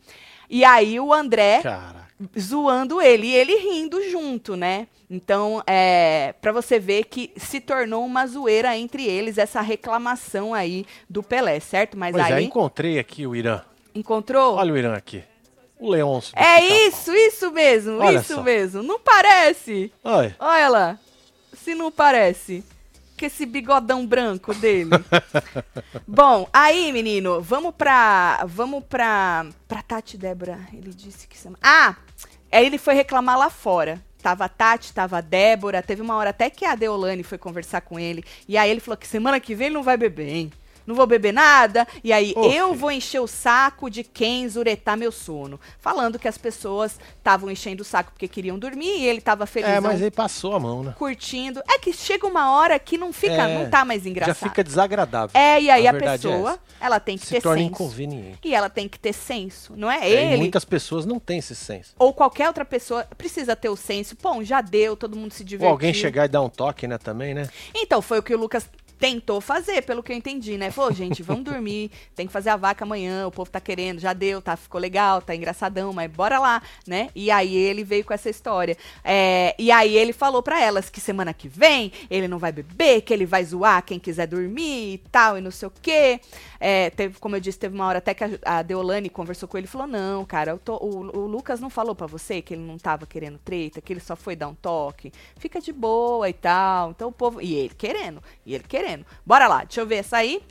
E 0.49 0.63
aí 0.63 0.97
o 0.97 1.13
André 1.13 1.61
Caraca. 1.61 2.07
zoando 2.39 3.01
ele 3.01 3.27
e 3.27 3.35
ele 3.35 3.55
rindo 3.57 4.01
junto, 4.09 4.55
né? 4.55 4.87
Então, 5.09 5.61
é, 5.67 6.33
para 6.41 6.51
você 6.53 6.79
ver 6.79 7.03
que 7.03 7.31
se 7.35 7.59
tornou 7.59 8.05
uma 8.05 8.25
zoeira 8.25 8.75
entre 8.77 9.05
eles 9.05 9.37
essa 9.37 9.59
reclamação 9.59 10.53
aí 10.53 10.85
do 11.09 11.21
Pelé, 11.21 11.59
certo? 11.59 11.97
Mas 11.97 12.13
pois 12.13 12.29
é, 12.29 12.33
aí 12.33 12.43
é, 12.43 12.47
encontrei 12.47 12.97
aqui 12.97 13.27
o 13.27 13.35
Irã. 13.35 13.61
Encontrou? 13.93 14.55
Olha 14.55 14.73
o 14.73 14.77
Irã 14.77 14.95
aqui. 14.95 15.21
O 15.77 15.89
Leôncio. 15.89 16.33
É 16.37 16.63
isso, 16.87 17.13
isso 17.13 17.51
mesmo, 17.51 17.99
Olha 17.99 18.19
isso 18.19 18.35
só. 18.35 18.41
mesmo. 18.41 18.81
Não 18.81 18.97
parece? 18.99 19.91
Olha. 20.03 20.35
Olha 20.39 20.69
lá 20.69 20.99
se 21.65 21.73
não 21.73 21.91
parece? 21.91 22.63
Que 23.17 23.25
esse 23.25 23.43
bigodão 23.45 24.05
branco 24.05 24.53
dele. 24.53 24.91
Bom, 26.05 26.47
aí, 26.53 26.91
menino, 26.91 27.41
vamos 27.41 27.73
pra. 27.73 28.45
Vamos 28.45 28.83
pra. 28.83 29.47
Pra 29.67 29.81
Tati 29.81 30.15
Débora. 30.17 30.59
Ele 30.71 30.93
disse 30.93 31.27
que. 31.27 31.35
Ah! 31.61 31.95
Aí 32.51 32.65
ele 32.65 32.77
foi 32.77 32.93
reclamar 32.93 33.37
lá 33.39 33.49
fora. 33.49 33.99
Tava 34.21 34.45
a 34.45 34.49
Tati, 34.49 34.93
tava 34.93 35.17
a 35.17 35.21
Débora. 35.21 35.81
Teve 35.81 36.01
uma 36.01 36.15
hora 36.15 36.29
até 36.29 36.49
que 36.49 36.65
a 36.65 36.75
Deolane 36.75 37.23
foi 37.23 37.37
conversar 37.37 37.81
com 37.81 37.99
ele. 37.99 38.23
E 38.47 38.57
aí 38.57 38.69
ele 38.69 38.79
falou 38.79 38.97
que 38.97 39.07
semana 39.07 39.39
que 39.39 39.55
vem 39.55 39.67
ele 39.67 39.75
não 39.75 39.83
vai 39.83 39.97
beber, 39.97 40.29
hein? 40.29 40.51
Não 40.85 40.95
vou 40.95 41.07
beber 41.07 41.33
nada, 41.33 41.87
e 42.03 42.11
aí 42.13 42.33
eu 42.35 42.73
vou 42.73 42.91
encher 42.91 43.19
o 43.19 43.27
saco 43.27 43.89
de 43.89 44.03
quem 44.03 44.47
zuretar 44.47 44.97
meu 44.97 45.11
sono. 45.11 45.59
Falando 45.79 46.19
que 46.19 46.27
as 46.27 46.37
pessoas 46.37 46.99
estavam 47.17 47.49
enchendo 47.49 47.81
o 47.81 47.85
saco 47.85 48.11
porque 48.11 48.27
queriam 48.27 48.57
dormir 48.57 48.99
e 48.99 49.05
ele 49.05 49.21
tava 49.21 49.45
feliz. 49.45 49.69
É, 49.69 49.79
mas 49.79 50.01
ele 50.01 50.11
passou 50.11 50.53
a 50.53 50.59
mão, 50.59 50.83
né? 50.83 50.93
Curtindo. 50.97 51.61
É 51.69 51.77
que 51.79 51.91
chega 51.93 52.27
uma 52.27 52.51
hora 52.51 52.77
que 52.77 52.97
não 52.97 53.11
fica, 53.11 53.33
é, 53.33 53.59
não 53.59 53.69
tá 53.69 53.83
mais 53.83 54.05
engraçado. 54.05 54.35
Já 54.35 54.47
fica 54.49 54.63
desagradável. 54.63 55.39
É, 55.39 55.61
e 55.61 55.69
aí 55.69 55.87
a, 55.87 55.91
a 55.91 55.93
pessoa, 55.93 56.59
é 56.79 56.85
ela 56.85 56.99
tem 56.99 57.17
que 57.17 57.25
Se 57.25 57.35
ter 57.35 57.41
torna 57.41 57.61
senso. 57.61 57.71
inconveniente. 57.71 58.39
E 58.43 58.53
ela 58.53 58.69
tem 58.69 58.87
que 58.87 58.99
ter 58.99 59.13
senso, 59.13 59.73
não 59.75 59.89
é, 59.89 60.07
é 60.07 60.33
ele? 60.33 60.37
muitas 60.37 60.65
pessoas 60.65 61.05
não 61.05 61.19
têm 61.19 61.39
esse 61.39 61.55
senso. 61.55 61.93
Ou 61.97 62.13
qualquer 62.13 62.47
outra 62.47 62.65
pessoa 62.65 63.07
precisa 63.17 63.55
ter 63.55 63.69
o 63.69 63.75
senso. 63.75 64.15
Pô, 64.15 64.43
já 64.43 64.61
deu, 64.61 64.95
todo 64.95 65.15
mundo 65.15 65.31
se 65.33 65.43
divertiu. 65.43 65.67
Ou 65.67 65.71
alguém 65.71 65.93
chegar 65.93 66.25
e 66.25 66.27
dar 66.27 66.41
um 66.41 66.49
toque, 66.49 66.87
né, 66.87 66.97
também, 66.97 67.33
né? 67.33 67.49
Então, 67.73 68.01
foi 68.01 68.19
o 68.19 68.23
que 68.23 68.33
o 68.33 68.37
Lucas 68.37 68.69
tentou 68.99 69.41
fazer, 69.41 69.81
pelo 69.83 70.01
que 70.01 70.11
eu 70.11 70.15
entendi, 70.15 70.57
né? 70.57 70.71
Pô, 70.71 70.91
gente, 70.91 71.21
vamos 71.23 71.43
dormir, 71.45 71.91
tem 72.15 72.27
que 72.27 72.33
fazer 72.33 72.49
a 72.49 72.55
vaca 72.55 72.83
amanhã, 72.85 73.27
o 73.27 73.31
povo 73.31 73.49
tá 73.49 73.59
querendo, 73.59 73.99
já 73.99 74.13
deu, 74.13 74.41
tá, 74.41 74.55
ficou 74.55 74.79
legal, 74.79 75.21
tá 75.21 75.35
engraçadão, 75.35 75.93
mas 75.93 76.11
bora 76.11 76.39
lá, 76.39 76.61
né? 76.87 77.09
E 77.15 77.29
aí 77.31 77.55
ele 77.55 77.83
veio 77.83 78.03
com 78.03 78.13
essa 78.13 78.29
história. 78.29 78.77
É, 79.03 79.55
e 79.57 79.71
aí 79.71 79.95
ele 79.95 80.13
falou 80.13 80.41
para 80.41 80.61
elas 80.61 80.89
que 80.89 80.99
semana 80.99 81.33
que 81.33 81.47
vem 81.47 81.91
ele 82.09 82.27
não 82.27 82.37
vai 82.37 82.51
beber, 82.51 83.01
que 83.01 83.13
ele 83.13 83.25
vai 83.25 83.43
zoar 83.43 83.83
quem 83.83 83.99
quiser 83.99 84.27
dormir 84.27 84.93
e 84.93 84.97
tal, 85.11 85.37
e 85.37 85.41
não 85.41 85.51
sei 85.51 85.67
o 85.67 85.71
quê. 85.81 86.19
É, 86.59 86.89
teve, 86.89 87.19
como 87.19 87.35
eu 87.35 87.39
disse, 87.39 87.59
teve 87.59 87.75
uma 87.75 87.85
hora 87.85 87.99
até 87.99 88.13
que 88.13 88.23
a, 88.23 88.29
a 88.43 88.61
Deolane 88.61 89.09
conversou 89.09 89.47
com 89.47 89.57
ele 89.57 89.65
e 89.65 89.69
falou: 89.69 89.87
Não, 89.87 90.25
cara, 90.25 90.57
tô, 90.57 90.75
o, 90.77 91.17
o, 91.17 91.27
Lucas 91.27 91.59
não 91.59 91.69
falou 91.69 91.95
para 91.95 92.07
você 92.07 92.41
que 92.41 92.53
ele 92.53 92.63
não 92.63 92.77
tava 92.77 93.05
querendo 93.05 93.37
treta, 93.37 93.81
que 93.81 93.93
ele 93.93 93.99
só 93.99 94.15
foi 94.15 94.35
dar 94.35 94.47
um 94.47 94.55
toque. 94.55 95.11
Fica 95.37 95.59
de 95.59 95.71
boa 95.71 96.29
e 96.29 96.33
tal. 96.33 96.91
Então 96.91 97.09
o 97.09 97.11
povo. 97.11 97.41
E 97.41 97.53
ele 97.53 97.73
querendo, 97.75 98.21
e 98.45 98.55
ele 98.55 98.63
querendo. 98.63 98.84
Bora 99.25 99.47
lá, 99.47 99.63
deixa 99.63 99.81
eu 99.81 99.87
ver 99.87 99.95
essa 99.95 100.17
aí. 100.17 100.41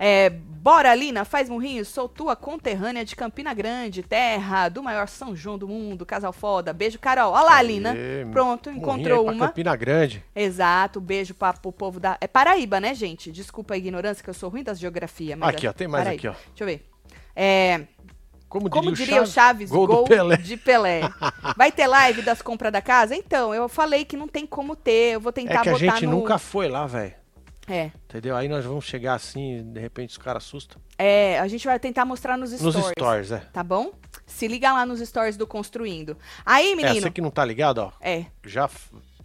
É, 0.00 0.30
bora, 0.30 0.94
Lina, 0.94 1.24
faz 1.24 1.48
murrinho, 1.48 1.84
sou 1.84 2.08
tua 2.08 2.36
conterrânea 2.36 3.04
de 3.04 3.16
Campina 3.16 3.52
Grande, 3.52 4.02
terra 4.02 4.68
do 4.68 4.80
maior 4.80 5.08
São 5.08 5.34
João 5.34 5.58
do 5.58 5.66
mundo, 5.66 6.06
casal 6.06 6.32
foda. 6.32 6.72
Beijo, 6.72 7.00
Carol. 7.00 7.32
Olha 7.32 7.44
lá, 7.44 7.62
Lina. 7.62 7.96
Pronto, 8.30 8.70
encontrou 8.70 9.28
uma. 9.28 9.48
Campina 9.48 9.74
Grande. 9.74 10.24
Exato, 10.36 11.00
beijo 11.00 11.34
para 11.34 11.58
o 11.64 11.72
povo 11.72 11.98
da. 11.98 12.16
É 12.20 12.28
Paraíba, 12.28 12.80
né, 12.80 12.94
gente? 12.94 13.32
Desculpa 13.32 13.74
a 13.74 13.76
ignorância, 13.76 14.22
que 14.22 14.30
eu 14.30 14.34
sou 14.34 14.48
ruim 14.48 14.62
das 14.62 14.78
geografia. 14.78 15.36
Mas 15.36 15.48
aqui, 15.48 15.66
ó, 15.66 15.72
tem 15.72 15.88
mais 15.88 16.04
Paraíba. 16.04 16.28
aqui, 16.28 16.28
ó. 16.28 16.48
Deixa 16.50 16.62
eu 16.62 16.66
ver. 16.66 16.88
É. 17.34 17.86
Como 18.48 18.70
diria, 18.70 18.82
Como 18.82 18.96
diria 18.96 19.22
o 19.22 19.26
Chaves, 19.26 19.68
gol, 19.68 19.86
gol 19.86 20.04
Pelé. 20.04 20.36
de 20.38 20.56
Pelé. 20.56 21.02
Vai 21.54 21.70
ter 21.70 21.86
live 21.86 22.22
das 22.22 22.40
compras 22.40 22.72
da 22.72 22.80
casa? 22.80 23.14
Então, 23.14 23.52
eu 23.52 23.68
falei 23.68 24.06
que 24.06 24.16
não 24.16 24.26
tem 24.26 24.46
como 24.46 24.74
ter. 24.74 25.14
Eu 25.14 25.20
vou 25.20 25.32
tentar 25.32 25.60
é 25.60 25.62
que 25.64 25.70
botar 25.70 25.76
a 25.76 25.78
gente 25.96 26.06
no... 26.06 26.12
nunca 26.12 26.38
foi 26.38 26.66
lá, 26.66 26.86
velho. 26.86 27.14
É. 27.68 27.90
Entendeu? 28.08 28.36
Aí 28.36 28.48
nós 28.48 28.64
vamos 28.64 28.84
chegar 28.84 29.14
assim, 29.14 29.62
de 29.72 29.80
repente 29.80 30.10
os 30.10 30.18
caras 30.18 30.44
assustam. 30.44 30.80
É, 30.96 31.38
a 31.38 31.46
gente 31.46 31.66
vai 31.66 31.78
tentar 31.78 32.04
mostrar 32.04 32.36
nos 32.36 32.50
stories. 32.50 32.74
Nos 32.74 32.88
stories, 32.90 33.32
é. 33.32 33.38
Tá 33.52 33.62
bom? 33.62 33.92
Se 34.26 34.48
liga 34.48 34.72
lá 34.72 34.86
nos 34.86 35.00
stories 35.00 35.36
do 35.36 35.46
Construindo. 35.46 36.16
Aí, 36.44 36.74
menino. 36.74 36.96
É, 36.96 37.00
você 37.00 37.10
que 37.10 37.20
não 37.20 37.30
tá 37.30 37.44
ligado, 37.44 37.78
ó. 37.78 37.92
É. 38.00 38.26
Já 38.44 38.68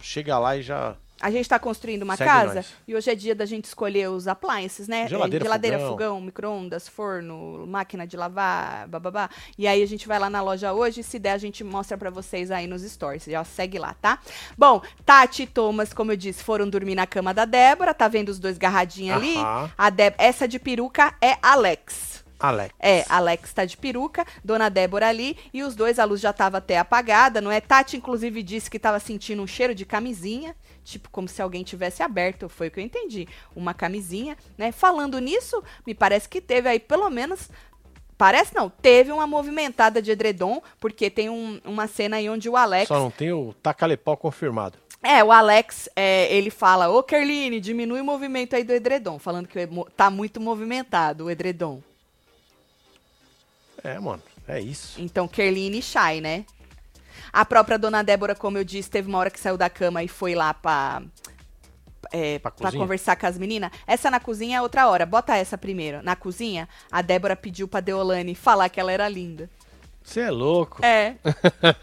chega 0.00 0.38
lá 0.38 0.56
e 0.56 0.62
já 0.62 0.96
a 1.24 1.30
gente 1.30 1.40
está 1.40 1.58
construindo 1.58 2.02
uma 2.02 2.16
Segue 2.18 2.28
casa 2.30 2.54
nós. 2.56 2.66
e 2.86 2.94
hoje 2.94 3.10
é 3.10 3.14
dia 3.14 3.34
da 3.34 3.46
gente 3.46 3.64
escolher 3.64 4.10
os 4.10 4.28
appliances, 4.28 4.86
né? 4.86 5.08
Geladeira, 5.08 5.42
Geladeira 5.42 5.78
fogão. 5.78 5.90
fogão, 5.92 6.20
micro-ondas, 6.20 6.86
forno, 6.86 7.66
máquina 7.66 8.06
de 8.06 8.14
lavar, 8.14 8.86
bababá. 8.88 9.30
E 9.56 9.66
aí 9.66 9.82
a 9.82 9.86
gente 9.86 10.06
vai 10.06 10.18
lá 10.18 10.28
na 10.28 10.42
loja 10.42 10.74
hoje, 10.74 11.02
se 11.02 11.18
der 11.18 11.32
a 11.32 11.38
gente 11.38 11.64
mostra 11.64 11.96
para 11.96 12.10
vocês 12.10 12.50
aí 12.50 12.66
nos 12.66 12.82
stories. 12.82 13.24
Já 13.24 13.42
segue 13.42 13.78
lá, 13.78 13.94
tá? 13.94 14.18
Bom, 14.58 14.82
Tati 15.06 15.44
e 15.44 15.46
Thomas, 15.46 15.94
como 15.94 16.12
eu 16.12 16.16
disse, 16.16 16.44
foram 16.44 16.68
dormir 16.68 16.94
na 16.94 17.06
cama 17.06 17.32
da 17.32 17.46
Débora, 17.46 17.94
tá 17.94 18.06
vendo 18.06 18.28
os 18.28 18.38
dois 18.38 18.58
garradinhos 18.58 19.16
ali? 19.16 19.36
Aham. 19.38 19.70
A 19.78 19.88
Deb 19.88 20.14
essa 20.18 20.46
de 20.46 20.58
peruca 20.58 21.14
é 21.22 21.38
Alex. 21.40 22.13
Alex. 22.48 22.74
É, 22.78 23.04
Alex 23.08 23.52
tá 23.52 23.64
de 23.64 23.76
peruca, 23.76 24.24
Dona 24.44 24.68
Débora 24.68 25.08
ali, 25.08 25.36
e 25.52 25.62
os 25.62 25.74
dois, 25.74 25.98
a 25.98 26.04
luz 26.04 26.20
já 26.20 26.32
tava 26.32 26.58
até 26.58 26.78
apagada, 26.78 27.40
não 27.40 27.50
é? 27.50 27.60
Tati, 27.60 27.96
inclusive, 27.96 28.42
disse 28.42 28.70
que 28.70 28.78
tava 28.78 28.98
sentindo 29.00 29.42
um 29.42 29.46
cheiro 29.46 29.74
de 29.74 29.84
camisinha, 29.84 30.54
tipo 30.84 31.08
como 31.10 31.28
se 31.28 31.40
alguém 31.40 31.62
tivesse 31.64 32.02
aberto, 32.02 32.48
foi 32.48 32.68
o 32.68 32.70
que 32.70 32.80
eu 32.80 32.84
entendi, 32.84 33.26
uma 33.54 33.72
camisinha, 33.74 34.36
né? 34.58 34.70
Falando 34.72 35.18
nisso, 35.18 35.62
me 35.86 35.94
parece 35.94 36.28
que 36.28 36.40
teve 36.40 36.68
aí 36.68 36.78
pelo 36.80 37.08
menos 37.10 37.48
Parece 38.16 38.54
não, 38.54 38.70
teve 38.70 39.10
uma 39.10 39.26
movimentada 39.26 40.00
de 40.00 40.12
edredom, 40.12 40.62
porque 40.78 41.10
tem 41.10 41.28
um- 41.28 41.60
uma 41.64 41.88
cena 41.88 42.16
aí 42.18 42.30
onde 42.30 42.48
o 42.48 42.56
Alex. 42.56 42.86
Só 42.86 43.00
não 43.00 43.10
tem 43.10 43.32
o 43.32 43.52
tacalepau 43.60 44.16
confirmado. 44.16 44.78
É, 45.02 45.22
o 45.22 45.32
Alex, 45.32 45.88
é, 45.96 46.32
ele 46.32 46.48
fala, 46.48 46.88
ô 46.88 47.02
Kerline, 47.02 47.58
diminui 47.58 48.00
o 48.00 48.04
movimento 48.04 48.54
aí 48.54 48.62
do 48.62 48.72
edredom, 48.72 49.18
falando 49.18 49.48
que 49.48 49.66
mo- 49.66 49.88
tá 49.96 50.10
muito 50.10 50.40
movimentado 50.40 51.24
o 51.24 51.30
edredom. 51.30 51.82
É, 53.84 54.00
mano, 54.00 54.22
é 54.48 54.58
isso. 54.60 55.00
Então, 55.00 55.28
Kerline 55.28 55.78
e 55.78 55.82
Shai, 55.82 56.20
né? 56.20 56.44
A 57.32 57.44
própria 57.44 57.78
dona 57.78 58.02
Débora, 58.02 58.34
como 58.34 58.56
eu 58.56 58.64
disse, 58.64 58.90
teve 58.90 59.08
uma 59.08 59.18
hora 59.18 59.30
que 59.30 59.38
saiu 59.38 59.56
da 59.58 59.68
cama 59.68 60.02
e 60.02 60.08
foi 60.08 60.34
lá 60.34 60.54
pra, 60.54 61.02
é, 62.12 62.38
Pra 62.38 62.50
pra 62.50 62.72
conversar 62.72 63.16
com 63.16 63.26
as 63.26 63.36
meninas. 63.36 63.70
Essa 63.86 64.10
na 64.10 64.20
cozinha 64.20 64.58
é 64.58 64.62
outra 64.62 64.88
hora. 64.88 65.04
Bota 65.04 65.36
essa 65.36 65.58
primeiro. 65.58 66.02
Na 66.02 66.16
cozinha, 66.16 66.68
a 66.90 67.02
Débora 67.02 67.36
pediu 67.36 67.68
pra 67.68 67.80
Deolane 67.80 68.34
falar 68.34 68.68
que 68.68 68.80
ela 68.80 68.92
era 68.92 69.08
linda. 69.08 69.50
Você 70.04 70.20
é 70.20 70.30
louco. 70.30 70.84
É. 70.84 71.14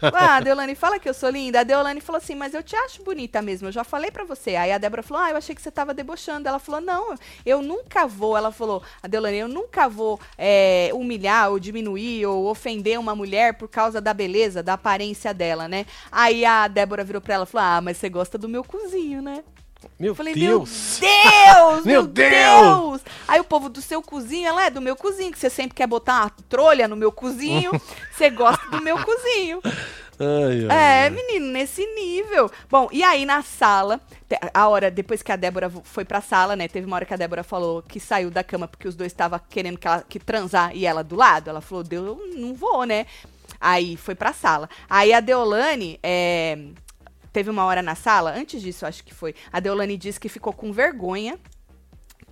Ah, 0.00 0.36
a 0.36 0.40
Deolane 0.40 0.76
fala 0.76 0.98
que 0.98 1.08
eu 1.08 1.12
sou 1.12 1.28
linda. 1.28 1.60
A 1.60 1.64
Deolane 1.64 2.00
falou 2.00 2.18
assim, 2.18 2.36
mas 2.36 2.54
eu 2.54 2.62
te 2.62 2.76
acho 2.76 3.02
bonita 3.02 3.42
mesmo. 3.42 3.66
Eu 3.66 3.72
já 3.72 3.82
falei 3.82 4.12
pra 4.12 4.24
você. 4.24 4.54
Aí 4.54 4.70
a 4.70 4.78
Débora 4.78 5.02
falou, 5.02 5.24
ah, 5.24 5.30
eu 5.30 5.36
achei 5.36 5.54
que 5.54 5.60
você 5.60 5.72
tava 5.72 5.92
debochando. 5.92 6.48
Ela 6.48 6.60
falou, 6.60 6.80
não, 6.80 7.16
eu 7.44 7.60
nunca 7.60 8.06
vou. 8.06 8.36
Ela 8.36 8.52
falou, 8.52 8.80
a 9.02 9.08
Deolane, 9.08 9.38
eu 9.38 9.48
nunca 9.48 9.88
vou 9.88 10.20
é, 10.38 10.90
humilhar 10.94 11.50
ou 11.50 11.58
diminuir 11.58 12.24
ou 12.24 12.46
ofender 12.46 12.98
uma 12.98 13.14
mulher 13.14 13.54
por 13.54 13.68
causa 13.68 14.00
da 14.00 14.14
beleza, 14.14 14.62
da 14.62 14.74
aparência 14.74 15.34
dela, 15.34 15.66
né? 15.66 15.84
Aí 16.10 16.44
a 16.44 16.68
Débora 16.68 17.02
virou 17.02 17.20
pra 17.20 17.34
ela 17.34 17.44
e 17.44 17.48
falou, 17.48 17.66
ah, 17.66 17.80
mas 17.80 17.96
você 17.96 18.08
gosta 18.08 18.38
do 18.38 18.48
meu 18.48 18.62
cozinho, 18.62 19.20
né? 19.20 19.42
Meu 20.02 20.16
Falei, 20.16 20.34
Deus. 20.34 20.98
meu 21.00 21.08
Deus! 21.54 21.84
Meu 21.86 22.02
Deus! 22.08 23.00
Aí 23.28 23.38
o 23.38 23.44
povo 23.44 23.68
do 23.68 23.80
seu 23.80 24.02
cozinho, 24.02 24.48
ela 24.48 24.66
é 24.66 24.68
do 24.68 24.80
meu 24.80 24.96
cozinho, 24.96 25.30
que 25.30 25.38
você 25.38 25.48
sempre 25.48 25.76
quer 25.76 25.86
botar 25.86 26.22
uma 26.22 26.30
trolha 26.48 26.88
no 26.88 26.96
meu 26.96 27.12
cozinho, 27.12 27.70
você 28.10 28.28
gosta 28.28 28.68
do 28.68 28.82
meu 28.82 28.98
cozinho. 28.98 29.60
Ai, 30.18 30.66
ai, 30.68 31.06
É, 31.06 31.10
menino, 31.10 31.46
nesse 31.52 31.86
nível. 31.94 32.50
Bom, 32.68 32.88
e 32.90 33.00
aí 33.04 33.24
na 33.24 33.42
sala, 33.42 34.00
a 34.52 34.66
hora, 34.66 34.90
depois 34.90 35.22
que 35.22 35.30
a 35.30 35.36
Débora 35.36 35.70
foi 35.84 36.04
pra 36.04 36.20
sala, 36.20 36.56
né? 36.56 36.66
Teve 36.66 36.84
uma 36.84 36.96
hora 36.96 37.04
que 37.04 37.14
a 37.14 37.16
Débora 37.16 37.44
falou 37.44 37.80
que 37.80 38.00
saiu 38.00 38.28
da 38.28 38.42
cama 38.42 38.66
porque 38.66 38.88
os 38.88 38.96
dois 38.96 39.12
estavam 39.12 39.40
querendo 39.48 39.78
que, 39.78 39.86
ela, 39.86 40.04
que 40.08 40.18
transar 40.18 40.74
e 40.74 40.84
ela 40.84 41.04
do 41.04 41.14
lado. 41.14 41.48
Ela 41.48 41.60
falou, 41.60 41.84
Deus, 41.84 42.04
eu 42.04 42.40
não 42.40 42.54
vou, 42.54 42.82
né? 42.84 43.06
Aí 43.60 43.96
foi 43.96 44.16
pra 44.16 44.32
sala. 44.32 44.68
Aí 44.90 45.12
a 45.12 45.20
Deolane, 45.20 45.96
é, 46.02 46.58
teve 47.32 47.50
uma 47.50 47.64
hora 47.64 47.80
na 47.82 47.94
sala, 47.94 48.32
antes 48.36 48.60
disso, 48.60 48.84
acho 48.86 49.02
que 49.04 49.14
foi. 49.14 49.34
A 49.52 49.58
Deolane 49.60 49.96
disse 49.96 50.20
que 50.20 50.28
ficou 50.28 50.52
com 50.52 50.72
vergonha 50.72 51.38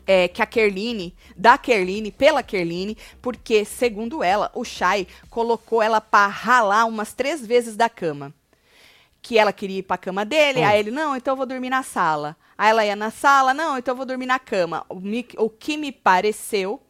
é, 0.07 0.27
que 0.29 0.43
a 0.43 0.47
Kerline, 0.47 1.15
da 1.37 1.57
Kerline, 1.57 2.11
pela 2.11 2.43
Kerline, 2.43 2.97
porque, 3.23 3.65
segundo 3.65 4.23
ela, 4.25 4.51
o 4.55 4.65
Shai 4.65 5.07
colocou 5.29 5.81
ela 5.83 6.01
pra 6.01 6.27
ralar 6.27 6.85
umas 6.87 7.13
três 7.13 7.47
vezes 7.47 7.77
da 7.77 7.89
cama. 7.89 8.35
Que 9.23 9.39
ela 9.39 9.53
queria 9.53 9.79
ir 9.79 9.83
pra 9.83 9.99
cama 9.99 10.25
dele, 10.25 10.61
Hum. 10.61 10.67
aí 10.67 10.79
ele, 10.81 10.91
não, 10.91 11.15
então 11.15 11.33
eu 11.33 11.37
vou 11.37 11.47
dormir 11.47 11.69
na 11.71 11.83
sala. 11.83 12.37
Aí 12.57 12.71
ela 12.71 12.85
ia 12.85 12.97
na 12.97 13.11
sala, 13.11 13.53
não, 13.55 13.77
então 13.79 13.93
eu 13.93 13.97
vou 13.97 14.07
dormir 14.07 14.27
na 14.27 14.39
cama. 14.39 14.85
O, 14.89 14.97
me- 14.99 15.27
o 15.37 15.49
que 15.51 15.77
me 15.77 15.93
pareceu 15.93 16.81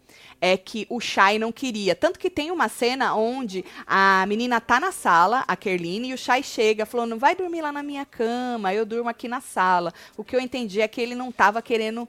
é 0.41 0.57
que 0.57 0.87
o 0.89 1.01
Shai 1.01 1.39
não 1.39 1.53
queria. 1.53 1.95
Tanto 1.95 2.19
que 2.19 2.31
tem 2.31 2.51
uma 2.51 2.69
cena 2.69 3.15
onde 3.15 3.65
a 3.87 4.25
menina 4.27 4.61
tá 4.61 4.81
na 4.81 4.91
sala, 4.91 5.45
a 5.47 5.57
Kerline, 5.57 6.11
e 6.11 6.15
o 6.15 6.19
Shai 6.19 6.43
chega 6.43 6.87
falando, 6.87 7.19
vai 7.19 7.37
dormir 7.37 7.61
lá 7.61 7.71
na 7.71 7.83
minha 7.83 8.07
cama, 8.07 8.73
eu 8.73 8.87
durmo 8.87 9.09
aqui 9.09 9.29
na 9.29 9.41
sala. 9.41 9.93
O 10.17 10.25
que 10.25 10.35
eu 10.35 10.41
entendi 10.41 10.81
é 10.81 10.89
que 10.89 11.01
ele 11.01 11.15
não 11.15 11.31
tava 11.31 11.61
querendo 11.61 12.09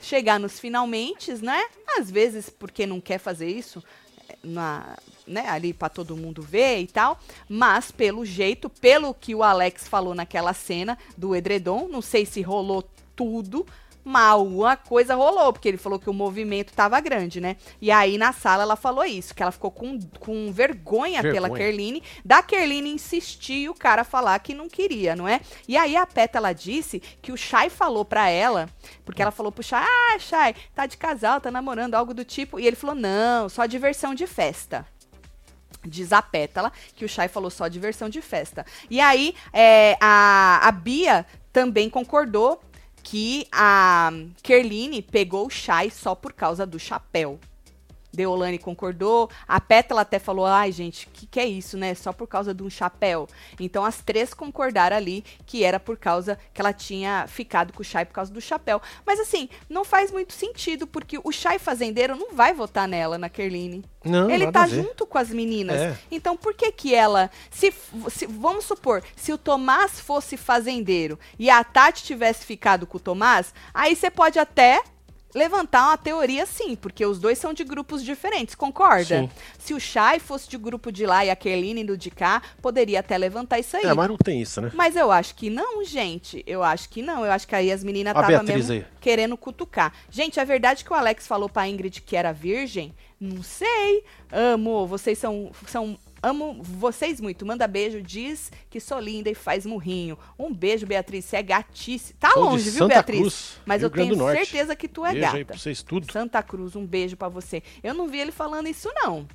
chegar 0.00 0.38
nos 0.38 0.58
finalmente, 0.58 1.32
né? 1.44 1.64
Às 1.98 2.10
vezes 2.10 2.50
porque 2.50 2.86
não 2.86 3.00
quer 3.00 3.18
fazer 3.18 3.48
isso, 3.48 3.82
eh, 4.28 4.36
na, 4.42 4.96
né, 5.26 5.48
ali 5.48 5.72
para 5.72 5.88
todo 5.88 6.16
mundo 6.16 6.40
ver 6.42 6.80
e 6.80 6.86
tal, 6.86 7.18
mas 7.48 7.90
pelo 7.90 8.24
jeito, 8.24 8.70
pelo 8.70 9.12
que 9.12 9.34
o 9.34 9.42
Alex 9.42 9.88
falou 9.88 10.14
naquela 10.14 10.54
cena 10.54 10.96
do 11.16 11.34
edredom, 11.34 11.88
não 11.88 12.00
sei 12.00 12.24
se 12.24 12.40
rolou 12.42 12.88
tudo, 13.16 13.66
mas 14.08 14.32
alguma 14.32 14.74
coisa 14.74 15.14
rolou, 15.14 15.52
porque 15.52 15.68
ele 15.68 15.76
falou 15.76 15.98
que 15.98 16.08
o 16.08 16.14
movimento 16.14 16.72
tava 16.72 16.98
grande, 16.98 17.42
né? 17.42 17.56
E 17.78 17.90
aí 17.90 18.16
na 18.16 18.32
sala 18.32 18.62
ela 18.62 18.74
falou 18.74 19.04
isso, 19.04 19.34
que 19.34 19.42
ela 19.42 19.52
ficou 19.52 19.70
com, 19.70 20.00
com 20.18 20.50
vergonha, 20.50 21.20
pela 21.20 21.48
Vergonha. 21.48 21.58
Kerline, 21.58 22.02
da 22.24 22.42
Kerline 22.42 22.90
insistir 22.90 23.64
e 23.64 23.68
o 23.68 23.74
cara 23.74 24.04
falar 24.04 24.38
que 24.38 24.54
não 24.54 24.66
queria, 24.66 25.14
não 25.14 25.28
é? 25.28 25.42
E 25.68 25.76
aí 25.76 25.94
a 25.94 26.06
Pétala 26.06 26.54
disse 26.54 27.00
que 27.20 27.30
o 27.30 27.36
Shai 27.36 27.68
falou 27.68 28.02
pra 28.02 28.30
ela, 28.30 28.70
porque 29.04 29.20
ela 29.20 29.30
falou 29.30 29.52
pro 29.52 29.62
Shai, 29.62 29.84
ah, 29.84 30.18
Shai, 30.18 30.54
tá 30.74 30.86
de 30.86 30.96
casal, 30.96 31.38
tá 31.38 31.50
namorando, 31.50 31.94
algo 31.94 32.14
do 32.14 32.24
tipo, 32.24 32.58
e 32.58 32.66
ele 32.66 32.76
falou, 32.76 32.96
não, 32.96 33.46
só 33.50 33.66
diversão 33.66 34.14
de 34.14 34.26
festa. 34.26 34.86
Diz 35.84 36.14
a 36.14 36.22
Pétala 36.22 36.72
que 36.96 37.04
o 37.04 37.08
Shai 37.08 37.28
falou 37.28 37.50
só 37.50 37.68
diversão 37.68 38.08
de 38.08 38.22
festa. 38.22 38.64
E 38.88 39.00
aí, 39.00 39.34
é, 39.52 39.98
a, 40.00 40.66
a 40.66 40.72
Bia 40.72 41.26
também 41.52 41.90
concordou 41.90 42.60
que 43.10 43.46
a 43.50 44.10
Kerline 44.42 45.00
pegou 45.00 45.46
o 45.46 45.50
Shai 45.50 45.88
só 45.88 46.14
por 46.14 46.34
causa 46.34 46.66
do 46.66 46.78
chapéu. 46.78 47.40
Deolane 48.12 48.58
concordou. 48.58 49.30
A 49.46 49.60
Pétala 49.60 50.00
até 50.02 50.18
falou: 50.18 50.46
ai, 50.46 50.72
gente, 50.72 51.06
o 51.06 51.10
que, 51.10 51.26
que 51.26 51.40
é 51.40 51.46
isso, 51.46 51.76
né? 51.76 51.94
Só 51.94 52.12
por 52.12 52.26
causa 52.26 52.54
de 52.54 52.62
um 52.62 52.70
chapéu. 52.70 53.28
Então 53.60 53.84
as 53.84 54.00
três 54.00 54.32
concordaram 54.34 54.96
ali 54.96 55.24
que 55.46 55.64
era 55.64 55.78
por 55.78 55.96
causa 55.96 56.38
que 56.52 56.60
ela 56.60 56.72
tinha 56.72 57.26
ficado 57.28 57.72
com 57.72 57.82
o 57.82 57.84
Chay 57.84 58.04
por 58.04 58.14
causa 58.14 58.32
do 58.32 58.40
chapéu. 58.40 58.80
Mas 59.06 59.20
assim, 59.20 59.48
não 59.68 59.84
faz 59.84 60.10
muito 60.10 60.32
sentido, 60.32 60.86
porque 60.86 61.18
o 61.22 61.32
Chay 61.32 61.58
fazendeiro 61.58 62.16
não 62.16 62.32
vai 62.34 62.52
votar 62.54 62.88
nela, 62.88 63.18
na 63.18 63.28
Kerline. 63.28 63.84
Não, 64.04 64.30
Ele 64.30 64.50
tá 64.50 64.66
junto 64.66 65.06
com 65.06 65.18
as 65.18 65.28
meninas. 65.30 65.76
É. 65.80 65.98
Então 66.10 66.36
por 66.36 66.54
que 66.54 66.70
que 66.72 66.94
ela. 66.94 67.30
Se, 67.50 67.72
se- 68.10 68.26
vamos 68.26 68.64
supor, 68.64 69.02
se 69.16 69.32
o 69.32 69.38
Tomás 69.38 70.00
fosse 70.00 70.36
fazendeiro 70.36 71.18
e 71.38 71.50
a 71.50 71.62
Tati 71.64 72.04
tivesse 72.04 72.44
ficado 72.44 72.86
com 72.86 72.96
o 72.96 73.00
Tomás, 73.00 73.52
aí 73.74 73.94
você 73.94 74.10
pode 74.10 74.38
até 74.38 74.82
levantar 75.34 75.88
uma 75.88 75.96
teoria 75.98 76.46
sim, 76.46 76.74
porque 76.74 77.04
os 77.04 77.18
dois 77.18 77.38
são 77.38 77.52
de 77.52 77.64
grupos 77.64 78.02
diferentes, 78.02 78.54
concorda? 78.54 79.20
Sim. 79.20 79.30
Se 79.58 79.74
o 79.74 79.80
Chay 79.80 80.18
fosse 80.18 80.48
de 80.48 80.56
grupo 80.56 80.90
de 80.90 81.04
lá 81.06 81.24
e 81.24 81.30
a 81.30 81.36
Kerline 81.36 81.84
do 81.84 81.96
de 81.96 82.10
cá, 82.10 82.42
poderia 82.62 83.00
até 83.00 83.16
levantar 83.18 83.58
isso 83.58 83.76
aí. 83.76 83.84
É, 83.84 83.94
mas 83.94 84.08
não 84.08 84.16
tem 84.16 84.40
isso, 84.40 84.60
né? 84.60 84.70
Mas 84.74 84.96
eu 84.96 85.10
acho 85.10 85.34
que 85.34 85.50
não, 85.50 85.84
gente. 85.84 86.42
Eu 86.46 86.62
acho 86.62 86.88
que 86.88 87.02
não. 87.02 87.24
Eu 87.24 87.32
acho 87.32 87.46
que 87.46 87.54
aí 87.54 87.70
as 87.70 87.84
meninas 87.84 88.16
A 88.16 88.20
estavam 88.20 88.44
mesmo 88.44 88.72
aí. 88.72 88.86
querendo 89.00 89.36
cutucar. 89.36 89.92
Gente, 90.10 90.40
é 90.40 90.44
verdade 90.44 90.84
que 90.84 90.92
o 90.92 90.96
Alex 90.96 91.26
falou 91.26 91.48
pra 91.48 91.68
Ingrid 91.68 92.00
que 92.00 92.16
era 92.16 92.32
virgem? 92.32 92.94
Não 93.20 93.42
sei. 93.42 94.04
Amo, 94.30 94.86
vocês 94.86 95.18
são. 95.18 95.50
são 95.66 95.98
Amo 96.22 96.60
vocês 96.62 97.20
muito. 97.20 97.46
Manda 97.46 97.66
beijo, 97.68 98.02
diz 98.02 98.50
que 98.68 98.80
sou 98.80 98.98
linda 98.98 99.30
e 99.30 99.34
faz 99.34 99.64
murrinho. 99.64 100.18
Um 100.38 100.52
beijo, 100.52 100.86
Beatriz. 100.86 101.24
Você 101.24 101.36
é 101.36 101.42
gatice. 101.42 102.14
Tá 102.14 102.30
Sou 102.30 102.44
de 102.44 102.48
longe, 102.50 102.64
viu, 102.70 102.78
Santa 102.80 102.94
Beatriz? 102.94 103.20
Cruz, 103.20 103.60
Mas 103.64 103.80
Rio 103.80 103.86
eu 103.86 103.90
Grande 103.90 104.10
tenho 104.16 104.30
certeza 104.32 104.74
que 104.76 104.88
tu 104.88 105.04
é 105.06 105.12
Beijo 105.12 105.26
aí 105.26 105.32
gata. 105.32 105.44
pra 105.44 105.56
vocês 105.58 105.82
tudo. 105.82 106.12
Santa 106.12 106.42
Cruz, 106.42 106.74
um 106.76 106.84
beijo 106.86 107.16
pra 107.16 107.28
você. 107.28 107.62
Eu 107.82 107.94
não 107.94 108.08
vi 108.08 108.18
ele 108.18 108.32
falando 108.32 108.66
isso, 108.68 108.90
não. 108.94 109.26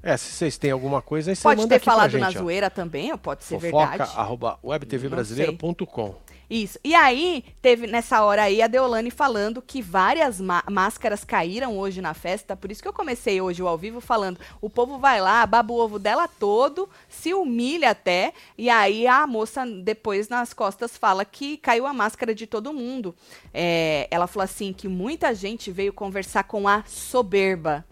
É, 0.00 0.16
se 0.16 0.30
vocês 0.32 0.56
têm 0.56 0.70
alguma 0.70 1.02
coisa, 1.02 1.32
aí 1.32 1.36
você 1.36 1.42
Pode 1.42 1.60
manda 1.60 1.76
ter 1.76 1.84
falado 1.84 2.10
gente, 2.12 2.20
na 2.20 2.28
ó. 2.28 2.30
zoeira 2.30 2.70
também, 2.70 3.10
ou 3.10 3.18
pode 3.18 3.42
ser 3.42 3.58
Fofoca, 3.58 3.88
verdade. 3.88 4.12
arroba 4.16 4.56
webtvbrasileira.com. 4.62 6.14
Isso. 6.50 6.78
E 6.82 6.94
aí, 6.94 7.44
teve 7.60 7.86
nessa 7.86 8.22
hora 8.24 8.44
aí 8.44 8.62
a 8.62 8.66
Deolane 8.66 9.10
falando 9.10 9.60
que 9.60 9.82
várias 9.82 10.40
má- 10.40 10.64
máscaras 10.70 11.22
caíram 11.22 11.76
hoje 11.78 12.00
na 12.00 12.14
festa. 12.14 12.56
Por 12.56 12.72
isso 12.72 12.80
que 12.80 12.88
eu 12.88 12.92
comecei 12.92 13.38
hoje 13.38 13.62
o 13.62 13.68
ao 13.68 13.76
vivo 13.76 14.00
falando: 14.00 14.40
o 14.60 14.70
povo 14.70 14.98
vai 14.98 15.20
lá, 15.20 15.44
baba 15.44 15.72
o 15.74 15.76
ovo 15.76 15.98
dela 15.98 16.26
todo, 16.26 16.88
se 17.06 17.34
humilha 17.34 17.90
até. 17.90 18.32
E 18.56 18.70
aí 18.70 19.06
a 19.06 19.26
moça, 19.26 19.66
depois 19.66 20.30
nas 20.30 20.54
costas, 20.54 20.96
fala 20.96 21.22
que 21.24 21.58
caiu 21.58 21.86
a 21.86 21.92
máscara 21.92 22.34
de 22.34 22.46
todo 22.46 22.72
mundo. 22.72 23.14
É, 23.52 24.08
ela 24.10 24.26
falou 24.26 24.44
assim: 24.44 24.72
que 24.72 24.88
muita 24.88 25.34
gente 25.34 25.70
veio 25.70 25.92
conversar 25.92 26.44
com 26.44 26.66
a 26.66 26.82
soberba. 26.86 27.84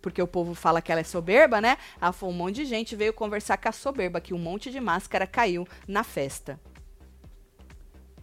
Porque 0.00 0.22
o 0.22 0.28
povo 0.28 0.54
fala 0.54 0.80
que 0.80 0.90
ela 0.90 1.00
é 1.00 1.04
soberba, 1.04 1.60
né? 1.60 1.76
Ela 2.00 2.12
falou: 2.12 2.34
um 2.34 2.38
monte 2.38 2.56
de 2.56 2.64
gente 2.64 2.96
veio 2.96 3.12
conversar 3.12 3.58
com 3.58 3.68
a 3.68 3.72
soberba, 3.72 4.18
que 4.18 4.32
um 4.32 4.38
monte 4.38 4.70
de 4.70 4.80
máscara 4.80 5.26
caiu 5.26 5.68
na 5.86 6.02
festa. 6.02 6.58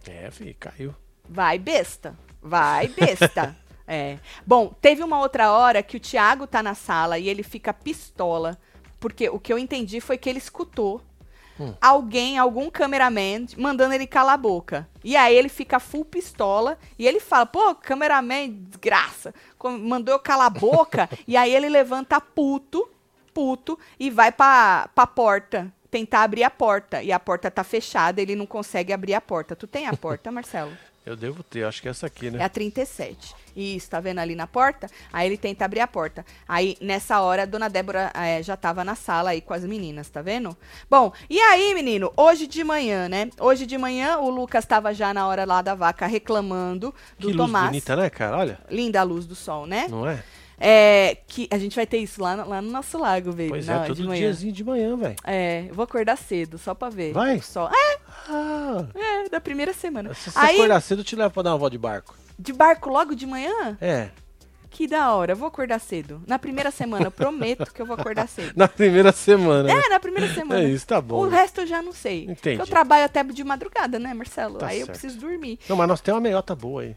É, 0.08 0.30
fi, 0.30 0.54
caiu. 0.54 0.94
Vai 1.28 1.58
besta. 1.58 2.16
Vai 2.42 2.88
besta. 2.88 3.56
é. 3.86 4.18
Bom, 4.46 4.74
teve 4.80 5.02
uma 5.02 5.18
outra 5.18 5.52
hora 5.52 5.82
que 5.82 5.96
o 5.96 6.00
Thiago 6.00 6.46
tá 6.46 6.62
na 6.62 6.74
sala 6.74 7.18
e 7.18 7.28
ele 7.28 7.42
fica 7.42 7.72
pistola. 7.74 8.58
Porque 9.00 9.28
o 9.28 9.38
que 9.38 9.52
eu 9.52 9.58
entendi 9.58 10.00
foi 10.00 10.16
que 10.16 10.28
ele 10.28 10.38
escutou 10.38 11.02
Hum. 11.58 11.74
alguém, 11.80 12.36
algum 12.36 12.70
cameraman, 12.70 13.46
mandando 13.56 13.94
ele 13.94 14.06
calar 14.06 14.34
a 14.34 14.38
boca. 14.38 14.88
E 15.02 15.16
aí 15.16 15.34
ele 15.34 15.48
fica 15.48 15.80
full 15.80 16.04
pistola 16.04 16.78
e 16.98 17.06
ele 17.06 17.18
fala: 17.18 17.46
pô, 17.46 17.74
cameraman, 17.74 18.50
desgraça, 18.50 19.34
mandou 19.80 20.14
eu 20.14 20.18
calar 20.18 20.46
a 20.46 20.50
boca. 20.50 21.08
e 21.26 21.36
aí 21.36 21.54
ele 21.54 21.68
levanta 21.68 22.20
puto, 22.20 22.88
puto, 23.32 23.78
e 23.98 24.10
vai 24.10 24.30
pra, 24.30 24.90
pra 24.94 25.06
porta. 25.06 25.72
Tentar 25.90 26.22
abrir 26.22 26.44
a 26.44 26.50
porta. 26.50 27.02
E 27.02 27.12
a 27.12 27.20
porta 27.20 27.50
tá 27.50 27.64
fechada, 27.64 28.20
ele 28.20 28.36
não 28.36 28.46
consegue 28.46 28.92
abrir 28.92 29.14
a 29.14 29.20
porta. 29.20 29.54
Tu 29.56 29.66
tem 29.66 29.86
a 29.86 29.96
porta, 29.96 30.30
Marcelo? 30.30 30.72
Eu 31.06 31.14
devo 31.14 31.44
ter, 31.44 31.64
acho 31.64 31.80
que 31.80 31.86
é 31.86 31.92
essa 31.92 32.08
aqui, 32.08 32.32
né? 32.32 32.40
É 32.40 32.44
a 32.44 32.48
37. 32.48 33.32
Isso, 33.54 33.88
tá 33.88 34.00
vendo 34.00 34.18
ali 34.18 34.34
na 34.34 34.48
porta? 34.48 34.90
Aí 35.12 35.28
ele 35.28 35.38
tenta 35.38 35.64
abrir 35.64 35.78
a 35.78 35.86
porta. 35.86 36.26
Aí, 36.48 36.76
nessa 36.80 37.20
hora, 37.20 37.44
a 37.44 37.46
dona 37.46 37.70
Débora 37.70 38.10
eh, 38.12 38.42
já 38.42 38.56
tava 38.56 38.82
na 38.82 38.96
sala 38.96 39.30
aí 39.30 39.40
com 39.40 39.54
as 39.54 39.64
meninas, 39.64 40.10
tá 40.10 40.20
vendo? 40.20 40.54
Bom, 40.90 41.12
e 41.30 41.38
aí, 41.40 41.72
menino, 41.74 42.12
hoje 42.16 42.48
de 42.48 42.64
manhã, 42.64 43.08
né? 43.08 43.30
Hoje 43.38 43.66
de 43.66 43.78
manhã, 43.78 44.18
o 44.18 44.28
Lucas 44.28 44.66
tava 44.66 44.92
já 44.92 45.14
na 45.14 45.28
hora 45.28 45.44
lá 45.44 45.62
da 45.62 45.76
vaca 45.76 46.06
reclamando 46.06 46.92
do 47.16 47.28
que 47.28 47.34
luz 47.34 47.36
Tomás. 47.36 47.66
bonita, 47.68 47.94
né, 47.94 48.10
cara? 48.10 48.36
Olha, 48.36 48.58
Linda 48.68 49.00
a 49.00 49.04
luz 49.04 49.26
do 49.26 49.36
sol, 49.36 49.64
né? 49.64 49.86
não 49.88 50.08
é? 50.08 50.24
É, 50.58 51.18
que 51.26 51.46
a 51.50 51.58
gente 51.58 51.76
vai 51.76 51.86
ter 51.86 51.98
isso 51.98 52.22
lá, 52.22 52.34
no- 52.36 52.48
lá 52.48 52.62
no 52.62 52.70
nosso 52.70 52.96
lago, 52.98 53.30
baby. 53.30 53.48
Pois 53.50 53.68
é, 53.68 53.74
hora 53.74 53.82
de 53.82 53.96
todo 54.00 54.08
manhã. 54.08 54.20
diazinho 54.20 54.52
de 54.52 54.64
manhã, 54.64 54.96
velho. 54.96 55.16
É, 55.24 55.66
eu 55.68 55.74
vou 55.74 55.82
acordar 55.84 56.16
cedo, 56.16 56.56
só 56.58 56.74
pra 56.74 56.88
ver. 56.88 57.12
Vai? 57.12 57.40
sol. 57.40 57.68
É, 57.68 57.98
Ah, 58.28 58.86
é, 58.94 59.28
da 59.28 59.40
primeira 59.40 59.72
semana. 59.72 60.12
se 60.14 60.30
você 60.30 60.38
Aí, 60.38 60.56
acordar 60.56 60.80
cedo, 60.80 61.00
eu 61.00 61.04
te 61.04 61.14
levo 61.14 61.32
pra 61.32 61.42
dar 61.42 61.50
uma 61.52 61.58
volta 61.58 61.72
de 61.72 61.78
barco. 61.78 62.14
de 62.38 62.52
barco 62.52 62.88
logo 62.90 63.14
de 63.14 63.26
manhã? 63.26 63.76
É. 63.80 64.08
Que 64.70 64.86
da 64.86 65.14
hora, 65.14 65.32
eu 65.32 65.36
vou 65.36 65.48
acordar 65.48 65.78
cedo. 65.78 66.20
Na 66.26 66.38
primeira 66.38 66.70
semana, 66.70 67.06
eu 67.06 67.10
prometo 67.10 67.72
que 67.72 67.80
eu 67.80 67.86
vou 67.86 67.94
acordar 67.96 68.26
cedo. 68.28 68.52
Na 68.56 68.66
primeira 68.68 69.10
semana. 69.12 69.62
né? 69.72 69.80
É, 69.86 69.88
na 69.88 69.98
primeira 70.00 70.28
semana. 70.34 70.60
É 70.60 70.68
isso, 70.68 70.86
tá 70.86 71.00
bom. 71.00 71.24
O 71.24 71.28
resto 71.28 71.62
eu 71.62 71.66
já 71.66 71.80
não 71.80 71.92
sei. 71.92 72.24
Entendi. 72.28 72.60
Eu 72.60 72.66
trabalho 72.66 73.04
até 73.06 73.22
de 73.24 73.42
madrugada, 73.44 73.98
né, 73.98 74.12
Marcelo? 74.12 74.58
Tá 74.58 74.66
aí 74.66 74.80
eu 74.80 74.86
certo. 74.86 74.98
preciso 75.00 75.20
dormir. 75.20 75.58
Não, 75.68 75.76
mas 75.76 75.88
nós 75.88 76.00
temos 76.02 76.16
uma 76.16 76.22
meiota 76.22 76.54
boa 76.54 76.82
aí. 76.82 76.96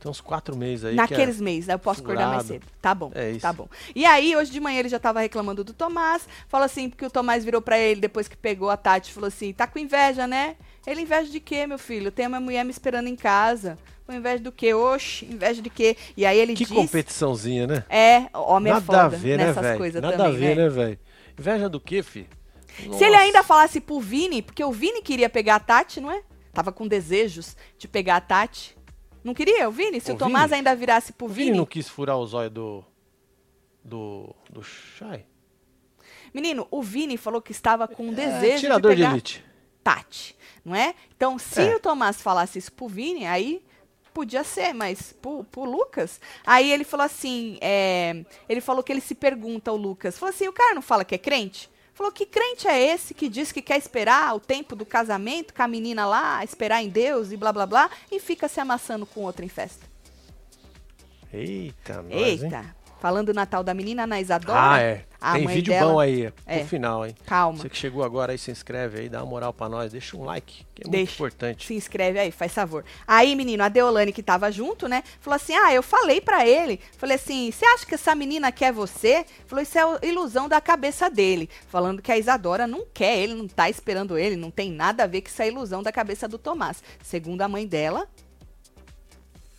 Tem 0.00 0.08
uns 0.10 0.20
quatro 0.20 0.56
meses 0.56 0.84
aí. 0.84 0.94
que 0.94 1.00
é- 1.00 1.02
Naqueles 1.02 1.40
meses, 1.40 1.68
aí 1.68 1.74
eu 1.74 1.78
posso 1.78 2.00
acordar 2.02 2.28
mais 2.28 2.46
cedo. 2.46 2.64
Tá 2.80 2.94
bom, 2.94 3.10
É 3.14 3.30
isso. 3.30 3.40
tá 3.40 3.52
bom. 3.52 3.68
E 3.94 4.06
aí, 4.06 4.36
hoje 4.36 4.50
de 4.52 4.60
manhã 4.60 4.78
ele 4.78 4.88
já 4.88 4.98
tava 4.98 5.20
reclamando 5.20 5.64
do 5.64 5.72
Tomás. 5.72 6.28
Falou 6.46 6.64
assim, 6.64 6.88
porque 6.88 7.04
o 7.04 7.10
Tomás 7.10 7.44
virou 7.44 7.60
pra 7.60 7.76
ele 7.78 8.00
depois 8.00 8.28
que 8.28 8.36
pegou 8.36 8.70
a 8.70 8.76
Tati. 8.76 9.12
Falou 9.12 9.26
assim, 9.26 9.52
tá 9.52 9.66
com 9.66 9.78
inveja, 9.78 10.26
né? 10.26 10.54
Ele, 10.86 11.00
inveja 11.02 11.30
de 11.30 11.40
quê, 11.40 11.66
meu 11.66 11.78
filho? 11.78 12.12
Tem 12.12 12.26
uma 12.28 12.38
mulher 12.40 12.64
me 12.64 12.70
esperando 12.70 13.08
em 13.08 13.16
casa. 13.16 13.76
Com 14.06 14.12
inveja 14.14 14.42
do 14.42 14.52
quê? 14.52 14.72
Oxe, 14.72 15.26
inveja 15.26 15.60
de 15.60 15.68
quê? 15.68 15.96
E 16.16 16.24
aí 16.24 16.38
ele 16.38 16.54
Que 16.54 16.64
disse... 16.64 16.74
competiçãozinha, 16.74 17.66
né? 17.66 17.84
É, 17.90 18.28
homem 18.38 18.72
Nada 18.72 18.82
é 18.84 18.86
foda 18.86 19.02
a 19.02 19.08
ver, 19.08 19.36
né, 19.36 19.46
nessas 19.48 19.62
velho? 19.62 19.78
coisas 19.78 20.00
Nada 20.00 20.16
também, 20.16 20.32
a 20.34 20.38
ver, 20.38 20.56
né? 20.56 20.62
né, 20.62 20.68
velho? 20.70 20.98
Inveja 21.38 21.68
do 21.68 21.80
quê, 21.80 22.02
fi? 22.02 22.26
Se 22.96 23.04
ele 23.04 23.16
ainda 23.16 23.42
falasse 23.42 23.80
pro 23.80 23.98
Vini, 24.00 24.40
porque 24.40 24.62
o 24.64 24.70
Vini 24.70 25.02
queria 25.02 25.28
pegar 25.28 25.56
a 25.56 25.60
Tati, 25.60 26.00
não 26.00 26.10
é? 26.12 26.22
Tava 26.54 26.70
com 26.72 26.86
desejos 26.86 27.56
de 27.76 27.88
pegar 27.88 28.16
a 28.16 28.20
Tati. 28.20 28.77
Não 29.24 29.34
queria, 29.34 29.68
o 29.68 29.72
Vini? 29.72 30.00
Se 30.00 30.10
o, 30.12 30.14
O 30.14 30.18
Tomás 30.18 30.46
Vini? 30.46 30.56
ainda 30.56 30.74
virasse 30.76 31.12
pro 31.12 31.26
O 31.26 31.28
Vini. 31.28 31.46
Vini 31.46 31.58
não 31.58 31.66
quis 31.66 31.88
furar 31.88 32.16
o 32.18 32.26
zóio 32.26 32.50
do. 32.50 32.84
Do. 33.84 34.34
Do 34.50 34.62
Shai? 34.62 35.24
Menino, 36.32 36.66
o 36.70 36.82
Vini 36.82 37.16
falou 37.16 37.40
que 37.40 37.52
estava 37.52 37.88
com 37.88 38.06
um 38.06 38.12
É, 38.12 38.14
desejo 38.14 38.60
tirador 38.60 38.90
de 38.92 38.96
de 38.96 39.02
pegar 39.02 39.12
elite. 39.14 39.44
Tati, 39.82 40.36
não 40.64 40.74
é? 40.74 40.94
Então, 41.16 41.38
se 41.38 41.62
É. 41.62 41.74
o 41.74 41.80
Tomás 41.80 42.20
falasse 42.20 42.58
isso 42.58 42.72
pro 42.72 42.86
Vini, 42.88 43.24
aí 43.26 43.62
podia 44.12 44.44
ser, 44.44 44.72
mas 44.74 45.12
pro, 45.22 45.44
pro 45.44 45.64
Lucas, 45.64 46.20
aí 46.44 46.70
ele 46.70 46.84
falou 46.84 47.06
assim, 47.06 47.56
é, 47.60 48.24
ele 48.48 48.60
falou 48.60 48.82
que 48.82 48.92
ele 48.92 49.00
se 49.00 49.14
pergunta, 49.14 49.72
o 49.72 49.76
Lucas, 49.76 50.18
falou 50.18 50.34
assim, 50.34 50.48
o 50.48 50.52
cara 50.52 50.74
não 50.74 50.82
fala 50.82 51.04
que 51.04 51.14
é 51.14 51.18
crente? 51.18 51.70
Falou, 51.98 52.12
que 52.12 52.24
crente 52.24 52.68
é 52.68 52.80
esse 52.80 53.12
que 53.12 53.28
diz 53.28 53.50
que 53.50 53.60
quer 53.60 53.76
esperar 53.76 54.32
o 54.32 54.38
tempo 54.38 54.76
do 54.76 54.86
casamento 54.86 55.52
com 55.52 55.64
a 55.64 55.66
menina 55.66 56.06
lá, 56.06 56.44
esperar 56.44 56.80
em 56.80 56.88
Deus 56.88 57.32
e 57.32 57.36
blá 57.36 57.52
blá 57.52 57.66
blá, 57.66 57.90
e 58.08 58.20
fica 58.20 58.46
se 58.46 58.60
amassando 58.60 59.04
com 59.04 59.22
outra 59.22 59.44
em 59.44 59.48
festa? 59.48 59.84
Eita, 61.32 62.00
nós, 62.02 62.44
hein? 62.44 62.50
Falando 63.00 63.28
o 63.28 63.34
Natal 63.34 63.62
da 63.62 63.72
menina, 63.72 64.04
Ana 64.04 64.20
Isadora, 64.20 64.58
Ah, 64.60 64.80
é. 64.80 65.04
Tem 65.32 65.46
vídeo 65.48 65.72
dela- 65.72 65.92
bom 65.92 65.98
aí, 66.00 66.32
É. 66.46 66.60
no 66.60 66.66
final, 66.66 67.04
hein? 67.06 67.14
calma. 67.26 67.58
Você 67.58 67.68
que 67.68 67.76
chegou 67.76 68.04
agora 68.04 68.30
aí, 68.32 68.38
se 68.38 68.50
inscreve 68.52 69.00
aí, 69.00 69.08
dá 69.08 69.18
uma 69.22 69.26
moral 69.30 69.52
pra 69.52 69.68
nós, 69.68 69.90
deixa 69.92 70.16
um 70.16 70.24
like, 70.24 70.64
que 70.74 70.82
é 70.82 70.84
muito 70.84 70.90
Deixa. 70.92 71.14
importante. 71.14 71.66
Se 71.66 71.74
inscreve 71.74 72.18
aí, 72.20 72.30
faz 72.30 72.52
favor. 72.52 72.84
Aí, 73.06 73.34
menino, 73.34 73.62
a 73.64 73.68
Deolane 73.68 74.12
que 74.12 74.22
tava 74.22 74.50
junto, 74.52 74.88
né? 74.88 75.02
Falou 75.20 75.34
assim: 75.36 75.54
Ah, 75.54 75.72
eu 75.74 75.82
falei 75.82 76.20
pra 76.20 76.46
ele. 76.46 76.80
Falei 76.96 77.16
assim: 77.16 77.50
Você 77.50 77.64
acha 77.66 77.84
que 77.84 77.94
essa 77.94 78.14
menina 78.14 78.52
quer 78.52 78.72
você? 78.72 79.24
Falou: 79.46 79.62
Isso 79.62 79.76
é 79.78 80.06
ilusão 80.06 80.48
da 80.48 80.60
cabeça 80.60 81.10
dele. 81.10 81.48
Falando 81.68 82.00
que 82.00 82.12
a 82.12 82.18
Isadora 82.18 82.66
não 82.66 82.84
quer 82.94 83.18
ele, 83.18 83.34
não 83.34 83.48
tá 83.48 83.68
esperando 83.68 84.16
ele, 84.16 84.36
não 84.36 84.50
tem 84.52 84.70
nada 84.70 85.02
a 85.04 85.06
ver 85.06 85.22
com 85.22 85.28
isso 85.28 85.42
é 85.42 85.48
ilusão 85.48 85.82
da 85.82 85.90
cabeça 85.90 86.28
do 86.28 86.38
Tomás. 86.38 86.82
Segundo 87.02 87.42
a 87.42 87.48
mãe 87.48 87.66
dela, 87.66 88.06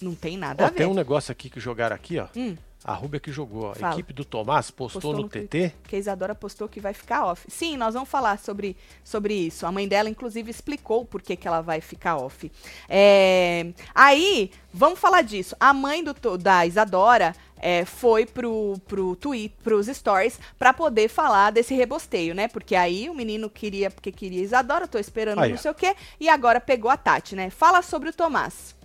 não 0.02 0.16
tem 0.16 0.38
nada 0.38 0.68
a 0.68 0.70
ver. 0.70 0.76
tem 0.78 0.88
um 0.88 0.94
negócio 0.94 1.32
aqui 1.32 1.50
que 1.50 1.60
jogaram 1.60 1.96
aqui, 1.96 2.18
ó. 2.18 2.28
Hum. 2.36 2.56
A 2.84 2.94
Rúbia 2.94 3.20
que 3.20 3.32
jogou. 3.32 3.72
A 3.72 3.76
Fala. 3.76 3.94
equipe 3.94 4.14
do 4.14 4.24
Tomás 4.24 4.72
postou, 4.72 5.02
Postou 5.02 5.14
no, 5.14 5.24
no 5.24 5.30
TT. 5.30 5.74
que 5.84 5.96
a 5.98 6.00
Isadora 6.00 6.34
postou 6.34 6.68
que 6.70 6.80
vai 6.80 6.94
ficar 6.94 7.26
off. 7.26 7.46
Sim, 7.50 7.76
nós 7.76 7.94
vamos 7.94 8.08
falar 8.08 8.40
sobre, 8.40 8.78
sobre 9.04 9.34
isso. 9.34 9.66
A 9.66 9.72
mãe 9.72 9.88
dela, 9.88 10.10
inclusive, 10.10 10.50
explicou 10.50 11.04
por 11.04 11.22
que, 11.22 11.36
que 11.36 11.48
ela 11.48 11.62
vai 11.62 11.82
ficar 11.82 12.16
off. 12.16 12.50
É, 12.88 13.68
Aí, 13.94 14.52
vamos 14.74 14.98
falar 14.98 15.24
disso. 15.24 15.56
A 15.60 15.74
mãe 15.74 16.02
do, 16.04 16.38
da 16.38 16.66
Isadora 16.66 17.36
é, 17.62 17.84
foi 17.84 18.26
pro, 18.26 18.76
pro 18.88 19.16
tweet, 19.18 19.54
pros 19.62 19.88
stories, 19.88 20.40
pra 20.58 20.72
poder 20.74 21.10
falar 21.10 21.52
desse 21.52 21.76
rebosteio, 21.76 22.34
né? 22.34 22.48
Porque 22.48 22.76
aí 22.76 23.10
o 23.10 23.14
menino 23.14 23.50
queria, 23.50 23.92
porque 23.92 24.12
queria 24.12 24.42
Isadora, 24.42 24.88
tô 24.88 24.98
esperando 24.98 25.40
Aí, 25.40 25.52
não 25.52 25.58
sei 25.58 25.70
o 25.72 25.76
quê, 25.76 25.96
e 26.18 26.30
agora 26.30 26.62
pegou 26.62 26.90
a 26.90 26.96
Tati, 26.96 27.36
né? 27.36 27.50
Fala 27.50 27.82
sobre 27.82 28.10
o 28.10 28.14
Tomás. 28.14 28.79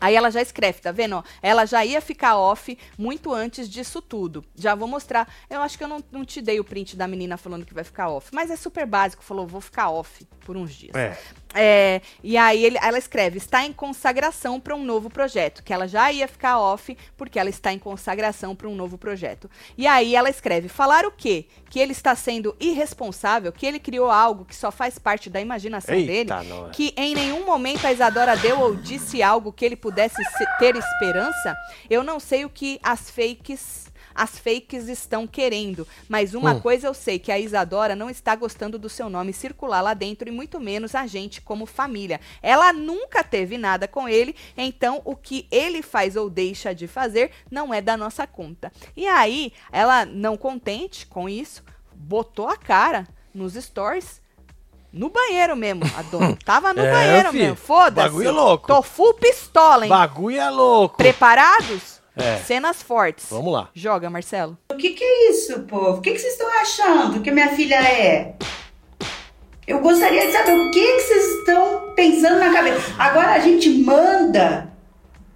Aí 0.00 0.14
ela 0.14 0.30
já 0.30 0.40
escreve, 0.40 0.80
tá 0.80 0.92
vendo? 0.92 1.24
Ela 1.42 1.66
já 1.66 1.84
ia 1.84 2.00
ficar 2.00 2.36
off 2.36 2.78
muito 2.96 3.32
antes 3.32 3.68
disso 3.68 4.00
tudo. 4.00 4.44
Já 4.54 4.74
vou 4.74 4.88
mostrar. 4.88 5.28
Eu 5.50 5.60
acho 5.60 5.76
que 5.76 5.84
eu 5.84 5.88
não, 5.88 6.02
não 6.10 6.24
te 6.24 6.40
dei 6.40 6.60
o 6.60 6.64
print 6.64 6.96
da 6.96 7.08
menina 7.08 7.36
falando 7.36 7.66
que 7.66 7.74
vai 7.74 7.84
ficar 7.84 8.08
off. 8.08 8.30
Mas 8.32 8.50
é 8.50 8.56
super 8.56 8.86
básico. 8.86 9.22
Falou, 9.22 9.46
vou 9.46 9.60
ficar 9.60 9.90
off 9.90 10.24
por 10.40 10.56
uns 10.56 10.72
dias. 10.72 10.94
É. 10.94 11.18
É, 11.54 12.02
e 12.22 12.36
aí 12.36 12.62
ele- 12.62 12.78
ela 12.82 12.98
escreve, 12.98 13.38
está 13.38 13.64
em 13.64 13.72
consagração 13.72 14.60
para 14.60 14.74
um 14.76 14.84
novo 14.84 15.08
projeto, 15.08 15.62
que 15.62 15.72
ela 15.72 15.88
já 15.88 16.12
ia 16.12 16.28
ficar 16.28 16.58
off 16.58 16.96
porque 17.16 17.38
ela 17.38 17.48
está 17.48 17.72
em 17.72 17.78
consagração 17.78 18.54
para 18.54 18.68
um 18.68 18.74
novo 18.74 18.98
projeto. 18.98 19.50
E 19.76 19.86
aí 19.86 20.14
ela 20.14 20.28
escreve, 20.28 20.68
falar 20.68 21.06
o 21.06 21.10
quê? 21.10 21.46
Que 21.70 21.80
ele 21.80 21.92
está 21.92 22.14
sendo 22.14 22.54
irresponsável, 22.60 23.50
que 23.50 23.66
ele 23.66 23.78
criou 23.78 24.10
algo 24.10 24.44
que 24.44 24.54
só 24.54 24.70
faz 24.70 24.98
parte 24.98 25.30
da 25.30 25.40
imaginação 25.40 25.94
dele, 25.94 26.12
Eita, 26.18 26.42
nós. 26.42 26.76
que 26.76 26.92
em 26.96 27.14
nenhum 27.14 27.44
momento 27.46 27.86
a 27.86 27.92
Isadora 27.92 28.36
deu 28.36 28.60
ou 28.60 28.76
disse 28.76 29.22
algo 29.22 29.50
que 29.52 29.64
ele 29.64 29.76
pudesse 29.76 30.22
se- 30.22 30.58
ter 30.58 30.76
esperança. 30.76 31.56
Eu 31.88 32.04
não 32.04 32.20
sei 32.20 32.44
o 32.44 32.50
que 32.50 32.78
as 32.82 33.10
fakes 33.10 33.87
as 34.18 34.38
fakes 34.38 34.88
estão 34.88 35.26
querendo, 35.26 35.86
mas 36.08 36.34
uma 36.34 36.54
Hum. 36.54 36.60
coisa 36.60 36.86
eu 36.88 36.94
sei 36.94 37.18
que 37.18 37.30
a 37.32 37.38
Isadora 37.38 37.94
não 37.96 38.10
está 38.10 38.34
gostando 38.34 38.78
do 38.78 38.88
seu 38.88 39.08
nome 39.08 39.32
circular 39.32 39.80
lá 39.80 39.94
dentro 39.94 40.28
e 40.28 40.32
muito 40.32 40.58
menos 40.60 40.94
a 40.94 41.06
gente 41.06 41.40
como 41.40 41.64
família. 41.66 42.20
Ela 42.42 42.72
nunca 42.72 43.22
teve 43.22 43.56
nada 43.56 43.86
com 43.88 44.08
ele, 44.08 44.34
então 44.56 45.00
o 45.04 45.14
que 45.14 45.46
ele 45.50 45.82
faz 45.82 46.16
ou 46.16 46.28
deixa 46.28 46.74
de 46.74 46.86
fazer 46.86 47.30
não 47.50 47.72
é 47.72 47.80
da 47.80 47.96
nossa 47.96 48.26
conta. 48.26 48.72
E 48.96 49.06
aí, 49.06 49.52
ela 49.72 50.04
não 50.04 50.36
contente 50.36 51.06
com 51.06 51.28
isso, 51.28 51.62
botou 51.94 52.48
a 52.48 52.56
cara 52.56 53.06
nos 53.34 53.54
stories 53.54 54.20
no 54.92 55.10
banheiro 55.10 55.54
mesmo, 55.54 55.82
a 55.96 56.02
dona. 56.02 56.36
Tava 56.44 56.72
no 56.72 56.80
É, 56.80 56.90
banheiro 56.90 57.30
filho, 57.30 57.42
mesmo. 57.42 57.56
Foda-se. 57.56 58.08
bagulho 58.08 58.28
é 58.28 58.32
louco. 58.32 58.66
Tô 58.66 58.82
full 58.82 59.14
pistola, 59.14 59.84
hein? 59.84 59.90
Bagulho 59.90 60.40
é 60.40 60.48
louco. 60.50 60.96
Preparados? 60.96 61.97
É. 62.18 62.36
Cenas 62.38 62.82
fortes. 62.82 63.26
Vamos 63.30 63.52
lá. 63.52 63.70
Joga, 63.74 64.10
Marcelo. 64.10 64.58
O 64.72 64.76
que, 64.76 64.90
que 64.90 65.04
é 65.04 65.30
isso, 65.30 65.60
povo? 65.60 65.98
O 65.98 66.00
que, 66.00 66.12
que 66.12 66.18
vocês 66.18 66.32
estão 66.32 66.48
achando 66.60 67.20
que 67.20 67.30
minha 67.30 67.48
filha 67.50 67.76
é? 67.76 68.34
Eu 69.66 69.80
gostaria 69.80 70.26
de 70.26 70.32
saber 70.32 70.52
o 70.52 70.70
que, 70.70 70.80
que 70.80 71.00
vocês 71.02 71.24
estão 71.26 71.92
pensando 71.94 72.38
na 72.38 72.52
cabeça. 72.52 72.80
Agora 72.98 73.32
a 73.32 73.38
gente 73.38 73.68
manda 73.68 74.72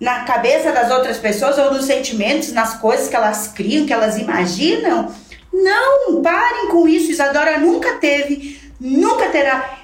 na 0.01 0.25
cabeça 0.25 0.73
das 0.73 0.91
outras 0.91 1.19
pessoas 1.19 1.57
ou 1.59 1.73
nos 1.73 1.85
sentimentos, 1.85 2.53
nas 2.53 2.81
coisas 2.81 3.09
que 3.09 3.15
elas 3.15 3.49
criam, 3.49 3.87
que 3.87 3.93
elas 3.93 4.19
imaginam. 4.19 5.15
Não, 5.53 6.23
parem 6.23 6.69
com 6.69 6.89
isso. 6.89 7.11
Isadora 7.11 7.59
nunca 7.59 7.99
teve, 7.99 8.59
nunca 8.81 9.29
terá. 9.29 9.82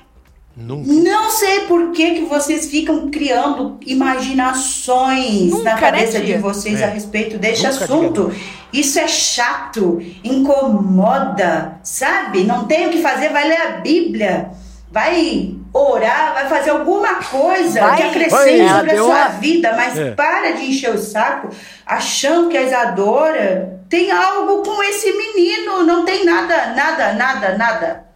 Nunca. 0.61 0.93
Não 0.93 1.31
sei 1.31 1.61
por 1.61 1.93
que, 1.93 2.15
que 2.17 2.25
vocês 2.25 2.67
ficam 2.69 3.09
criando 3.11 3.79
imaginações 3.87 5.51
Nunca, 5.51 5.65
na 5.65 5.75
né, 5.75 5.81
cabeça 5.81 6.19
de 6.21 6.27
tia? 6.27 6.41
vocês 6.41 6.81
É. 6.81 6.85
a 6.85 6.89
respeito 6.89 7.39
deste 7.39 7.67
Nunca 7.67 7.85
assunto. 7.85 8.33
Isso 8.73 8.99
é 8.99 9.07
chato, 9.09 10.03
incomoda, 10.25 11.79
sabe? 11.83 12.45
Não 12.45 12.65
tem 12.67 12.87
o 12.87 12.91
que 12.91 13.01
fazer, 13.01 13.31
vai 13.31 13.49
ler 13.49 13.61
a 13.63 13.71
Bíblia, 13.79 14.51
vai 14.91 15.55
orar, 15.73 16.35
vai 16.35 16.49
fazer 16.49 16.71
alguma 16.71 17.15
coisa 17.17 17.81
Vai. 17.81 17.97
que 17.97 18.03
Vai. 18.03 18.11
acrescente 18.11 18.61
Ela 18.61 18.79
sobre 18.79 18.91
a 18.93 18.97
sua 18.97 19.07
uma- 19.07 19.29
vida, 19.29 19.73
mas 19.77 19.99
É. 19.99 20.11
para 20.11 20.51
de 20.53 20.65
encher 20.67 20.95
o 20.95 20.99
saco 20.99 21.49
achando 21.87 22.49
que 22.49 22.57
a 22.57 22.63
Isadora 22.63 23.81
tem 23.89 24.11
algo 24.11 24.63
com 24.63 24.83
esse 24.83 25.13
menino. 25.13 25.85
Não 25.85 26.05
tem 26.05 26.25
nada, 26.25 26.75
nada, 26.75 27.13
nada, 27.15 27.57
nada. 27.57 28.08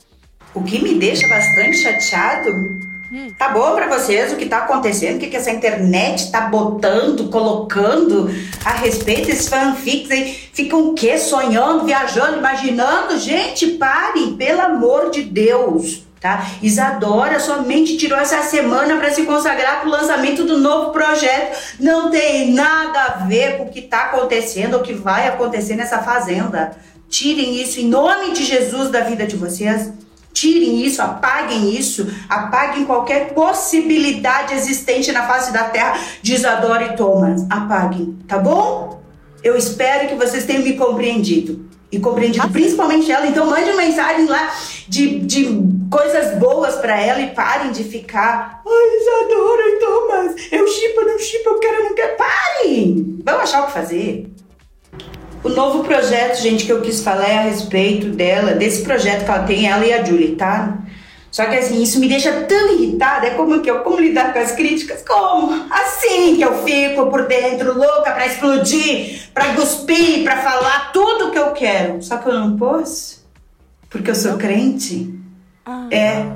O 0.55 0.63
que 0.63 0.83
me 0.83 0.95
deixa 0.95 1.27
bastante 1.29 1.79
chateado. 1.79 2.93
Tá 3.37 3.51
bom 3.51 3.75
pra 3.75 3.89
vocês 3.89 4.33
o 4.33 4.37
que 4.37 4.47
tá 4.47 4.59
acontecendo? 4.59 5.17
O 5.17 5.19
que, 5.19 5.27
que 5.27 5.37
essa 5.37 5.51
internet 5.51 6.31
tá 6.31 6.43
botando, 6.43 7.29
colocando 7.29 8.31
a 8.65 8.71
respeito 8.71 9.27
desses 9.27 9.49
fanfics 9.49 10.11
aí? 10.11 10.35
Ficam 10.53 10.89
o 10.89 10.95
quê? 10.95 11.19
Sonhando, 11.19 11.85
viajando, 11.85 12.39
imaginando? 12.39 13.19
Gente, 13.19 13.73
parem, 13.73 14.35
pelo 14.37 14.63
amor 14.63 15.11
de 15.11 15.23
Deus, 15.25 16.05
tá? 16.19 16.47
Isadora 16.63 17.39
somente 17.39 17.99
tirou 17.99 18.19
essa 18.19 18.41
semana 18.45 18.97
para 18.97 19.13
se 19.13 19.25
consagrar 19.25 19.83
pro 19.83 19.91
lançamento 19.91 20.45
do 20.45 20.57
novo 20.57 20.91
projeto. 20.91 21.55
Não 21.79 22.11
tem 22.11 22.51
nada 22.51 22.99
a 22.99 23.09
ver 23.27 23.59
com 23.59 23.65
o 23.65 23.71
que 23.71 23.83
tá 23.83 24.05
acontecendo 24.05 24.75
ou 24.75 24.81
o 24.81 24.83
que 24.83 24.95
vai 24.95 25.29
acontecer 25.29 25.77
nessa 25.77 25.99
fazenda. 25.99 26.75
Tirem 27.11 27.61
isso 27.61 27.79
em 27.79 27.89
nome 27.89 28.33
de 28.33 28.43
Jesus 28.43 28.89
da 28.89 29.01
vida 29.01 29.27
de 29.27 29.37
vocês. 29.37 29.93
Tirem 30.33 30.85
isso, 30.85 31.03
apaguem 31.03 31.77
isso, 31.77 32.07
apaguem 32.29 32.87
qualquer 32.87 33.35
possibilidade 33.35 34.55
existente 34.55 35.13
na 35.13 35.27
face 35.27 35.53
da 35.53 35.65
terra 35.65 35.99
de 36.23 36.35
Isadora 36.35 36.85
e 36.85 36.97
Thomas. 36.97 37.47
Apaguem, 37.51 38.19
tá 38.27 38.39
bom? 38.39 39.03
Eu 39.43 39.57
espero 39.57 40.09
que 40.09 40.15
vocês 40.15 40.47
tenham 40.47 40.63
me 40.63 40.75
compreendido. 40.75 41.71
E 41.91 41.99
compreendido 41.99 42.49
principalmente 42.49 43.13
ela. 43.13 43.27
Então 43.27 43.47
mande 43.47 43.71
mensagem 43.75 44.25
lá 44.27 44.51
de, 44.89 45.19
de 45.21 45.63
coisas 45.91 46.39
boas 46.39 46.77
pra 46.77 46.99
ela 46.99 47.21
e 47.21 47.35
parem 47.35 47.71
de 47.71 47.85
ficar. 47.85 48.63
Ai, 48.67 48.99
Isadora, 48.99 49.63
então, 49.77 50.09
mas 50.09 50.53
eu 50.53 50.67
chipo, 50.67 51.03
não 51.03 51.19
chipo, 51.19 51.51
eu 51.51 51.59
quero, 51.59 51.85
não 51.85 51.95
quero. 51.95 52.17
Parem! 52.17 53.21
Vamos 53.23 53.43
achar 53.43 53.65
o 53.65 53.67
que 53.67 53.73
fazer. 53.73 54.33
O 55.45 55.49
novo 55.49 55.83
projeto, 55.83 56.41
gente, 56.41 56.65
que 56.65 56.73
eu 56.73 56.81
quis 56.81 57.03
falar 57.03 57.29
é 57.29 57.39
a 57.39 57.43
respeito 57.43 58.09
dela, 58.11 58.53
desse 58.53 58.83
projeto 58.83 59.25
que 59.25 59.31
ela 59.31 59.43
tem, 59.43 59.69
ela 59.69 59.85
e 59.85 59.93
a 59.93 60.05
Julie, 60.05 60.37
tá? 60.37 60.79
Só 61.33 61.47
que 61.47 61.57
assim, 61.57 61.83
isso 61.83 61.99
me 61.99 62.09
deixa 62.09 62.31
tão 62.43 62.75
irritada. 62.75 63.27
É 63.27 63.31
como 63.31 63.61
que 63.61 63.71
eu 63.71 63.81
como 63.81 63.99
lidar 63.99 64.33
com 64.33 64.39
as 64.39 64.53
críticas? 64.53 65.03
Como? 65.03 65.67
Assim 65.71 66.37
que 66.37 66.43
eu 66.43 66.63
fico 66.63 67.07
por 67.07 67.27
dentro, 67.27 67.77
louca 67.77 68.13
pra 68.13 68.27
explodir, 68.27 69.23
pra 69.33 69.55
cuspir, 69.55 70.23
pra 70.23 70.37
falar 70.37 70.93
tudo 70.93 71.31
que 71.31 71.39
eu 71.39 71.53
quero. 71.53 72.03
Só 72.03 72.19
que 72.19 72.29
eu 72.29 72.35
não 72.35 72.57
posso. 72.57 73.27
Porque 73.89 74.11
eu 74.11 74.15
sou 74.15 74.37
crente. 74.37 75.13
Ah. 75.65 75.89
É. 75.91 76.27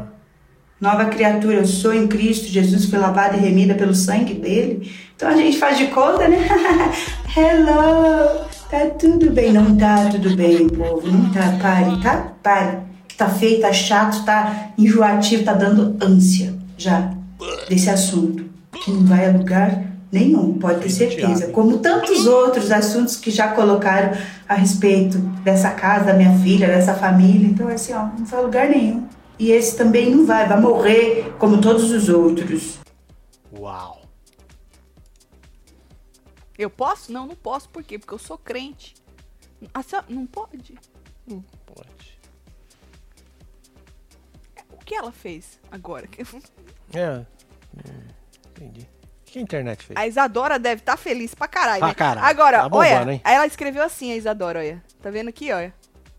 Nova 0.80 1.06
criatura, 1.06 1.56
eu 1.56 1.66
sou 1.66 1.94
em 1.94 2.06
Cristo, 2.08 2.46
Jesus 2.46 2.86
foi 2.86 2.98
lavada 2.98 3.36
e 3.36 3.40
remida 3.40 3.74
pelo 3.74 3.94
sangue 3.94 4.34
dele. 4.34 4.92
Então 5.14 5.28
a 5.28 5.36
gente 5.36 5.58
faz 5.58 5.78
de 5.78 5.86
conta, 5.86 6.26
né? 6.26 6.38
Hello! 7.36 8.55
Tá 8.70 8.86
tudo 8.98 9.30
bem. 9.30 9.52
Não 9.52 9.76
tá 9.76 10.08
tudo 10.10 10.36
bem, 10.36 10.68
povo. 10.68 11.06
Não 11.06 11.32
tá. 11.32 11.58
Pare, 11.60 12.02
tá? 12.02 12.32
Pare 12.42 12.86
tá 13.16 13.28
feio, 13.28 13.60
tá 13.60 13.72
chato, 13.72 14.24
tá 14.24 14.70
enjoativo, 14.76 15.44
tá 15.44 15.54
dando 15.54 15.96
ânsia 16.04 16.54
já 16.76 17.12
desse 17.68 17.88
assunto, 17.88 18.44
que 18.72 18.90
não 18.90 19.04
vai 19.04 19.28
a 19.28 19.32
lugar 19.32 19.84
nenhum, 20.12 20.54
pode 20.54 20.80
ter 20.80 20.90
certeza. 20.90 21.48
Como 21.48 21.78
tantos 21.78 22.26
outros 22.26 22.70
assuntos 22.70 23.16
que 23.16 23.30
já 23.30 23.48
colocaram 23.48 24.16
a 24.48 24.54
respeito 24.54 25.18
dessa 25.42 25.70
casa, 25.70 26.06
da 26.06 26.14
minha 26.14 26.38
filha, 26.38 26.66
dessa 26.66 26.94
família. 26.94 27.48
Então, 27.48 27.68
assim, 27.68 27.92
ó, 27.92 28.06
não 28.18 28.24
vai 28.24 28.40
a 28.40 28.42
lugar 28.42 28.68
nenhum. 28.68 29.04
E 29.38 29.50
esse 29.50 29.76
também 29.76 30.14
não 30.14 30.24
vai, 30.24 30.46
vai 30.46 30.60
morrer 30.60 31.34
como 31.38 31.60
todos 31.60 31.90
os 31.90 32.08
outros. 32.08 32.78
Uau. 33.58 33.95
Eu 36.58 36.70
posso? 36.70 37.12
Não, 37.12 37.26
não 37.26 37.36
posso. 37.36 37.68
Por 37.68 37.82
quê? 37.82 37.98
Porque 37.98 38.14
eu 38.14 38.18
sou 38.18 38.38
crente. 38.38 38.94
Ah, 39.74 39.82
só- 39.82 40.04
não 40.08 40.26
pode? 40.26 40.74
Pode. 41.66 42.18
O 44.72 44.78
que 44.84 44.94
ela 44.94 45.12
fez 45.12 45.58
agora? 45.70 46.08
É. 46.94 47.10
hum, 47.18 48.08
Entendi. 48.50 48.88
O 49.22 49.24
que 49.24 49.38
a 49.40 49.42
internet 49.42 49.84
fez? 49.84 49.98
A 49.98 50.06
Isadora 50.06 50.56
deve 50.58 50.80
estar 50.82 50.96
feliz 50.96 51.34
pra 51.34 51.48
caralho. 51.48 51.80
Pra 51.80 51.88
né? 51.88 51.94
caralho. 51.94 52.26
Agora, 52.26 52.58
Tá 52.58 52.68
bombando, 52.68 52.94
olha, 53.00 53.12
hein? 53.14 53.20
ela 53.24 53.44
escreveu 53.46 53.82
assim, 53.82 54.12
a 54.12 54.16
Isadora, 54.16 54.60
olha. 54.60 54.82
Tá 55.02 55.10
vendo 55.10 55.28
aqui, 55.28 55.52
olha. 55.52 55.74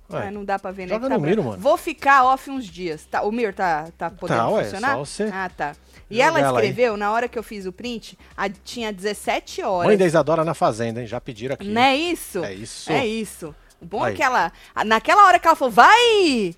Ah, 0.10 0.32
não 0.32 0.46
dá 0.46 0.58
pra 0.58 0.72
ver, 0.72 0.84
né? 0.86 0.94
joga 0.94 1.10
tá 1.10 1.18
no. 1.18 1.22
Miro, 1.24 1.44
mano. 1.44 1.58
Vou 1.62 1.76
ficar 1.78 2.24
off 2.26 2.50
uns 2.50 2.66
dias. 2.66 3.06
Tá, 3.06 3.22
o 3.24 3.32
Mir 3.32 3.54
tá, 3.54 3.90
tá 3.98 4.10
podendo 4.10 4.38
Tá, 4.40 4.50
ué, 4.50 4.64
funcionar? 4.64 4.92
só 4.94 4.98
você 5.00 5.24
Ah, 5.34 5.50
tá. 5.56 5.74
E 6.10 6.22
ela 6.22 6.40
aí. 6.40 6.46
escreveu, 6.46 6.96
na 6.96 7.12
hora 7.12 7.28
que 7.28 7.38
eu 7.38 7.44
fiz 7.44 7.66
o 7.66 7.74
print, 7.74 8.18
a- 8.38 8.48
tinha 8.50 8.94
17 8.94 9.62
horas. 9.62 9.88
Mãe 9.88 9.98
da 9.98 10.06
Isadora 10.06 10.46
na 10.46 10.54
fazenda, 10.54 11.02
hein? 11.02 11.08
Já 11.08 11.20
pediram 11.20 11.56
aqui. 11.56 11.68
Não 11.68 11.82
é 11.82 11.96
isso? 11.98 12.44
É 12.44 12.54
isso. 12.54 12.92
É 12.92 13.06
isso. 13.06 13.54
O 13.82 13.86
bom 13.86 14.06
é 14.06 14.10
Aí. 14.10 14.16
que 14.16 14.24
ela. 14.24 14.52
Naquela 14.86 15.26
hora 15.28 15.38
que 15.38 15.46
ela 15.48 15.56
falou, 15.56 15.72
vai! 15.74 16.56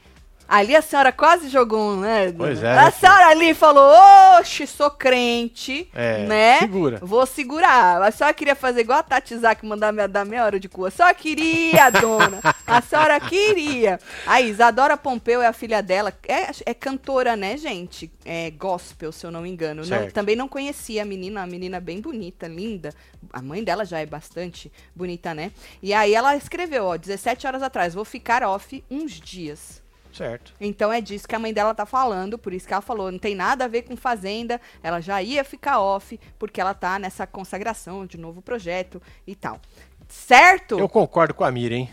Ali 0.50 0.76
a 0.76 0.82
senhora 0.82 1.12
quase 1.12 1.48
jogou 1.48 1.92
um, 1.92 2.00
né? 2.00 2.32
Pois 2.36 2.64
é, 2.64 2.72
A 2.72 2.86
né, 2.86 2.92
senhora 2.92 3.28
ali 3.28 3.54
falou, 3.54 3.94
oxe, 4.40 4.66
sou 4.66 4.90
crente, 4.90 5.88
É, 5.94 6.26
né? 6.26 6.60
segura. 6.60 6.98
Vou 7.04 7.24
segurar. 7.28 8.02
A 8.02 8.10
senhora 8.12 8.34
queria 8.34 8.56
fazer 8.56 8.82
igual 8.82 8.98
a 8.98 9.04
Tati 9.04 9.38
Zaki, 9.38 9.64
mandar 9.66 9.94
me 9.94 10.08
dar 10.08 10.26
meia 10.26 10.44
hora 10.44 10.60
de 10.60 10.68
cu. 10.68 10.86
A 10.88 10.92
senhora 10.92 11.14
queria, 11.14 11.90
dona. 12.02 12.40
A 12.66 12.82
senhora 12.82 13.20
queria. 13.20 14.00
A 14.26 14.42
Isadora 14.42 14.98
Pompeu 14.98 15.40
é 15.40 15.46
a 15.46 15.54
filha 15.54 15.84
dela. 15.84 16.12
É, 16.28 16.50
é 16.66 16.74
cantora, 16.74 17.36
né, 17.36 17.56
gente? 17.56 18.12
É 18.26 18.50
gospel, 18.50 19.12
se 19.12 19.26
eu 19.26 19.30
não 19.32 19.42
me 19.42 19.50
engano. 19.50 19.82
Não- 19.82 19.88
Certo. 19.88 20.14
também 20.14 20.36
não 20.36 20.48
conhecia 20.48 21.04
a 21.04 21.06
menina, 21.06 21.42
uma 21.42 21.48
menina 21.48 21.80
bem 21.80 22.02
bonita, 22.02 22.48
linda. 22.48 22.92
A 23.32 23.40
mãe 23.42 23.64
dela 23.64 23.86
já 23.86 24.00
é 24.00 24.06
bastante 24.08 24.72
bonita, 24.96 25.32
né? 25.36 25.52
E 25.84 25.94
aí 25.94 26.16
ela 26.16 26.36
escreveu, 26.36 26.86
ó, 26.86 26.98
17 26.98 27.46
horas 27.46 27.62
atrás, 27.62 27.94
vou 27.94 28.04
ficar 28.04 28.42
off 28.42 28.84
uns 28.90 29.12
dias. 29.12 29.88
Certo. 30.12 30.54
Então 30.60 30.92
é 30.92 31.00
disso 31.00 31.28
que 31.28 31.36
a 31.36 31.40
mãe 31.40 31.54
dela 31.54 31.74
tá 31.74 31.86
falando, 31.86 32.38
por 32.38 32.52
isso 32.54 32.68
que 32.68 32.74
ela 32.74 32.82
falou, 32.82 33.12
não 33.12 33.20
tem 33.20 33.36
nada 33.36 33.66
a 33.66 33.68
ver 33.68 33.84
com 33.84 33.96
fazenda, 33.96 34.60
ela 34.82 35.00
já 35.00 35.22
ia 35.22 35.44
ficar 35.44 35.80
off, 35.80 36.20
porque 36.38 36.60
ela 36.60 36.74
tá 36.74 36.98
nessa 36.98 37.28
consagração 37.28 38.06
de 38.06 38.18
novo 38.18 38.42
projeto 38.42 39.02
e 39.28 39.36
tal. 39.36 39.60
Certo? 40.08 40.80
Eu 40.80 40.90
concordo 40.90 41.34
com 41.34 41.44
a 41.44 41.52
Mira, 41.52 41.76
hein? 41.76 41.90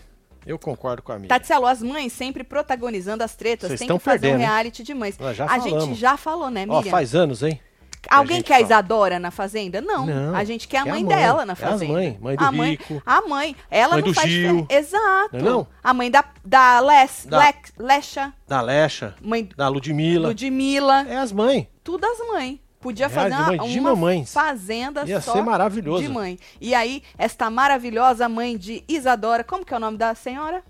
Eu 0.47 0.59
concordo 0.59 1.03
com 1.03 1.13
a 1.13 1.19
Mira. 1.19 1.29
Tatselo, 1.29 1.67
as 1.67 1.83
mães 1.83 2.13
sempre 2.13 2.45
protagonizando 2.45 3.23
as 3.23 3.35
tretas, 3.35 3.69
Vocês 3.69 3.81
tem 3.81 3.89
que 3.89 3.99
fazer 3.99 4.17
um 4.17 4.21
perdendo, 4.21 4.41
hein? 4.41 4.47
reality 4.47 4.83
de 4.83 4.95
mães. 4.95 5.19
A 5.21 5.59
gente 5.59 5.71
falamos. 5.71 5.99
já 5.99 6.17
falou, 6.17 6.51
né, 6.51 6.65
Ó, 6.69 6.77
Miriam? 6.79 6.91
faz 6.91 7.15
anos, 7.15 7.43
hein? 7.43 7.61
Alguém 8.09 8.43
quer 8.43 8.55
a. 8.57 8.61
Isadora 8.61 9.19
na 9.19 9.31
fazenda? 9.31 9.81
Não. 9.81 10.07
Não, 10.07 10.35
A 10.35 10.45
gente 10.45 10.69
quer 10.69 10.79
a 10.79 10.83
quer 10.85 10.91
a 10.91 10.93
mãe, 10.93 11.05
mãe. 11.05 11.17
dela 11.17 11.45
na 11.45 11.53
É 11.53 11.57
fazenda. 11.57 11.93
mãe, 11.93 12.19
mãe 12.21 12.37
do 12.37 12.45
a 12.45 12.51
rico. 12.51 13.03
A 13.05 13.23
mãe. 13.23 13.57
Ela 13.71 13.95
Mãe 13.95 14.03
não 14.03 14.09
do 14.09 14.15
faz 14.15 14.29
Gil. 14.31 14.67
Exato. 14.69 15.31
Não 15.33 15.39
é 15.41 15.43
não? 15.43 15.67
A 15.83 15.93
mãe 15.95 16.11
da, 16.11 16.25
da 16.45 16.81
Les, 16.81 17.27
Da- 17.29 17.39
Lex- 17.39 17.73
Lecha, 17.79 18.33
Da 18.47 18.61
Lecha, 18.61 19.15
mãe 19.21 19.49
da 19.57 19.69
Ludmilla. 19.69 20.29
Ludmilla. 20.29 21.07
É 21.09 21.17
as 21.17 21.33
mães. 21.33 21.67
Tudo 21.83 22.05
as 22.05 22.19
mães. 22.29 22.59
Podia 22.81 23.07
É, 23.07 23.09
fazer 23.09 23.31
de 23.31 23.35
uma, 23.37 23.47
mãe 23.57 23.59
de 23.73 23.81
uma 23.81 23.91
mamães. 23.91 24.33
fazenda 24.33 25.05
Ia 25.05 25.21
só 25.21 25.33
ser 25.33 25.43
maravilhoso. 25.43 26.03
de 26.03 26.09
mãe. 26.09 26.39
E 26.61 26.73
aí, 26.75 27.03
esta 27.19 27.51
maravilhosa 27.51 28.29
mãe 28.29 28.57
de 28.57 28.85
Isadora, 28.87 29.43
como 29.43 29.65
que 29.65 29.75
é 29.75 29.77
o 29.77 29.81
nome 29.81 29.97
da 29.99 30.15
senhora? 30.15 30.63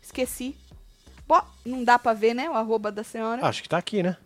Esqueci. 0.00 0.54
Bo- 1.26 1.42
não 1.64 1.82
dá 1.82 1.98
pra 1.98 2.12
ver, 2.12 2.34
né, 2.34 2.48
o 2.48 2.52
arroba 2.54 2.92
da 2.92 3.02
senhora. 3.02 3.44
Acho 3.44 3.62
que 3.62 3.68
tá 3.68 3.78
aqui, 3.78 4.02
né? 4.02 4.16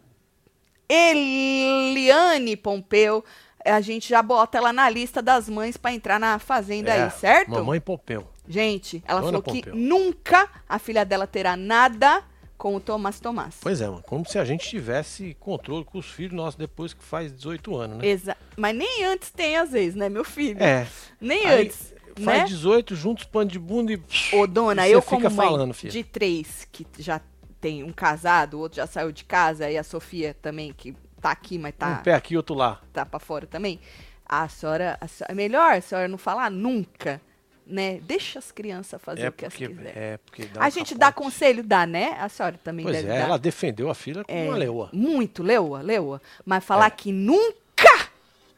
Eliane 0.88 2.56
Pompeu. 2.56 3.24
A 3.64 3.80
gente 3.80 4.08
já 4.08 4.22
bota 4.22 4.56
ela 4.56 4.72
na 4.72 4.88
lista 4.88 5.20
das 5.20 5.48
mães 5.48 5.76
pra 5.76 5.92
entrar 5.92 6.18
na 6.18 6.38
fazenda 6.38 6.90
É, 6.90 7.04
aí, 7.04 7.10
certo? 7.10 7.50
Mamãe 7.50 7.80
Pompeu. 7.80 8.26
Gente, 8.48 9.02
ela 9.06 9.20
Dona 9.20 9.42
falou 9.42 9.42
que 9.42 9.62
Pompeu. 9.62 9.76
nunca 9.76 10.48
a 10.66 10.78
filha 10.78 11.04
dela 11.04 11.26
terá 11.26 11.54
nada 11.56 12.22
com 12.56 12.74
o 12.74 12.80
Tomás 12.80 13.20
Tomás. 13.20 13.56
Pois 13.60 13.80
é, 13.80 13.86
mano. 13.86 14.02
Como 14.06 14.26
se 14.26 14.38
a 14.38 14.44
gente 14.44 14.68
tivesse 14.68 15.36
controle 15.38 15.84
com 15.84 15.98
os 15.98 16.06
filhos 16.06 16.32
nossos 16.32 16.56
depois 16.56 16.94
que 16.94 17.04
faz 17.04 17.32
18 17.32 17.76
anos, 17.76 17.98
né? 17.98 18.06
Exa 18.06 18.36
Mas 18.56 18.74
nem 18.74 19.04
antes 19.04 19.30
tem, 19.30 19.56
às 19.56 19.70
vezes, 19.70 19.94
né, 19.94 20.08
meu 20.08 20.24
filho? 20.24 20.62
É. 20.62 20.86
Nem 21.20 21.44
Aí, 21.46 21.66
antes. 21.66 21.94
Faz 22.24 22.38
né? 22.40 22.44
18, 22.46 22.96
juntos 22.96 23.24
pano 23.24 23.48
de 23.48 23.58
bunda 23.60 23.92
e. 23.92 24.02
Ô, 24.32 24.44
dona, 24.46 24.88
e 24.88 24.92
eu 24.92 25.00
como 25.00 25.20
fica 25.20 25.30
mãe 25.30 25.46
falando, 25.46 25.72
de 25.72 26.02
três, 26.02 26.66
que 26.72 26.84
já 26.98 27.20
tem 27.60 27.82
um 27.82 27.92
casado, 27.92 28.54
o 28.54 28.60
outro 28.60 28.76
já 28.76 28.86
saiu 28.86 29.10
de 29.12 29.24
casa, 29.24 29.70
e 29.70 29.76
a 29.78 29.82
Sofia 29.84 30.34
também, 30.40 30.72
que 30.72 30.94
tá 31.20 31.30
aqui, 31.30 31.58
mas 31.58 31.74
tá, 31.76 31.98
Um 32.00 32.02
pé 32.02 32.14
aqui, 32.14 32.36
outro 32.36 32.54
lá. 32.54 32.80
tá 32.92 33.04
pra 33.04 33.18
fora 33.18 33.46
também. 33.46 33.80
A 34.26 34.48
senhora, 34.48 34.96
a 35.00 35.08
senhora- 35.08 35.32
é 35.32 35.34
melhor 35.34 35.72
a 35.72 35.80
senhora 35.80 36.06
não 36.06 36.18
falar 36.18 36.50
nunca, 36.50 37.20
né? 37.66 37.98
Deixa 38.00 38.38
as 38.38 38.52
crianças 38.52 39.00
fazer 39.02 39.22
É 39.22 39.28
o 39.28 39.32
que 39.32 39.44
elas 39.44 39.54
porque, 39.54 39.68
quiserem. 39.68 39.92
é 39.94 40.18
porque 40.18 40.44
dá 40.46 40.62
a 40.64 40.70
gente 40.70 40.94
dá 40.94 41.06
capote. 41.12 41.24
conselho, 41.24 41.62
dá, 41.64 41.86
né? 41.86 42.16
A 42.20 42.28
senhora 42.28 42.58
também 42.62 42.84
Pois 42.84 42.96
deve 42.96 43.08
é, 43.08 43.18
dar. 43.18 43.24
ela 43.24 43.38
defendeu 43.38 43.90
a 43.90 43.94
filha 43.94 44.22
com 44.24 44.32
É, 44.32 44.44
uma 44.48 44.56
leoa. 44.56 44.90
Muito, 44.92 45.42
leoa, 45.42 45.80
leoa. 45.82 46.20
Mas 46.44 46.62
falar 46.64 46.86
É. 46.86 46.90
que 46.90 47.10
nunca... 47.12 48.08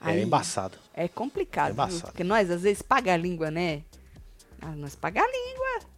É 0.02 0.10
aí 0.10 0.22
embaçado. 0.22 0.76
É 0.94 1.06
complicado, 1.08 1.66
É 1.70 1.72
viu? 1.72 1.74
embaçado. 1.84 2.06
Porque 2.12 2.24
nós, 2.24 2.50
às 2.50 2.62
vezes, 2.62 2.82
paga 2.82 3.12
a 3.14 3.16
língua, 3.16 3.50
né? 3.50 3.82
Ah, 4.60 4.72
nós 4.76 4.94
paga 4.96 5.22
a 5.22 5.26
língua. 5.26 5.89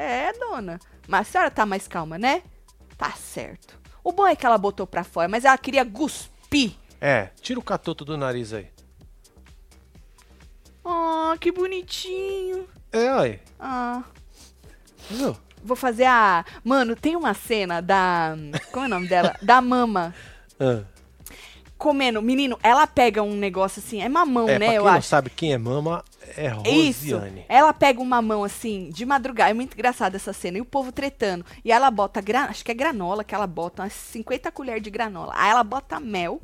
É, 0.00 0.32
dona. 0.32 0.78
Mas 1.06 1.20
a 1.28 1.30
senhora 1.30 1.50
tá 1.50 1.66
mais 1.66 1.86
calma, 1.88 2.18
né? 2.18 2.42
Tá 2.96 3.10
certo. 3.12 3.78
O 4.02 4.12
bom 4.12 4.26
é 4.26 4.34
que 4.34 4.46
ela 4.46 4.56
botou 4.58 4.86
pra 4.86 5.04
fora, 5.04 5.28
mas 5.28 5.44
ela 5.44 5.58
queria 5.58 5.84
cuspir. 5.84 6.72
É, 7.00 7.30
tira 7.40 7.58
o 7.58 7.62
catoto 7.62 8.04
do 8.04 8.16
nariz 8.16 8.52
aí. 8.52 8.68
Ah, 10.84 11.36
que 11.38 11.52
bonitinho. 11.52 12.66
É, 12.92 13.08
aí. 13.08 13.40
Ah, 13.58 14.02
Viu? 15.10 15.36
vou 15.62 15.76
fazer 15.76 16.04
a... 16.06 16.44
Mano, 16.64 16.96
tem 16.96 17.16
uma 17.16 17.34
cena 17.34 17.80
da... 17.82 18.34
Como 18.72 18.84
é 18.84 18.88
o 18.88 18.90
nome 18.90 19.08
dela? 19.08 19.36
Da 19.42 19.60
mama. 19.60 20.14
Ah. 20.62 20.84
Comendo. 21.78 22.20
Menino, 22.20 22.58
ela 22.62 22.86
pega 22.86 23.22
um 23.22 23.32
negócio 23.34 23.80
assim, 23.82 24.02
é 24.02 24.10
mamão, 24.10 24.46
É, 24.46 24.58
né? 24.58 24.66
pra 24.66 24.74
Eu 24.74 24.82
quem 24.82 24.90
não 24.90 24.98
acho. 24.98 25.08
sabe 25.08 25.30
quem 25.30 25.54
é 25.54 25.56
mama, 25.56 26.04
é 26.36 26.70
Isso. 26.70 27.14
Rosiane. 27.16 27.44
Ela 27.48 27.72
pega 27.72 28.00
uma 28.00 28.20
mão 28.22 28.44
assim, 28.44 28.90
de 28.90 29.04
madrugada. 29.06 29.50
É 29.50 29.54
muito 29.54 29.74
engraçada 29.74 30.16
essa 30.16 30.32
cena. 30.32 30.58
E 30.58 30.60
o 30.60 30.64
povo 30.64 30.92
tretando. 30.92 31.44
E 31.64 31.70
ela 31.72 31.90
bota, 31.90 32.20
gra- 32.20 32.44
acho 32.44 32.64
que 32.64 32.70
é 32.70 32.74
granola, 32.74 33.24
que 33.24 33.34
ela 33.34 33.46
bota 33.46 33.82
umas 33.82 33.92
50 33.92 34.50
colheres 34.52 34.82
de 34.82 34.90
granola. 34.90 35.32
Aí 35.36 35.50
ela 35.50 35.64
bota 35.64 35.98
mel. 36.00 36.40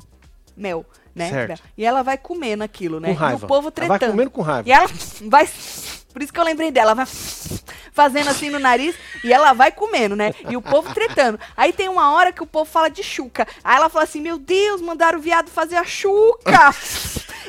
Mel, 0.55 0.83
né? 1.13 1.29
Certo. 1.29 1.61
E 1.77 1.85
ela 1.85 2.01
vai 2.01 2.17
comendo 2.17 2.63
aquilo, 2.63 2.99
né? 2.99 3.09
Com 3.09 3.13
raiva. 3.13 3.41
E 3.41 3.45
o 3.45 3.47
povo 3.47 3.67
Ela 3.67 3.71
tretando. 3.71 3.99
Vai 3.99 4.09
comendo 4.09 4.31
com 4.31 4.41
raiva. 4.41 4.67
E 4.67 4.71
ela 4.71 4.87
vai. 5.29 5.47
Por 6.11 6.23
isso 6.23 6.33
que 6.33 6.39
eu 6.39 6.43
lembrei 6.43 6.71
dela. 6.71 6.95
Vai 6.95 7.05
fazendo 7.93 8.29
assim 8.29 8.49
no 8.49 8.57
nariz 8.57 8.95
e 9.23 9.31
ela 9.31 9.53
vai 9.53 9.71
comendo, 9.71 10.15
né? 10.15 10.33
E 10.49 10.57
o 10.57 10.61
povo 10.61 10.91
tretando. 10.95 11.39
Aí 11.55 11.71
tem 11.71 11.87
uma 11.89 12.11
hora 12.11 12.31
que 12.31 12.41
o 12.41 12.47
povo 12.47 12.65
fala 12.69 12.89
de 12.89 13.03
chuca. 13.03 13.47
Aí 13.63 13.75
ela 13.75 13.87
fala 13.87 14.03
assim: 14.05 14.19
Meu 14.19 14.39
Deus, 14.39 14.81
mandaram 14.81 15.19
o 15.19 15.21
viado 15.21 15.49
fazer 15.49 15.75
a 15.75 15.83
chuca. 15.83 16.71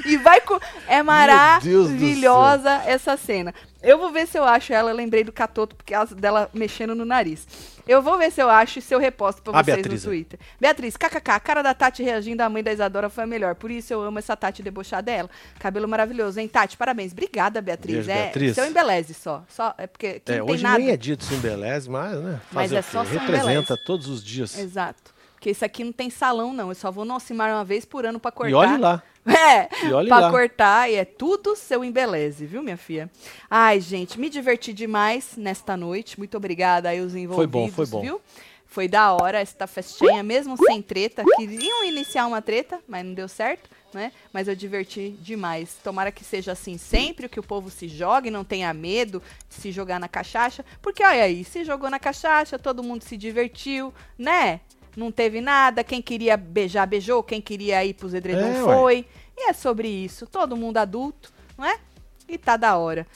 E 0.05 0.17
vai 0.17 0.41
com. 0.41 0.59
É 0.87 1.03
maravilhosa 1.03 2.71
essa 2.87 3.17
cena. 3.17 3.55
Eu 3.81 3.97
vou 3.97 4.11
ver 4.11 4.27
se 4.27 4.37
eu 4.37 4.45
acho 4.45 4.73
ela, 4.73 4.91
eu 4.91 4.97
lembrei 4.97 5.23
do 5.23 5.31
Catoto, 5.31 5.77
porque 5.77 5.95
ela, 5.95 6.05
dela 6.07 6.51
mexendo 6.53 6.95
no 6.97 7.05
nariz. 7.05 7.47
Eu 7.87 8.03
vou 8.03 8.19
ver 8.19 8.31
se 8.33 8.43
eu 8.43 8.51
acho 8.51 8.81
e 8.81 8.83
se 8.83 8.93
eu 8.95 8.99
reposto 8.99 9.41
pra 9.41 9.53
A 9.59 9.63
vocês 9.63 9.77
Beatriz, 9.77 10.05
no 10.05 10.11
Twitter. 10.11 10.39
Beatriz, 10.61 10.97
kkk, 10.97 11.31
a 11.31 11.41
cara 11.41 11.63
da 11.63 11.73
Tati 11.73 12.03
reagindo 12.03 12.43
à 12.43 12.49
mãe 12.49 12.63
da 12.63 12.73
Isadora 12.73 13.09
foi 13.09 13.25
a 13.25 13.27
melhor. 13.27 13.55
Por 13.55 13.71
isso 13.71 13.93
eu 13.93 14.03
amo 14.03 14.19
essa 14.19 14.37
Tati 14.37 14.63
debochada 14.63 15.03
dela. 15.11 15.31
Cabelo 15.61 15.89
maravilhoso, 15.89 16.39
hein, 16.41 16.49
Tati? 16.49 16.77
Parabéns. 16.77 17.13
Obrigada, 17.13 17.63
Beatriz. 17.63 17.95
Beijo, 18.07 18.11
é 18.11 18.25
Beatriz. 18.25 18.55
seu 18.57 18.67
embeleze 18.67 19.15
só. 19.15 19.45
só 19.49 19.75
é 19.79 19.87
porque 19.87 20.21
É, 20.27 20.43
hoje 20.43 20.63
nada. 20.63 20.79
nem 20.79 20.91
é 20.91 20.97
dia 20.97 21.17
do 21.17 21.23
Simbeleze, 21.25 21.89
mas, 21.89 22.21
né? 22.21 22.41
Mas 22.53 22.73
é 22.73 22.83
só 22.83 23.03
Representa 23.03 23.77
todos 23.87 24.09
os 24.09 24.23
dias. 24.25 24.59
Exato. 24.59 25.17
Porque 25.39 25.51
isso 25.51 25.65
aqui 25.65 25.85
não 25.85 25.93
tem 25.93 26.11
salão, 26.11 26.53
não. 26.53 26.71
Eu 26.71 26.75
só 26.75 26.91
vou 26.91 27.05
no 27.05 27.15
Alcimar 27.15 27.53
uma 27.53 27.65
vez 27.65 27.85
por 27.85 28.05
ano 28.05 28.19
pra 28.19 28.33
cortar. 28.33 28.51
E 28.51 28.55
olhe 28.55 28.77
lá. 28.77 29.03
É, 29.29 29.65
pra 30.07 30.21
lá. 30.21 30.31
cortar 30.31 30.91
e 30.91 30.95
é 30.95 31.05
tudo 31.05 31.55
seu 31.55 31.85
embeleze, 31.85 32.47
viu, 32.47 32.63
minha 32.63 32.79
filha? 32.79 33.11
Ai, 33.51 33.79
gente, 33.79 34.19
me 34.19 34.31
diverti 34.31 34.73
demais 34.73 35.37
nesta 35.37 35.77
noite. 35.77 36.19
Muito 36.19 36.35
obrigada 36.39 36.89
aí 36.89 37.03
os 37.03 37.15
envolvidos, 37.15 37.37
Foi 37.37 37.47
bom, 37.47 37.69
foi 37.71 37.87
bom. 37.87 38.01
viu? 38.01 38.21
Foi 38.67 38.89
da 38.89 39.13
hora 39.13 39.39
esta 39.39 39.67
festinha, 39.67 40.23
mesmo 40.23 40.57
sem 40.57 40.81
treta. 40.81 41.25
Queriam 41.37 41.85
iniciar 41.85 42.27
uma 42.27 42.41
treta, 42.41 42.81
mas 42.89 43.05
não 43.05 43.13
deu 43.13 43.29
certo, 43.29 43.69
né? 43.93 44.13
Mas 44.33 44.49
eu 44.49 44.57
diverti 44.57 45.11
demais. 45.21 45.77
Tomara 45.85 46.11
que 46.11 46.25
seja 46.25 46.53
assim 46.53 46.79
sempre, 46.79 47.29
que 47.29 47.39
o 47.39 47.43
povo 47.43 47.69
se 47.71 47.87
jogue, 47.87 48.31
não 48.31 48.45
tenha 48.45 48.73
medo 48.73 49.23
de 49.47 49.57
se 49.57 49.71
jogar 49.71 50.01
na 50.01 50.09
cachaça. 50.09 50.65
Porque 50.81 51.05
olha 51.05 51.25
aí, 51.25 51.45
se 51.45 51.65
jogou 51.65 51.91
na 51.91 51.99
cachaça, 51.99 52.59
todo 52.59 52.83
mundo 52.83 53.03
se 53.03 53.17
divertiu, 53.17 53.93
né? 54.19 54.61
Não 54.99 55.13
teve 55.13 55.41
nada. 55.41 55.85
Quem 55.85 56.03
queria 56.03 56.37
beijar, 56.37 56.87
beijou. 56.87 57.23
Quem 57.23 57.41
queria 57.41 57.85
ir 57.85 57.95
pros 57.95 58.13
edredom 58.15 58.41
É, 58.47 58.63
ué. 58.63 58.75
foi. 58.75 59.07
E 59.37 59.49
é 59.49 59.53
sobre 59.53 59.89
isso. 59.89 60.27
Todo 60.27 60.57
mundo 60.57 60.79
adulto, 60.79 61.33
não 61.57 61.65
é? 61.65 61.79
E 62.29 62.37
tá 62.37 62.57
da 62.57 62.77
hora. 62.77 63.07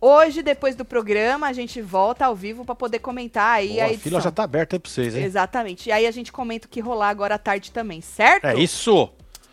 Hoje, 0.00 0.42
depois 0.42 0.74
do 0.76 0.84
programa, 0.84 1.46
a 1.48 1.52
gente 1.52 1.80
volta 1.80 2.26
ao 2.26 2.34
vivo 2.34 2.64
pra 2.64 2.74
poder 2.74 2.98
comentar 2.98 3.54
aí 3.56 3.68
Boa, 3.74 3.82
a 3.82 3.84
a 3.84 3.88
edição. 3.88 4.02
fila 4.02 4.20
já 4.20 4.30
tá 4.30 4.44
aberta 4.44 4.76
aí 4.76 4.80
pra 4.80 4.90
vocês, 4.90 5.14
hein? 5.14 5.22
Exatamente. 5.24 5.88
E 5.88 5.92
aí 5.92 6.06
a 6.06 6.10
gente 6.10 6.30
comenta 6.32 6.66
o 6.66 6.70
que 6.70 6.80
rolar 6.80 7.08
agora 7.08 7.34
à 7.34 7.38
tarde 7.38 7.70
também, 7.72 8.00
certo? 8.00 8.44
É 8.46 8.54
isso! 8.56 9.08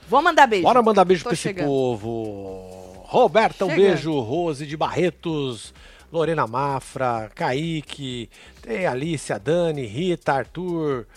Vou 0.08 0.22
mandar 0.22 0.46
beijo. 0.48 0.64
Bora 0.64 0.82
mandar 0.84 1.06
beijo 1.06 1.24
Tô 1.24 1.30
pra 1.30 1.34
esse 1.34 1.44
chegando. 1.44 1.66
povo. 1.68 3.04
Roberta, 3.06 3.66
um 3.66 3.70
Chegando. 3.70 3.86
beijo. 3.86 4.20
Rose 4.20 4.66
de 4.66 4.76
Barretos, 4.76 5.74
Lorena 6.12 6.46
Mafra, 6.46 7.32
Kaique, 7.34 8.30
tem 8.62 8.86
Alice, 8.86 9.32
a 9.32 9.38
Dani, 9.38 9.86
Rita, 9.86 10.34
Arthur, 10.34 11.08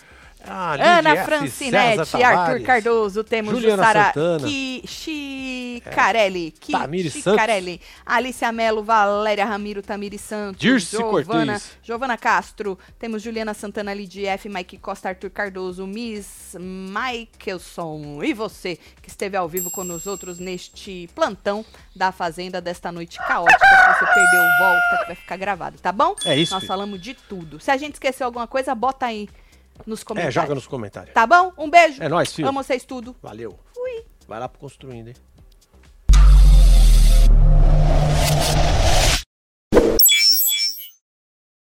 a 0.47 0.97
Ana 0.99 1.11
F. 1.11 1.25
Francinete, 1.25 2.23
Arthur 2.23 2.61
Cardoso, 2.61 3.23
temos 3.23 3.53
Juliana 3.53 3.83
Jussara 3.83 4.05
Santana. 4.13 4.47
Ki, 4.47 4.83
Chicarelli, 4.87 6.51
Ki, 6.59 6.71
Tamires 6.71 7.13
Chicarelli, 7.13 7.81
Alicia 8.05 8.51
Melo, 8.51 8.83
Valéria 8.83 9.45
Ramiro, 9.45 9.81
Tamiri 9.81 10.17
Santos, 10.17 10.59
Dirce 10.59 10.97
Giovana, 10.97 11.53
Cortez. 11.53 11.77
Giovana 11.83 12.17
Castro, 12.17 12.77
temos 12.97 13.21
Juliana 13.21 13.53
Santana, 13.53 13.93
Lidia 13.93 14.31
F, 14.33 14.49
Mike 14.49 14.77
Costa, 14.77 15.09
Arthur 15.09 15.29
Cardoso, 15.29 15.85
Miss 15.85 16.55
Michaelson 16.59 18.23
e 18.23 18.33
você 18.33 18.77
que 19.01 19.09
esteve 19.09 19.37
ao 19.37 19.47
vivo 19.47 19.69
com 19.69 19.81
os 19.81 20.07
outros 20.07 20.39
neste 20.39 21.09
plantão 21.13 21.65
da 21.95 22.11
Fazenda 22.11 22.61
desta 22.61 22.91
noite 22.91 23.17
caótica. 23.17 23.59
Se 23.59 23.99
você 23.99 24.13
perdeu, 24.13 24.41
volta 24.59 24.97
que 24.99 25.05
vai 25.07 25.15
ficar 25.15 25.37
gravado, 25.37 25.77
tá 25.79 25.91
bom? 25.91 26.15
É 26.25 26.35
isso, 26.35 26.53
Nós 26.53 26.61
filho. 26.61 26.67
falamos 26.67 27.01
de 27.01 27.13
tudo. 27.13 27.59
Se 27.59 27.71
a 27.71 27.77
gente 27.77 27.93
esqueceu 27.93 28.25
alguma 28.25 28.47
coisa, 28.47 28.73
bota 28.75 29.05
aí 29.05 29.27
nos 29.85 30.01
É, 30.01 30.05
comentários. 30.05 30.33
joga 30.35 30.55
nos 30.55 30.67
comentários. 30.67 31.13
Tá 31.13 31.25
bom? 31.27 31.51
Um 31.57 31.69
beijo. 31.69 32.01
É 32.01 32.09
nóis, 32.09 32.33
filho. 32.33 32.47
Amo 32.47 32.63
vocês 32.63 32.83
tudo. 32.85 33.15
Valeu. 33.21 33.57
Fui. 33.73 34.03
Vai 34.27 34.39
lá 34.39 34.49
pro 34.49 34.59
construindo, 34.59 35.09
hein? 35.09 35.15